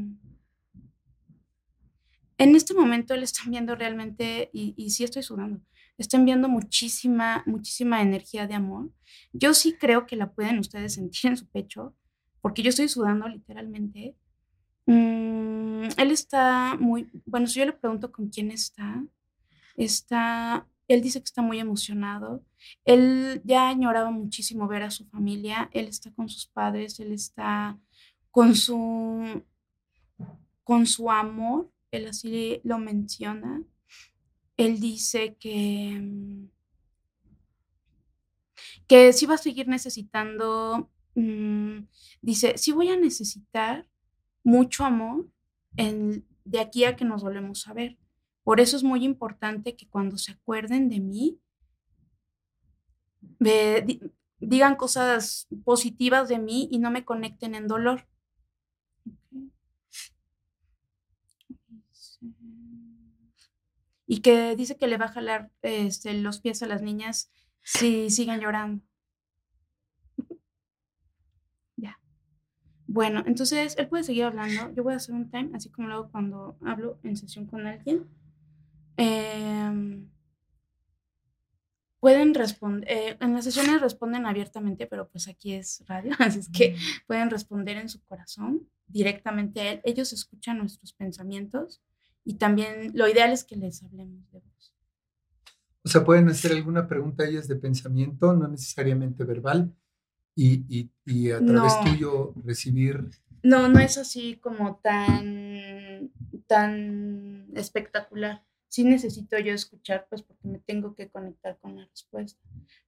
en 2.38 2.54
este 2.54 2.74
momento 2.74 3.16
le 3.16 3.24
están 3.24 3.50
viendo 3.50 3.74
realmente, 3.74 4.50
y, 4.52 4.74
y 4.76 4.90
sí 4.90 5.04
estoy 5.04 5.22
sudando, 5.22 5.60
están 5.98 6.24
viendo 6.24 6.48
muchísima, 6.48 7.42
muchísima 7.46 8.02
energía 8.02 8.46
de 8.46 8.54
amor. 8.54 8.90
Yo 9.32 9.54
sí 9.54 9.74
creo 9.78 10.06
que 10.06 10.16
la 10.16 10.32
pueden 10.32 10.58
ustedes 10.58 10.94
sentir 10.94 11.30
en 11.30 11.36
su 11.36 11.46
pecho, 11.48 11.94
porque 12.40 12.62
yo 12.62 12.68
estoy 12.70 12.88
sudando 12.88 13.28
literalmente. 13.28 14.16
Mm, 14.86 15.88
él 15.96 16.10
está 16.10 16.76
muy, 16.78 17.10
bueno, 17.24 17.46
si 17.46 17.58
yo 17.58 17.66
le 17.66 17.72
pregunto 17.72 18.12
con 18.12 18.28
quién 18.28 18.50
está, 18.50 19.04
está, 19.76 20.68
él 20.88 21.02
dice 21.02 21.20
que 21.20 21.24
está 21.24 21.42
muy 21.42 21.58
emocionado. 21.58 22.44
Él 22.84 23.40
ya 23.44 23.68
añoraba 23.68 24.10
muchísimo 24.10 24.68
ver 24.68 24.82
a 24.82 24.90
su 24.90 25.06
familia, 25.06 25.70
él 25.72 25.86
está 25.88 26.12
con 26.12 26.28
sus 26.28 26.46
padres, 26.46 27.00
él 27.00 27.12
está 27.12 27.78
con 28.36 28.54
su, 28.54 29.42
con 30.62 30.84
su 30.84 31.10
amor, 31.10 31.72
él 31.90 32.06
así 32.06 32.60
lo 32.64 32.78
menciona. 32.78 33.64
Él 34.58 34.78
dice 34.78 35.36
que, 35.40 35.98
mm, 35.98 36.48
que 38.86 39.14
sí 39.14 39.24
va 39.24 39.36
a 39.36 39.38
seguir 39.38 39.68
necesitando, 39.68 40.90
mm, 41.14 41.86
dice, 42.20 42.58
sí 42.58 42.72
voy 42.72 42.90
a 42.90 42.98
necesitar 42.98 43.88
mucho 44.44 44.84
amor 44.84 45.30
de 46.44 46.60
aquí 46.60 46.84
a 46.84 46.94
que 46.94 47.06
nos 47.06 47.22
volvemos 47.22 47.66
a 47.68 47.72
ver. 47.72 47.96
Por 48.44 48.60
eso 48.60 48.76
es 48.76 48.82
muy 48.82 49.02
importante 49.02 49.76
que 49.76 49.88
cuando 49.88 50.18
se 50.18 50.32
acuerden 50.32 50.90
de 50.90 51.00
mí, 51.00 51.40
digan 54.40 54.76
cosas 54.76 55.48
positivas 55.64 56.28
de 56.28 56.38
mí 56.38 56.68
y 56.70 56.78
no 56.80 56.90
me 56.90 57.06
conecten 57.06 57.54
en 57.54 57.66
dolor. 57.66 58.06
Ok. 59.06 59.46
Y 64.06 64.20
que 64.20 64.54
dice 64.56 64.76
que 64.76 64.86
le 64.86 64.98
va 64.98 65.06
a 65.06 65.12
jalar 65.12 65.50
este, 65.62 66.14
los 66.14 66.40
pies 66.40 66.62
a 66.62 66.66
las 66.66 66.82
niñas 66.82 67.30
si 67.62 68.10
siguen 68.10 68.40
llorando. 68.40 68.84
ya. 71.76 71.98
Bueno, 72.86 73.24
entonces 73.26 73.74
él 73.76 73.88
puede 73.88 74.04
seguir 74.04 74.24
hablando. 74.24 74.72
Yo 74.74 74.84
voy 74.84 74.94
a 74.94 74.96
hacer 74.96 75.14
un 75.14 75.30
time, 75.30 75.50
así 75.54 75.70
como 75.70 75.88
lo 75.88 75.94
hago 75.94 76.10
cuando 76.10 76.56
hablo 76.64 77.00
en 77.02 77.16
sesión 77.16 77.46
con 77.46 77.66
alguien. 77.66 78.06
Em, 78.96 80.08
pueden 82.00 82.34
responder, 82.34 83.18
en 83.20 83.34
las 83.34 83.44
sesiones 83.44 83.80
responden 83.80 84.26
abiertamente, 84.26 84.86
pero 84.86 85.08
pues 85.08 85.26
aquí 85.28 85.54
es 85.54 85.82
radio, 85.86 86.12
así 86.20 86.38
es 86.38 86.48
que 86.48 86.76
pueden 87.06 87.30
responder 87.30 87.76
en 87.78 87.88
su 87.88 88.00
corazón 88.04 88.68
directamente 88.86 89.60
a 89.60 89.72
él. 89.72 89.80
Ellos 89.84 90.12
escuchan 90.12 90.58
nuestros 90.58 90.92
pensamientos 90.92 91.82
y 92.26 92.34
también 92.34 92.90
lo 92.94 93.08
ideal 93.08 93.32
es 93.32 93.44
que 93.44 93.56
les 93.56 93.82
hablemos 93.82 94.30
de 94.32 94.40
voz. 94.40 94.74
O 95.84 95.88
sea, 95.88 96.04
pueden 96.04 96.28
hacer 96.28 96.52
alguna 96.52 96.88
pregunta 96.88 97.22
a 97.22 97.28
ellas 97.28 97.46
de 97.48 97.56
pensamiento, 97.56 98.34
no 98.34 98.48
necesariamente 98.48 99.24
verbal, 99.24 99.72
y, 100.34 100.64
y- 100.68 100.90
y 101.06 101.30
a 101.30 101.38
través 101.38 101.78
No. 101.78 101.84
tuyo 101.92 102.34
recibir. 102.44 103.08
No, 103.42 103.68
no 103.68 103.78
es 103.78 103.96
así 103.96 104.36
como 104.42 104.80
tan, 104.82 106.10
tan 106.48 107.46
espectacular. 107.54 108.44
Sí 108.68 108.82
necesito 108.84 109.38
yo 109.38 109.52
escuchar, 109.54 110.06
pues 110.10 110.22
porque 110.22 110.48
me 110.48 110.58
tengo 110.58 110.94
que 110.96 111.08
conectar 111.08 111.56
con 111.60 111.76
la 111.76 111.86
respuesta. 111.86 112.40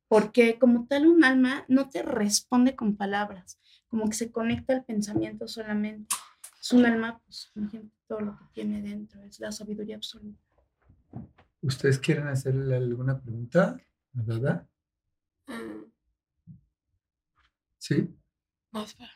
Porque 0.09 0.59
como 0.59 0.87
tal 0.88 1.07
un 1.07 1.22
alma 1.22 1.64
no 1.68 1.88
te 1.90 2.03
responde 2.03 2.74
con 2.74 2.96
palabras, 2.96 3.61
como 3.87 4.09
que 4.09 4.14
se 4.16 4.33
conecta 4.33 4.72
al 4.74 4.85
pensamiento 4.85 5.46
solamente. 5.46 6.12
Es 6.61 6.72
un 6.72 6.85
alma, 6.85 7.20
pues 7.24 7.53
imagínate 7.55 7.90
todo 8.08 8.20
lo 8.20 8.38
que 8.38 8.44
tiene 8.52 8.82
dentro, 8.82 9.22
es 9.22 9.38
la 9.38 9.52
sabiduría 9.52 9.96
absoluta. 9.96 10.40
¿Ustedes 11.60 11.98
quieren 11.98 12.26
hacerle 12.26 12.74
alguna 12.74 13.20
pregunta 13.20 13.76
a 14.16 14.22
Dada? 14.22 14.68
Mm, 15.46 15.84
¿Sí? 17.78 18.14
No, 18.72 18.82
espera. 18.82 19.12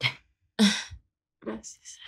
Gracias. 1.40 1.98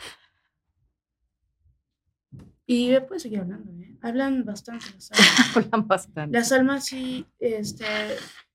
Y 2.66 2.98
puedes 3.00 3.22
seguir 3.22 3.40
hablando, 3.40 3.72
¿eh? 3.82 3.98
Hablan 4.00 4.44
bastante 4.44 4.86
las 4.94 5.10
almas. 5.10 5.56
Hablan 5.56 5.88
bastante. 5.88 6.38
Las 6.38 6.52
almas 6.52 6.84
sí, 6.84 7.26
este, 7.38 7.84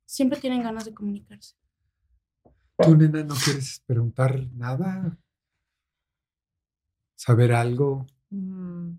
siempre 0.06 0.40
tienen 0.40 0.64
ganas 0.64 0.86
de 0.86 0.94
comunicarse. 0.94 1.56
¿Tú, 2.78 2.96
nena, 2.96 3.24
no 3.24 3.36
quieres 3.36 3.82
preguntar 3.86 4.48
nada? 4.54 5.18
¿Saber 7.26 7.52
algo? 7.54 8.06
Mm, 8.32 8.98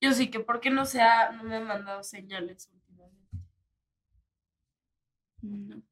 Yo 0.00 0.12
sí 0.12 0.30
que, 0.30 0.38
¿por 0.38 0.60
qué 0.60 0.70
no, 0.70 0.84
se 0.84 1.00
ha, 1.02 1.32
no 1.32 1.42
me 1.42 1.56
han 1.56 1.66
mandado 1.66 2.04
señales 2.04 2.70
últimamente? 2.72 3.38
Mm. 5.44 5.82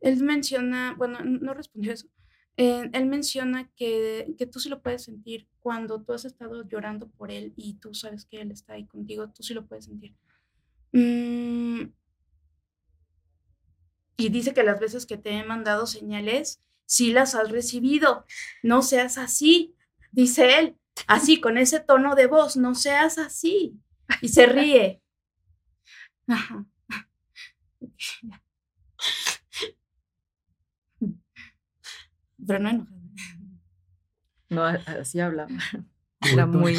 Él 0.00 0.22
menciona, 0.22 0.94
bueno, 0.96 1.20
no 1.24 1.54
respondió 1.54 1.92
eso. 1.92 2.08
Eh, 2.56 2.90
él 2.92 3.06
menciona 3.06 3.70
que, 3.76 4.34
que 4.38 4.46
tú 4.46 4.58
sí 4.60 4.68
lo 4.68 4.82
puedes 4.82 5.04
sentir 5.04 5.48
cuando 5.68 6.00
tú 6.00 6.14
has 6.14 6.24
estado 6.24 6.66
llorando 6.66 7.10
por 7.10 7.30
él 7.30 7.52
y 7.54 7.74
tú 7.74 7.92
sabes 7.92 8.24
que 8.24 8.40
él 8.40 8.50
está 8.50 8.72
ahí 8.72 8.86
contigo, 8.86 9.28
tú 9.28 9.42
sí 9.42 9.52
lo 9.52 9.66
puedes 9.66 9.84
sentir. 9.84 10.16
Mm, 10.92 11.92
y 14.16 14.28
dice 14.30 14.54
que 14.54 14.62
las 14.62 14.80
veces 14.80 15.04
que 15.04 15.18
te 15.18 15.32
he 15.32 15.44
mandado 15.44 15.86
señales, 15.86 16.62
sí 16.86 17.12
las 17.12 17.34
has 17.34 17.50
recibido. 17.50 18.24
No 18.62 18.80
seas 18.80 19.18
así, 19.18 19.76
dice 20.10 20.58
él. 20.58 20.78
Así, 21.06 21.38
con 21.38 21.58
ese 21.58 21.80
tono 21.80 22.14
de 22.14 22.28
voz, 22.28 22.56
no 22.56 22.74
seas 22.74 23.18
así. 23.18 23.78
Y 24.22 24.28
se 24.28 24.46
ríe. 24.46 25.02
Pero 32.46 32.58
no 32.58 32.70
enojado. 32.70 32.97
No, 34.48 34.64
así 34.64 35.20
hablaba. 35.20 35.48
Era 36.20 36.46
muy. 36.46 36.76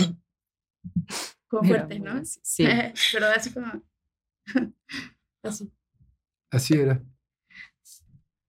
Como 1.47 1.63
era 1.63 1.79
fuerte, 1.87 1.99
muy 1.99 2.07
¿no? 2.09 2.21
Sí. 2.23 2.65
Pero 3.13 3.27
así 3.27 3.53
como. 3.53 3.81
Así. 5.43 5.71
Así 6.51 6.73
era. 6.73 7.01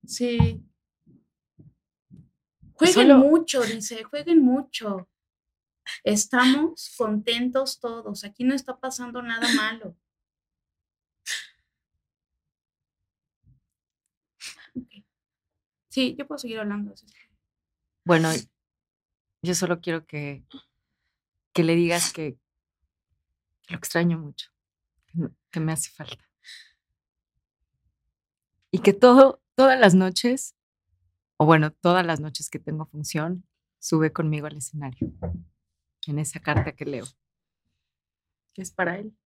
Sí. 0.05 0.65
Jueguen 2.75 2.95
Solo- 2.95 3.19
mucho, 3.19 3.63
dice, 3.63 4.03
jueguen 4.05 4.43
mucho. 4.43 5.09
Estamos 6.03 6.95
contentos 6.97 7.79
todos. 7.79 8.25
Aquí 8.25 8.43
no 8.45 8.55
está 8.55 8.79
pasando 8.81 9.23
nada 9.23 9.47
malo. 9.55 9.97
Sí, 15.89 16.15
yo 16.19 16.27
puedo 16.27 16.39
seguir 16.39 16.61
hablando. 16.61 16.95
Bueno, 18.05 18.31
yo 19.43 19.55
solo 19.55 19.81
quiero 19.81 20.07
que, 20.07 20.45
que 21.53 21.63
le 21.65 21.75
digas 21.75 22.13
que, 22.13 22.39
lo 23.69 23.77
extraño 23.77 24.19
mucho, 24.19 24.51
que 25.07 25.19
me- 25.19 25.31
que 25.51 25.61
me 25.61 25.73
hace 25.73 25.91
falta. 25.91 26.25
Y 28.71 28.81
que 28.81 28.93
todo, 28.93 29.41
todas 29.55 29.79
las 29.79 29.95
noches, 29.95 30.55
o 31.39 31.47
bueno, 31.47 31.73
todas 31.73 32.07
las 32.07 32.21
noches 32.21 32.51
que 32.51 32.59
tengo 32.59 32.87
función, 32.87 33.47
sube 33.79 34.13
conmigo 34.13 34.47
al 34.47 34.57
escenario, 34.59 35.13
en 36.07 36.19
esa 36.19 36.41
carta 36.41 36.73
que 36.73 36.85
leo, 36.85 37.07
que 38.55 38.63
es 38.63 38.71
para 38.71 38.99
él. 38.99 39.17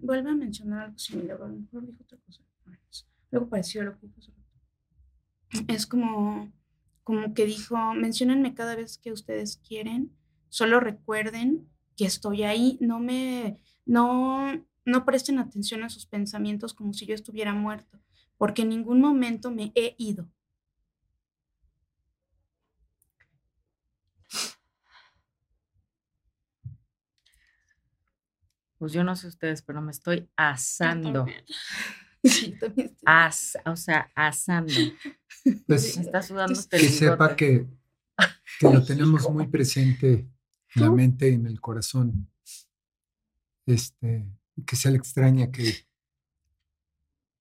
Vuelve 0.00 0.30
a 0.30 0.34
mencionar 0.34 0.84
algo 0.84 0.98
similar, 0.98 1.40
a 1.42 1.46
lo 1.46 1.56
mejor 1.56 1.86
dijo 1.86 2.02
otra 2.02 2.18
cosa. 2.18 2.42
Algo 3.32 3.48
parecido 3.48 3.84
lo 3.84 3.98
que 3.98 4.06
dijo. 4.06 4.32
Es 5.68 5.86
como, 5.86 6.52
como 7.04 7.34
que 7.34 7.44
dijo, 7.44 7.76
menciónenme 7.94 8.54
cada 8.54 8.76
vez 8.76 8.98
que 8.98 9.12
ustedes 9.12 9.58
quieren, 9.66 10.12
solo 10.48 10.80
recuerden 10.80 11.68
que 11.96 12.06
estoy 12.06 12.44
ahí, 12.44 12.78
no 12.80 12.98
me, 12.98 13.62
no, 13.84 14.64
no 14.84 15.04
presten 15.04 15.38
atención 15.38 15.82
a 15.84 15.90
sus 15.90 16.06
pensamientos 16.06 16.74
como 16.74 16.92
si 16.92 17.06
yo 17.06 17.14
estuviera 17.14 17.52
muerto, 17.52 18.00
porque 18.38 18.62
en 18.62 18.70
ningún 18.70 19.00
momento 19.00 19.50
me 19.50 19.72
he 19.74 19.94
ido. 19.98 20.28
Pues 28.80 28.94
yo 28.94 29.04
no 29.04 29.14
sé 29.14 29.26
ustedes, 29.26 29.60
pero 29.60 29.82
me 29.82 29.90
estoy 29.90 30.20
Yo 30.20 30.26
asando. 30.36 31.12
también. 31.12 31.44
Sí, 32.24 32.52
también 32.58 32.88
estoy- 32.88 33.02
As, 33.06 33.56
o 33.64 33.76
sea, 33.76 34.10
asando. 34.14 34.72
Pues 35.66 35.96
Me 35.96 36.02
está 36.02 36.20
sudando 36.22 36.58
Que 36.68 36.76
el 36.76 36.82
que 36.82 36.88
sepa 36.88 37.34
que, 37.36 37.66
que 38.58 38.70
lo 38.70 38.84
tenemos 38.84 39.30
muy 39.30 39.46
presente 39.48 40.26
en 40.74 40.82
la 40.82 40.90
mente 40.90 41.30
y 41.30 41.34
en 41.34 41.46
el 41.46 41.60
corazón. 41.62 42.30
Este, 43.66 44.26
que 44.66 44.76
se 44.76 44.90
le 44.90 44.96
extraña 44.98 45.50
que, 45.50 45.86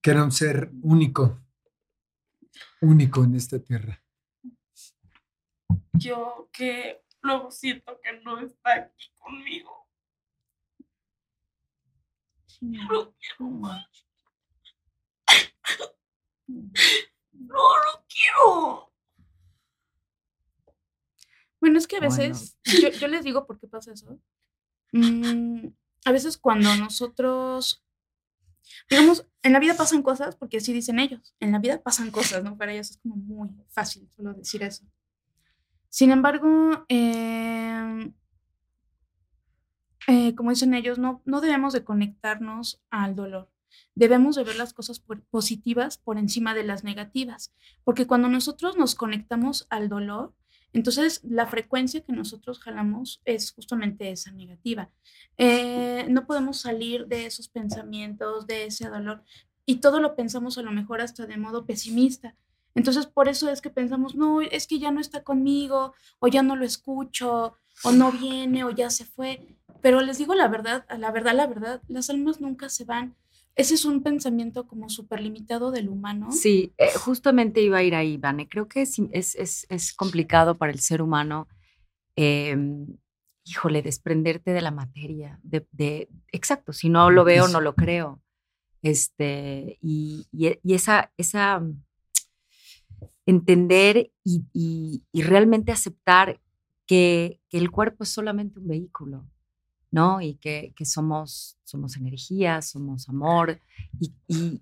que 0.02 0.12
era 0.12 0.24
un 0.24 0.32
ser 0.32 0.72
único, 0.82 1.42
único 2.82 3.24
en 3.26 3.36
esta 3.36 3.60
tierra. 3.60 4.02
Yo 5.94 6.50
que 6.54 7.02
luego 7.22 7.52
siento 7.52 8.00
que 8.02 8.22
no 8.22 8.40
está 8.40 8.76
aquí 8.76 9.12
conmigo. 9.18 9.89
Lo 12.62 13.14
quiero 13.16 13.52
más. 13.52 13.86
No, 16.48 17.56
lo 17.58 18.06
quiero. 18.08 18.92
Bueno, 21.62 21.78
es 21.78 21.88
que 21.88 21.98
a 21.98 22.00
Bueno. 22.00 22.16
veces, 22.16 22.58
yo, 22.64 22.90
yo 22.90 23.08
les 23.08 23.24
digo 23.24 23.46
por 23.46 23.60
qué 23.60 23.68
pasa 23.68 23.92
eso. 23.94 24.20
Mm, 24.92 25.68
a 26.06 26.12
veces 26.12 26.38
cuando 26.38 26.74
nosotros, 26.76 27.84
digamos, 28.90 29.26
en 29.44 29.54
la 29.54 29.60
vida 29.60 29.76
pasan 29.76 30.02
cosas, 30.02 30.36
porque 30.36 30.58
así 30.58 30.74
dicen 30.74 31.00
ellos, 31.00 31.36
en 31.40 31.52
la 31.52 31.60
vida 31.60 31.82
pasan 31.82 32.12
cosas, 32.12 32.44
¿no? 32.44 32.58
Para 32.58 32.74
ellos 32.74 32.92
es 32.92 32.98
como 32.98 33.16
muy 33.18 33.50
fácil 33.70 34.10
solo 34.16 34.34
decir 34.34 34.64
eso. 34.64 34.84
Sin 35.90 36.12
embargo, 36.12 36.86
eh, 36.88 38.12
eh, 40.10 40.34
como 40.36 40.50
dicen 40.50 40.74
ellos, 40.74 40.98
no, 40.98 41.22
no 41.26 41.40
debemos 41.42 41.74
de 41.74 41.84
conectarnos 41.84 42.82
al 42.90 43.16
dolor. 43.16 43.50
Debemos 43.96 44.36
de 44.36 44.44
ver 44.44 44.56
las 44.56 44.74
cosas 44.74 45.00
por- 45.00 45.22
positivas 45.30 45.98
por 45.98 46.18
encima 46.18 46.54
de 46.54 46.64
las 46.64 46.84
negativas, 46.84 47.54
porque 47.84 48.08
cuando 48.08 48.28
nosotros 48.28 48.78
nos 48.78 48.96
conectamos 48.96 49.68
al 49.70 49.88
dolor, 49.88 50.34
entonces, 50.72 51.22
la 51.24 51.48
frecuencia 51.48 52.02
que 52.02 52.14
nosotros 52.14 52.60
jalamos 52.60 53.22
es 53.26 53.52
justamente 53.52 54.12
esa 54.12 54.32
negativa. 54.32 54.92
Eh, 55.38 56.06
no 56.10 56.28
podemos 56.28 56.62
salir 56.62 57.08
de 57.08 57.26
esos 57.26 57.50
pensamientos, 57.50 58.46
de 58.46 58.66
ese 58.66 58.88
dolor, 58.88 59.24
y 59.66 59.78
todo 59.78 60.00
lo 60.00 60.16
pensamos 60.16 60.58
a 60.60 60.62
lo 60.62 60.72
mejor 60.72 61.02
hasta 61.02 61.26
de 61.26 61.38
modo 61.38 61.66
pesimista. 61.66 62.36
Entonces, 62.76 63.08
por 63.08 63.28
eso 63.28 63.50
es 63.50 63.62
que 63.62 63.72
pensamos, 63.72 64.14
no, 64.14 64.42
es 64.42 64.68
que 64.68 64.78
ya 64.78 64.92
no 64.92 65.02
está 65.02 65.24
conmigo, 65.24 65.94
o 66.20 66.28
ya 66.28 66.44
no 66.44 66.56
lo 66.56 66.66
escucho, 66.66 67.56
o 67.84 67.92
no 67.92 68.12
viene, 68.12 68.64
o 68.64 68.70
ya 68.70 68.92
se 68.92 69.06
fue. 69.06 69.59
Pero 69.82 70.02
les 70.02 70.18
digo 70.18 70.36
la 70.36 70.48
verdad, 70.48 70.86
la 70.98 71.12
verdad, 71.12 71.34
la 71.36 71.48
verdad, 71.48 71.82
las 71.88 72.10
almas 72.10 72.42
nunca 72.42 72.70
se 72.70 72.86
van. 72.86 73.16
Ese 73.56 73.74
es 73.76 73.86
un 73.86 74.04
pensamiento 74.04 74.68
como 74.68 74.90
súper 74.90 75.22
limitado 75.22 75.72
del 75.72 75.90
humano. 75.90 76.32
Sí, 76.32 76.74
eh, 76.78 76.92
justamente 76.98 77.62
iba 77.62 77.78
a 77.80 77.84
ir 77.84 77.96
ahí, 77.96 78.18
Vane. 78.18 78.48
Creo 78.48 78.68
que 78.68 78.82
es, 78.84 78.98
es, 79.12 79.66
es- 79.70 79.94
complicado 79.94 80.58
para 80.58 80.72
el 80.72 80.80
ser 80.80 81.02
humano, 81.02 81.48
em, 82.16 82.86
híjole, 83.44 83.82
desprenderte 83.82 84.52
de 84.52 84.62
la 84.62 84.72
materia. 84.72 85.40
De, 85.44 86.08
exacto, 86.32 86.72
si 86.74 86.90
no 86.90 87.10
lo 87.12 87.24
veo, 87.24 87.48
no 87.48 87.60
lo 87.62 87.76
creo. 87.76 88.22
Este, 88.82 89.78
y, 89.82 90.26
y 90.32 90.58
y 90.64 90.74
esa, 90.74 91.12
esa 91.18 91.62
entender 93.26 94.12
y- 94.24 95.04
y 95.12 95.22
realmente 95.22 95.72
aceptar 95.72 96.40
que, 96.86 97.40
que 97.50 97.58
el 97.58 97.72
cuerpo 97.72 98.04
es 98.04 98.10
solamente 98.10 98.60
un 98.60 98.68
vehículo, 98.68 99.26
¿no? 99.92 100.22
Y 100.22 100.36
que, 100.36 100.74
que 100.76 100.86
somos, 100.86 101.58
somos 101.64 101.98
energía, 101.98 102.62
somos 102.62 103.10
amor, 103.10 103.60
y, 104.00 104.14
y- 104.28 104.62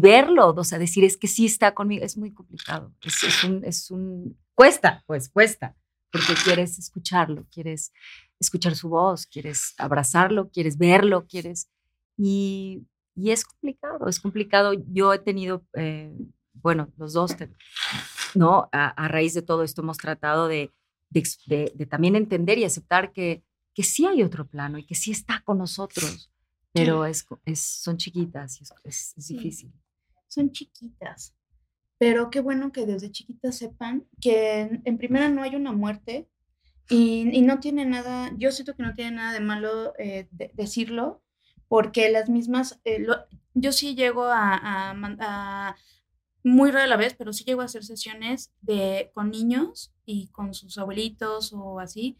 verlo, 0.00 0.50
o 0.56 0.64
sea, 0.64 0.78
decir 0.78 1.02
es 1.04 1.16
que 1.16 1.26
sí 1.26 1.46
está 1.46 1.74
conmigo, 1.74 2.04
es 2.04 2.16
muy 2.16 2.32
complicado. 2.32 2.94
Es, 3.02 3.24
es 3.24 3.42
un, 3.44 3.64
es 3.64 3.90
un, 3.90 4.38
cuesta, 4.54 5.02
pues 5.06 5.28
cuesta, 5.28 5.76
porque 6.12 6.34
quieres 6.44 6.78
escucharlo, 6.78 7.44
quieres 7.52 7.92
escuchar 8.38 8.76
su 8.76 8.88
voz, 8.88 9.26
quieres 9.26 9.74
abrazarlo, 9.78 10.48
quieres 10.50 10.78
verlo, 10.78 11.26
quieres, 11.26 11.68
y, 12.16 12.86
es 13.32 13.44
complicado, 13.44 14.08
es 14.08 14.20
complicado. 14.20 14.72
Yo 14.92 15.12
he 15.12 15.18
tenido, 15.18 15.64
eh, 15.74 16.12
bueno, 16.54 16.92
los 16.96 17.12
dos, 17.12 17.34
¿no? 18.34 18.68
A, 18.72 18.88
raíz 19.08 19.34
de 19.34 19.42
todo 19.42 19.62
esto 19.64 19.82
hemos 19.82 19.98
tratado 19.98 20.46
de- 21.46 21.72
de 21.74 21.86
también 21.86 22.14
entender 22.14 22.58
y 22.58 22.64
aceptar 22.64 23.12
que, 23.12 23.42
que 23.74 23.82
sí 23.82 24.06
hay 24.06 24.22
otro 24.22 24.46
plano 24.46 24.78
y 24.78 24.84
que 24.86 24.94
sí 24.94 25.10
está 25.12 25.42
con 25.44 25.58
nosotros, 25.58 26.30
pero 26.72 27.04
es, 27.04 27.26
es, 27.44 27.60
son 27.60 27.96
chiquitas 27.96 28.60
y 28.60 28.64
es, 28.64 28.72
es- 28.84 29.14
es 29.16 29.26
Sí. 29.26 29.34
difícil. 29.34 29.72
son 30.28 30.50
chiquitas. 30.52 31.34
Pero 31.98 32.30
qué 32.30 32.40
bueno 32.40 32.72
que 32.72 32.86
desde 32.86 33.10
chiquitas 33.10 33.56
sepan 33.58 34.06
que 34.20 34.60
en, 34.60 34.82
en 34.84 34.96
primera 34.98 35.28
no 35.28 35.42
hay 35.42 35.54
una 35.56 35.72
muerte 35.72 36.28
y, 36.88 37.28
y 37.36 37.42
no 37.42 37.60
tiene 37.60 37.84
nada, 37.84 38.32
yo 38.38 38.52
siento 38.52 38.74
que 38.74 38.82
no 38.82 38.94
tiene 38.94 39.12
nada 39.16 39.32
de 39.32 39.40
malo 39.40 39.92
eh, 39.98 40.28
de- 40.30 40.50
decirlo, 40.54 41.22
porque 41.68 42.10
las 42.10 42.28
mismas, 42.28 42.80
eh, 42.84 42.98
lo- 43.00 43.24
yo 43.54 43.72
sí 43.72 43.94
llego 43.94 44.24
a, 44.24 44.54
a 44.56 44.90
a- 45.20 45.76
muy 46.42 46.70
rara 46.70 46.86
la 46.86 46.96
vez, 46.96 47.14
pero 47.14 47.32
sí 47.32 47.44
llego 47.44 47.60
a 47.60 47.66
hacer 47.66 47.84
sesiones 47.84 48.50
de, 48.62 49.10
con 49.14 49.30
niños 49.30 49.92
y 50.06 50.28
con 50.28 50.54
sus 50.54 50.78
abuelitos 50.78 51.52
o 51.52 51.80
así, 51.80 52.16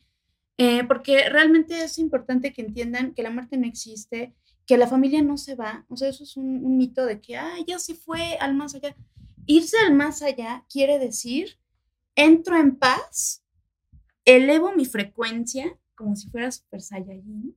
eh, 0.62 0.84
porque 0.84 1.26
realmente 1.30 1.82
es 1.82 1.98
importante 1.98 2.52
que 2.52 2.60
entiendan 2.60 3.14
que 3.14 3.22
la 3.22 3.30
muerte 3.30 3.56
no 3.56 3.66
existe, 3.66 4.34
que 4.66 4.76
la 4.76 4.86
familia 4.86 5.22
no 5.22 5.38
se 5.38 5.54
va, 5.54 5.86
o 5.88 5.96
sea, 5.96 6.10
eso 6.10 6.22
es 6.22 6.36
un, 6.36 6.62
un 6.62 6.76
mito 6.76 7.06
de 7.06 7.18
que, 7.18 7.38
ah, 7.38 7.56
ya 7.66 7.78
se 7.78 7.94
fue 7.94 8.36
al 8.38 8.54
más 8.54 8.74
allá. 8.74 8.94
Irse 9.46 9.78
al 9.78 9.94
más 9.94 10.20
allá 10.20 10.66
quiere 10.68 10.98
decir, 10.98 11.58
entro 12.14 12.58
en 12.58 12.76
paz, 12.76 13.42
elevo 14.26 14.72
mi 14.72 14.84
frecuencia 14.84 15.78
como 15.94 16.14
si 16.14 16.28
fuera 16.28 16.52
Super 16.52 16.82
Saiyajin, 16.82 17.56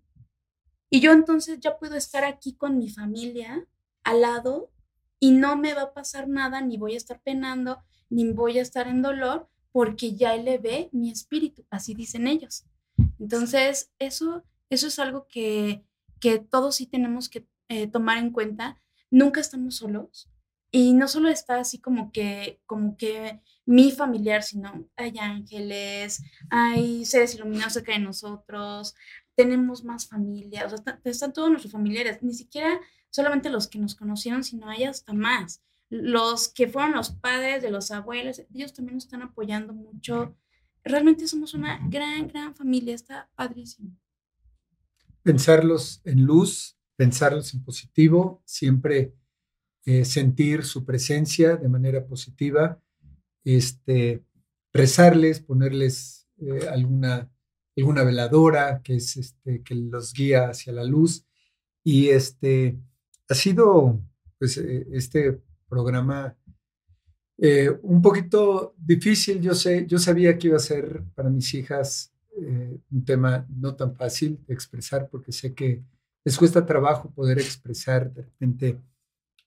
y 0.89 1.01
yo 1.01 1.11
entonces 1.11 1.59
ya 1.59 1.77
puedo 1.77 1.97
estar 1.97 2.23
aquí 2.23 2.55
con 2.55 2.77
mi 2.77 2.89
familia 2.89 3.67
al 4.05 4.21
lado 4.21 4.71
y 5.19 5.31
no 5.31 5.57
me 5.57 5.73
va 5.73 5.81
a 5.81 5.93
pasar 5.93 6.29
nada, 6.29 6.61
ni 6.61 6.77
voy 6.77 6.93
a 6.93 6.97
estar 6.97 7.21
penando, 7.21 7.83
ni 8.09 8.31
voy 8.31 8.59
a 8.59 8.61
estar 8.61 8.87
en 8.87 9.01
dolor, 9.01 9.49
porque 9.73 10.15
ya 10.15 10.35
elevé 10.35 10.87
mi 10.93 11.11
espíritu, 11.11 11.65
así 11.69 11.93
dicen 11.95 12.27
ellos. 12.27 12.65
Entonces, 13.23 13.91
eso, 13.99 14.43
eso 14.69 14.87
es 14.87 14.99
algo 14.99 15.27
que, 15.27 15.83
que 16.19 16.39
todos 16.39 16.75
sí 16.75 16.87
tenemos 16.87 17.29
que 17.29 17.47
eh, 17.69 17.87
tomar 17.87 18.17
en 18.17 18.31
cuenta. 18.31 18.81
Nunca 19.11 19.39
estamos 19.41 19.77
solos. 19.77 20.29
Y 20.71 20.93
no 20.93 21.07
solo 21.07 21.29
está 21.29 21.59
así 21.59 21.79
como 21.79 22.11
que, 22.11 22.59
como 22.65 22.97
que 22.97 23.39
mi 23.65 23.91
familiar, 23.91 24.41
sino 24.43 24.87
hay 24.95 25.17
ángeles, 25.19 26.23
hay 26.49 27.05
seres 27.05 27.35
iluminados 27.35 27.73
cerca 27.73 27.91
de 27.93 27.99
nosotros, 27.99 28.95
tenemos 29.35 29.83
más 29.83 30.07
familia, 30.07 30.65
o 30.65 30.69
sea, 30.69 30.77
está- 30.77 30.99
están 31.03 31.33
todos 31.33 31.49
nuestros 31.49 31.71
familiares, 31.71 32.21
ni 32.23 32.33
siquiera 32.33 32.79
solamente 33.09 33.49
los 33.49 33.67
que 33.67 33.79
nos 33.79 33.95
conocieron, 33.95 34.43
sino 34.43 34.67
hay 34.69 34.83
hasta 34.85 35.13
más. 35.13 35.61
Los 35.89 36.47
que 36.49 36.67
fueron 36.67 36.93
los 36.93 37.11
padres 37.11 37.61
de 37.61 37.69
los 37.71 37.91
abuelos, 37.91 38.41
ellos 38.53 38.73
también 38.73 38.95
nos 38.95 39.05
están 39.05 39.21
apoyando 39.21 39.73
mucho. 39.73 40.35
Realmente 40.83 41.27
somos 41.27 41.53
una 41.53 41.79
gran, 41.87 42.27
gran 42.27 42.55
familia, 42.55 42.93
está 42.93 43.29
padrísimo. 43.35 43.97
Pensarlos 45.21 46.01
en 46.03 46.25
luz, 46.25 46.77
pensarlos 46.97 47.53
en 47.53 47.63
positivo, 47.63 48.41
siempre 48.45 49.13
eh, 49.85 50.05
sentir 50.05 50.63
su 50.63 50.85
presencia 50.85 51.55
de 51.55 51.69
manera 51.69 52.05
positiva, 52.05 52.81
este, 53.43 54.23
rezarles, 54.73 55.39
ponerles 55.41 56.27
eh, 56.37 56.67
alguna, 56.69 57.29
alguna 57.77 58.03
veladora 58.03 58.81
que, 58.81 58.95
es, 58.95 59.17
este, 59.17 59.61
que 59.63 59.75
los 59.75 60.13
guía 60.13 60.49
hacia 60.49 60.73
la 60.73 60.83
luz. 60.83 61.25
Y 61.83 62.09
este, 62.09 62.77
ha 63.29 63.35
sido 63.35 63.99
pues, 64.39 64.57
eh, 64.57 64.87
este 64.91 65.41
programa 65.67 66.37
eh, 67.45 67.69
un 67.81 68.01
poquito 68.01 68.73
difícil, 68.77 69.41
yo 69.41 69.53
sé, 69.53 69.85
yo 69.85 69.99
sabía 69.99 70.37
que 70.37 70.47
iba 70.47 70.55
a 70.55 70.61
ser 70.61 71.03
para 71.13 71.29
mis 71.29 71.53
hijas 71.53 72.13
eh, 72.41 72.79
un 72.89 73.03
tema 73.03 73.45
no 73.49 73.75
tan 73.75 73.93
fácil 73.97 74.39
de 74.47 74.53
expresar 74.53 75.09
porque 75.09 75.33
sé 75.33 75.53
que 75.53 75.83
les 76.23 76.37
cuesta 76.37 76.65
trabajo 76.65 77.11
poder 77.11 77.39
expresar 77.39 78.13
de 78.13 78.21
repente 78.21 78.79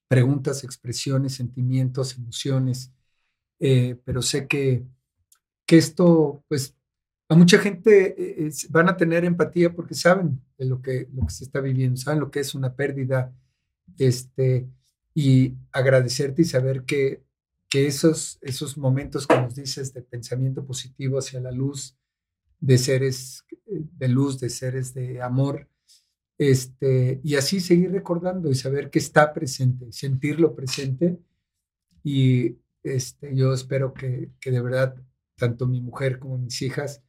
preguntas, 0.09 0.63
expresiones, 0.63 1.37
sentimientos, 1.37 2.19
emociones, 2.19 2.93
eh, 3.61 3.99
pero 4.05 4.21
sé 4.21 4.47
que, 4.47 4.85
que 5.65 5.79
esto, 5.79 6.45
pues, 6.49 6.77
a 7.31 7.35
mucha 7.35 7.59
gente 7.59 8.51
van 8.69 8.91
a 8.91 8.97
tener 8.99 9.25
empatía 9.25 9.73
porque 9.73 9.95
saben 9.95 10.39
de 10.59 10.67
lo 10.67 10.83
que, 10.83 11.09
lo 11.15 11.27
que 11.27 11.33
se 11.33 11.45
está 11.45 11.63
viviendo, 11.63 11.97
saben 11.97 12.21
lo 12.21 12.31
que 12.31 12.41
es 12.41 12.55
una 12.55 12.75
pérdida, 12.77 13.33
este, 13.97 14.69
y 15.15 15.55
agradecerte 15.73 16.43
y 16.43 16.45
saber 16.45 16.85
que, 16.85 17.26
esos, 17.85 18.39
esos 18.41 18.79
momentos 18.79 19.27
que 19.27 19.37
nos 19.37 19.55
dices 19.55 19.93
de 19.93 20.03
pensamiento 20.03 20.65
positivo 20.65 21.19
hacia 21.19 21.41
la 21.41 21.51
luz, 21.51 21.97
de 22.61 22.79
seres 22.79 23.45
eh, 23.67 23.83
de 23.99 24.09
luz, 24.09 24.41
de 24.41 24.49
seres 24.49 24.95
de 24.95 25.21
amor, 25.21 25.69
este, 26.39 27.21
y 27.25 27.35
así 27.35 27.61
seguir 27.61 27.91
recordando 27.93 28.51
y 28.51 28.55
saber 28.55 28.91
que 28.91 28.99
está 28.99 29.33
presente, 29.33 29.91
sentirlo 29.91 30.55
presente. 30.55 31.19
Y 32.05 32.59
este, 32.83 33.35
yo 33.35 33.53
espero 33.53 33.93
que, 33.93 34.31
que 34.41 34.51
de 34.51 34.61
verdad 34.61 34.97
tanto 35.37 35.67
mi 35.67 35.81
mujer 35.81 36.19
como 36.19 36.39
mis 36.39 36.63
hijas 36.63 37.03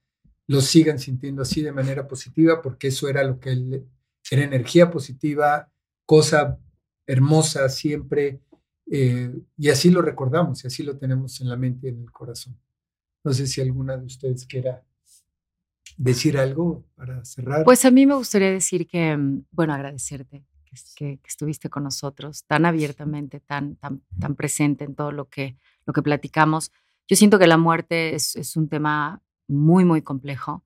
lo 0.47 0.61
sigan 0.61 0.97
sintiendo 0.97 1.41
así 1.41 1.61
de 1.61 1.71
manera 1.71 2.07
positiva, 2.07 2.61
porque 2.61 2.87
eso 2.87 3.09
era 3.09 3.23
lo 3.23 3.39
que 3.39 3.83
era 4.31 4.43
energía 4.43 4.89
positiva, 4.89 5.71
cosa 6.05 6.59
hermosa 7.05 7.69
siempre, 7.69 8.41
eh, 8.89 9.33
y 9.57 9.69
así 9.69 9.89
lo 9.89 10.01
recordamos, 10.01 10.63
y 10.63 10.67
así 10.67 10.83
lo 10.83 10.97
tenemos 10.97 11.39
en 11.41 11.49
la 11.49 11.57
mente 11.57 11.87
y 11.87 11.89
en 11.89 12.01
el 12.01 12.11
corazón. 12.11 12.57
No 13.23 13.33
sé 13.33 13.47
si 13.47 13.61
alguna 13.61 13.97
de 13.97 14.05
ustedes 14.05 14.45
quiera 14.45 14.83
decir 15.97 16.37
algo 16.37 16.85
para 16.95 17.23
cerrar. 17.25 17.63
Pues 17.65 17.83
a 17.85 17.91
mí 17.91 18.05
me 18.05 18.15
gustaría 18.15 18.51
decir 18.51 18.87
que, 18.87 19.17
mm, 19.17 19.45
bueno, 19.51 19.73
agradecerte 19.73 20.45
que, 20.95 21.19
estuviste 21.27 21.69
con 21.69 21.83
nosotros 21.83 22.45
tan 22.45 22.65
abiertamente, 22.65 23.39
tan, 23.39 23.75
tan, 23.77 24.03
tan 24.19 24.35
presente 24.35 24.83
en 24.83 24.95
todo 24.95 25.11
lo 25.11 25.27
que, 25.29 25.57
lo 25.85 25.93
que 25.93 26.01
platicamos. 26.01 26.71
Yo 27.07 27.15
siento 27.15 27.39
que 27.39 27.47
la 27.47 27.57
muerte 27.57 28.15
es, 28.15 28.35
es 28.35 28.55
un 28.55 28.69
tema 28.69 29.21
muy, 29.47 29.85
muy 29.85 30.01
complejo 30.01 30.63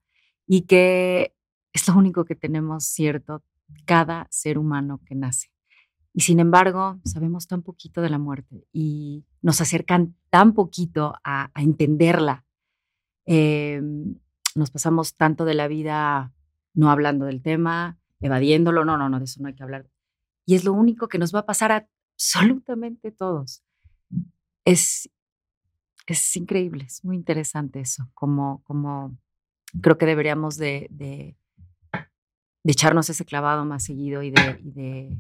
y 0.48 0.62
que 0.64 1.36
es 1.74 1.88
lo 1.88 1.96
único 1.96 2.26
que 2.26 2.36
tenemos 2.36 2.86
cierto 2.86 3.44
cada 3.86 4.28
ser 4.30 4.58
humano 4.58 5.00
que 5.06 5.16
nace. 5.16 5.50
Y 6.14 6.22
sin 6.22 6.40
embargo, 6.40 7.00
sabemos 7.06 7.48
tan 7.48 7.62
poquito 7.62 8.02
de 8.02 8.10
la 8.10 8.18
muerte 8.18 8.68
y 8.74 9.26
nos 9.42 9.62
acercan 9.62 10.16
tan 10.30 10.54
poquito 10.54 11.14
a, 11.24 11.52
entenderla. 11.56 12.46
Em, 13.26 14.16
nos 14.56 14.72
pasamos 14.72 15.16
tanto 15.16 15.46
de 15.46 15.54
la 15.54 15.68
vida 15.68 16.34
no 16.74 16.92
hablando 16.92 17.26
del 17.26 17.42
tema, 17.42 17.98
evadiéndolo, 18.20 18.84
no, 18.86 18.98
no, 18.98 19.10
no, 19.10 19.20
de 19.20 19.26
eso 19.26 19.42
no 19.42 19.48
hay 19.48 19.56
que 19.56 19.64
hablar. 19.64 19.90
Y 20.46 20.56
es 20.56 20.66
lo 20.66 20.74
único 20.74 21.08
que 21.08 21.18
nos 21.18 21.34
va 21.34 21.40
a 21.40 21.46
pasar 21.46 21.72
a 21.72 21.88
absolutamente 22.22 23.12
todos. 23.12 23.64
Es, 24.64 25.10
es 26.06 26.36
increíble, 26.36 26.86
es 26.86 27.04
muy 27.04 27.16
interesante 27.16 27.80
eso, 27.80 28.10
como, 28.14 28.62
como 28.64 29.18
creo 29.82 29.98
que 29.98 30.06
deberíamos 30.06 30.58
de, 30.58 30.88
de, 30.92 31.36
echarnos 32.64 33.10
ese 33.10 33.26
clavado 33.26 33.66
más 33.66 33.84
seguido 33.84 34.22
y 34.22 34.30
de, 34.30 34.60
y 34.64 34.72
de, 34.72 35.18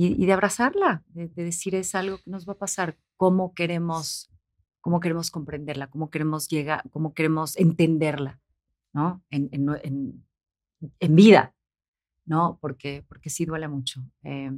y, 0.00 0.26
de 0.26 0.32
abrazarla, 0.32 1.02
de, 1.08 1.26
decir 1.26 1.74
es 1.74 1.96
algo 1.96 2.18
que 2.18 2.30
nos 2.30 2.48
va 2.48 2.52
a 2.52 2.58
pasar, 2.58 2.96
cómo 3.16 3.52
queremos, 3.52 4.30
cómo 4.80 5.00
queremos 5.00 5.32
comprenderla, 5.32 5.88
cómo 5.88 6.08
queremos 6.08 6.46
llegar, 6.48 6.88
cómo 6.90 7.14
queremos 7.14 7.56
entenderla, 7.56 8.40
¿no? 8.92 9.24
En, 9.30 9.48
en, 9.50 10.24
en, 11.00 11.16
vida, 11.16 11.52
¿no? 12.26 12.58
Porque, 12.60 13.04
porque 13.08 13.28
sí 13.28 13.44
duele 13.44 13.66
mucho. 13.66 14.00
Eh, 14.22 14.52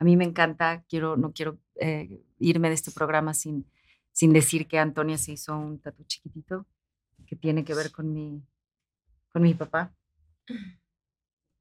a 0.00 0.04
mí 0.04 0.16
me 0.16 0.24
encanta, 0.24 0.82
quiero, 0.88 1.16
no 1.16 1.32
quiero 1.32 1.60
eh, 1.76 2.20
irme 2.40 2.66
de 2.66 2.74
este 2.74 2.90
programa 2.90 3.34
sin, 3.34 3.70
sin 4.10 4.32
decir 4.32 4.66
que 4.66 4.80
Antonia 4.80 5.16
se 5.16 5.30
hizo 5.30 5.56
un 5.56 5.78
tatu 5.78 6.02
chiquitito 6.06 6.66
que 7.24 7.36
tiene 7.36 7.64
que 7.64 7.74
ver 7.74 7.92
con 7.92 8.12
mi, 8.12 8.42
con 9.28 9.42
mi 9.42 9.54
papá. 9.54 9.94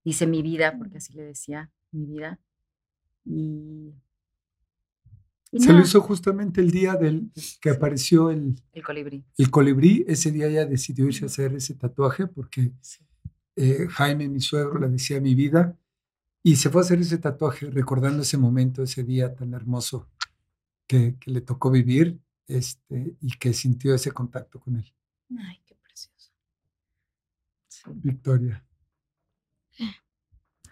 Dice 0.04 0.26
mi 0.26 0.42
vida, 0.42 0.76
porque 0.76 0.98
así 0.98 1.14
le 1.14 1.22
decía, 1.22 1.72
mi 1.92 2.08
vida. 2.08 2.40
Y, 3.26 3.94
se 5.54 5.74
lo 5.74 5.82
hizo 5.82 6.00
justamente 6.00 6.62
el 6.62 6.72
día 6.72 6.96
del 6.96 7.30
que 7.60 7.72
apareció 7.72 8.30
el, 8.30 8.56
el 8.72 8.84
colibrí. 8.84 9.26
El 9.38 9.52
colibrí, 9.52 10.06
ese 10.08 10.32
día 10.32 10.50
ya 10.50 10.66
decidió 10.66 11.06
irse 11.06 11.26
a 11.26 11.28
hacer 11.28 11.54
ese 11.54 11.76
tatuaje 11.76 12.26
porque 12.28 12.72
eh, 13.58 13.88
Jaime, 13.90 14.30
mi 14.30 14.40
suegro, 14.40 14.80
le 14.80 14.88
decía 14.88 15.20
mi 15.20 15.36
vida 15.36 15.78
y 16.42 16.56
se 16.56 16.70
fue 16.70 16.82
a 16.82 16.86
hacer 16.86 17.00
ese 17.00 17.18
tatuaje 17.18 17.70
recordando 17.70 18.22
ese 18.22 18.38
momento, 18.38 18.82
ese 18.82 19.04
día 19.04 19.36
tan 19.36 19.54
hermoso 19.54 20.08
que, 20.88 21.18
que 21.20 21.32
le 21.32 21.42
tocó 21.42 21.70
vivir 21.70 22.22
este, 22.48 23.16
y 23.22 23.38
que 23.38 23.54
sintió 23.54 23.94
ese 23.94 24.12
contacto 24.12 24.60
con 24.60 24.78
él. 24.78 24.94
Ay, 25.38 25.62
qué 25.66 25.76
precioso. 25.76 26.32
Victoria. 27.96 28.66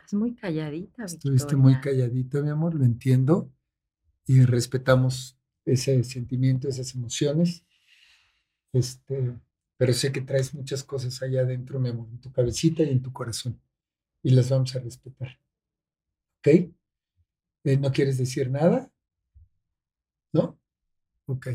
Es 0.10 0.16
muy 0.16 0.34
calladita. 0.34 1.06
Estuviste 1.06 1.56
muy 1.56 1.80
calladita, 1.80 2.42
mi 2.42 2.50
amor, 2.50 2.74
lo 2.74 2.84
entiendo 2.84 3.54
y 4.26 4.42
respetamos 4.44 5.38
ese 5.66 6.04
sentimiento, 6.04 6.68
esas 6.68 6.96
emociones. 6.96 7.64
Este, 8.74 9.40
pero 9.78 9.94
sé 9.94 10.12
que 10.12 10.22
traes 10.22 10.56
muchas 10.56 10.84
cosas 10.84 11.22
allá 11.22 11.42
adentro, 11.42 11.80
mi 11.80 11.90
amor, 11.90 12.08
en 12.10 12.20
tu 12.20 12.32
cabecita 12.32 12.82
y 12.82 12.90
en 12.90 13.04
tu 13.04 13.14
corazón. 13.14 13.62
Y 14.24 14.32
las 14.32 14.50
vamos 14.50 14.76
a 14.76 14.80
respetar. 14.80 15.40
¿Ok? 16.40 16.48
Eh, 17.66 17.78
¿No 17.80 17.92
quieres 17.92 18.18
decir 18.18 18.50
nada? 18.50 18.92
¿No? 20.34 20.60
Ok. 21.28 21.50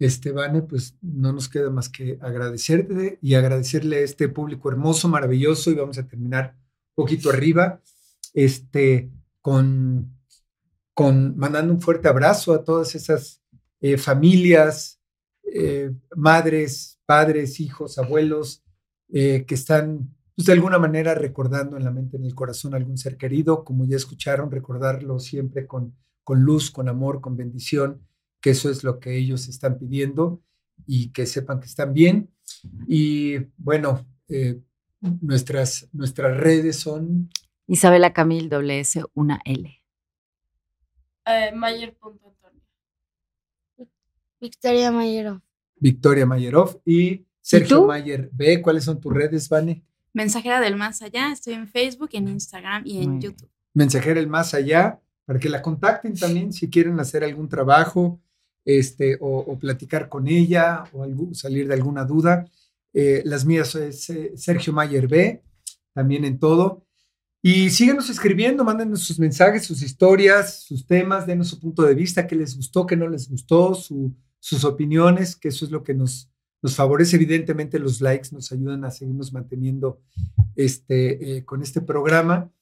Este, 0.00 0.34
pues 0.68 0.98
no 1.00 1.32
nos 1.32 1.48
queda 1.48 1.70
más 1.70 1.88
que 1.88 2.18
agradecerte 2.20 3.20
y 3.22 3.34
agradecerle 3.34 3.98
a 3.98 4.00
este 4.00 4.28
público 4.28 4.68
hermoso, 4.68 5.06
maravilloso, 5.06 5.70
y 5.70 5.74
vamos 5.74 5.96
a 5.98 6.08
terminar 6.08 6.60
poquito 6.94 7.30
arriba, 7.30 7.80
este, 8.34 9.10
con, 9.40 10.16
con 10.94 11.36
mandando 11.36 11.72
un 11.72 11.80
fuerte 11.80 12.08
abrazo 12.08 12.52
a 12.52 12.64
todas 12.64 12.94
esas 12.94 13.42
eh, 13.80 13.96
familias, 13.98 15.00
eh, 15.44 15.90
madres, 16.16 17.00
padres, 17.04 17.60
hijos, 17.60 17.98
abuelos, 17.98 18.62
eh, 19.12 19.44
que 19.46 19.54
están 19.54 20.14
pues, 20.34 20.46
de 20.46 20.52
alguna 20.52 20.78
manera 20.78 21.14
recordando 21.14 21.76
en 21.76 21.84
la 21.84 21.90
mente, 21.90 22.16
en 22.16 22.24
el 22.24 22.34
corazón 22.34 22.74
algún 22.74 22.96
ser 22.96 23.16
querido, 23.16 23.64
como 23.64 23.84
ya 23.84 23.96
escucharon, 23.96 24.50
recordarlo 24.50 25.18
siempre 25.18 25.66
con, 25.66 25.94
con 26.24 26.40
luz, 26.40 26.70
con 26.70 26.88
amor, 26.88 27.20
con 27.20 27.36
bendición 27.36 28.00
que 28.42 28.50
eso 28.50 28.68
es 28.68 28.84
lo 28.84 28.98
que 29.00 29.16
ellos 29.16 29.48
están 29.48 29.78
pidiendo 29.78 30.42
y 30.86 31.12
que 31.12 31.24
sepan 31.24 31.60
que 31.60 31.66
están 31.66 31.94
bien. 31.94 32.30
Y 32.88 33.38
bueno, 33.56 34.04
eh, 34.28 34.60
nuestras, 35.20 35.88
nuestras 35.92 36.36
redes 36.36 36.80
son... 36.80 37.30
Isabela 37.66 38.12
Camil, 38.12 38.48
doble 38.48 38.80
S, 38.80 39.02
una 39.14 39.40
L. 39.44 39.82
Eh, 41.26 41.52
Mayer.antonio. 41.54 42.62
Victoria 44.40 44.90
Mayerov. 44.90 45.40
Victoria 45.76 46.26
Mayerov 46.26 46.80
y 46.84 47.24
Sergio 47.40 47.86
Mayer 47.86 48.30
B. 48.32 48.62
¿Cuáles 48.62 48.84
son 48.84 49.00
tus 49.00 49.12
redes, 49.12 49.48
Vane? 49.48 49.84
Mensajera 50.12 50.60
del 50.60 50.76
Más 50.76 51.02
Allá. 51.02 51.32
Estoy 51.32 51.54
en 51.54 51.68
Facebook, 51.68 52.10
en 52.12 52.28
Instagram 52.28 52.82
y 52.84 53.02
en 53.02 53.20
YouTube. 53.20 53.50
Mensajera 53.74 54.16
del 54.16 54.28
Más 54.28 54.54
Allá, 54.54 55.00
para 55.24 55.38
que 55.38 55.48
la 55.48 55.62
contacten 55.62 56.14
también 56.14 56.52
si 56.52 56.68
quieren 56.68 56.98
hacer 57.00 57.24
algún 57.24 57.48
trabajo 57.48 58.20
este, 58.64 59.18
o, 59.20 59.58
platicar 59.58 60.08
con 60.08 60.28
ella 60.28 60.84
o 60.92 61.04
salir 61.34 61.66
de 61.68 61.74
alguna 61.74 62.04
duda. 62.04 62.46
Eh, 62.92 63.22
las 63.24 63.44
mías 63.44 63.74
es 63.74 64.10
eh, 64.10 64.32
Sergio 64.36 64.72
Mayer 64.72 65.08
B, 65.08 65.42
también 65.94 66.24
en 66.24 66.38
todo. 66.38 66.84
Y 67.44 67.70
síguenos 67.70 68.08
escribiendo, 68.08 68.62
mándenos 68.62 69.00
sus 69.00 69.18
mensajes, 69.18 69.64
sus 69.64 69.82
historias, 69.82 70.62
sus 70.62 70.86
temas, 70.86 71.26
denos 71.26 71.48
su 71.48 71.58
punto 71.58 71.82
de 71.82 71.94
vista, 71.94 72.26
qué 72.26 72.36
les 72.36 72.54
gustó, 72.54 72.86
qué 72.86 72.96
no 72.96 73.08
les 73.08 73.28
gustó, 73.28 73.74
sus 73.74 74.64
opiniones, 74.64 75.34
que 75.34 75.48
eso 75.48 75.64
es 75.64 75.72
lo 75.72 75.82
que 75.82 75.92
nos, 75.92 76.30
nos 76.62 76.76
favorece. 76.76 77.16
Evidentemente 77.16 77.80
los 77.80 78.00
likes 78.00 78.28
nos 78.30 78.52
ayudan 78.52 78.84
a 78.84 78.92
seguirnos 78.92 79.32
manteniendo 79.32 80.00
este, 80.54 81.38
eh, 81.38 81.44
con 81.44 81.62
este 81.62 81.80
programa. 81.80 82.52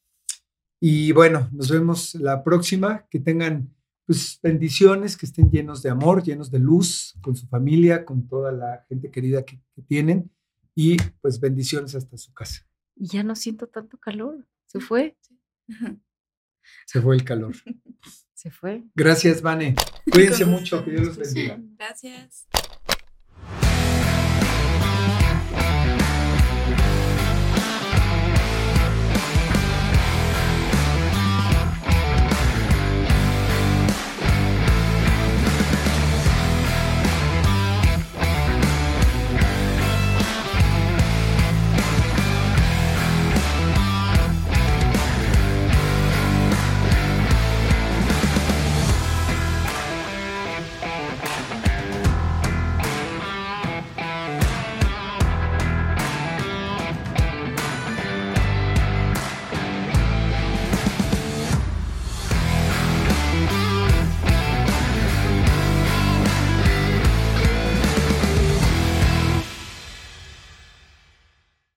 Y 0.81 1.12
bueno, 1.12 1.51
nos 1.53 1.70
vemos 1.70 2.14
la 2.14 2.43
próxima. 2.43 3.07
Que 3.11 3.20
tengan 3.20 3.74
pues 4.11 4.40
bendiciones, 4.42 5.16
que 5.16 5.24
estén 5.24 5.52
llenos 5.52 5.84
de 5.84 5.90
amor, 5.90 6.24
llenos 6.24 6.50
de 6.50 6.58
luz 6.58 7.16
con 7.22 7.36
su 7.36 7.46
familia, 7.46 8.04
con 8.04 8.26
toda 8.26 8.50
la 8.50 8.84
gente 8.88 9.08
querida 9.08 9.44
que, 9.44 9.61
tienen 9.86 10.32
y 10.74 10.96
pues 11.20 11.38
bendiciones 11.38 11.94
hasta 11.94 12.16
su 12.16 12.34
casa. 12.34 12.66
Y 12.96 13.06
ya 13.06 13.22
no 13.22 13.36
siento 13.36 13.68
tanto 13.68 13.98
calor, 13.98 14.44
se 14.66 14.80
fue. 14.80 15.16
Se 16.86 17.00
fue 17.00 17.14
el 17.14 17.22
calor. 17.22 17.54
Se 18.34 18.50
fue. 18.50 18.82
Gracias, 18.94 19.42
Vane. 19.42 19.76
Cuídense 20.11 20.46
mucho, 20.46 20.82
que 20.82 20.92
Dios 20.92 21.06
los 21.06 21.16
bendiga. 21.18 21.61
Gracias. 21.78 22.48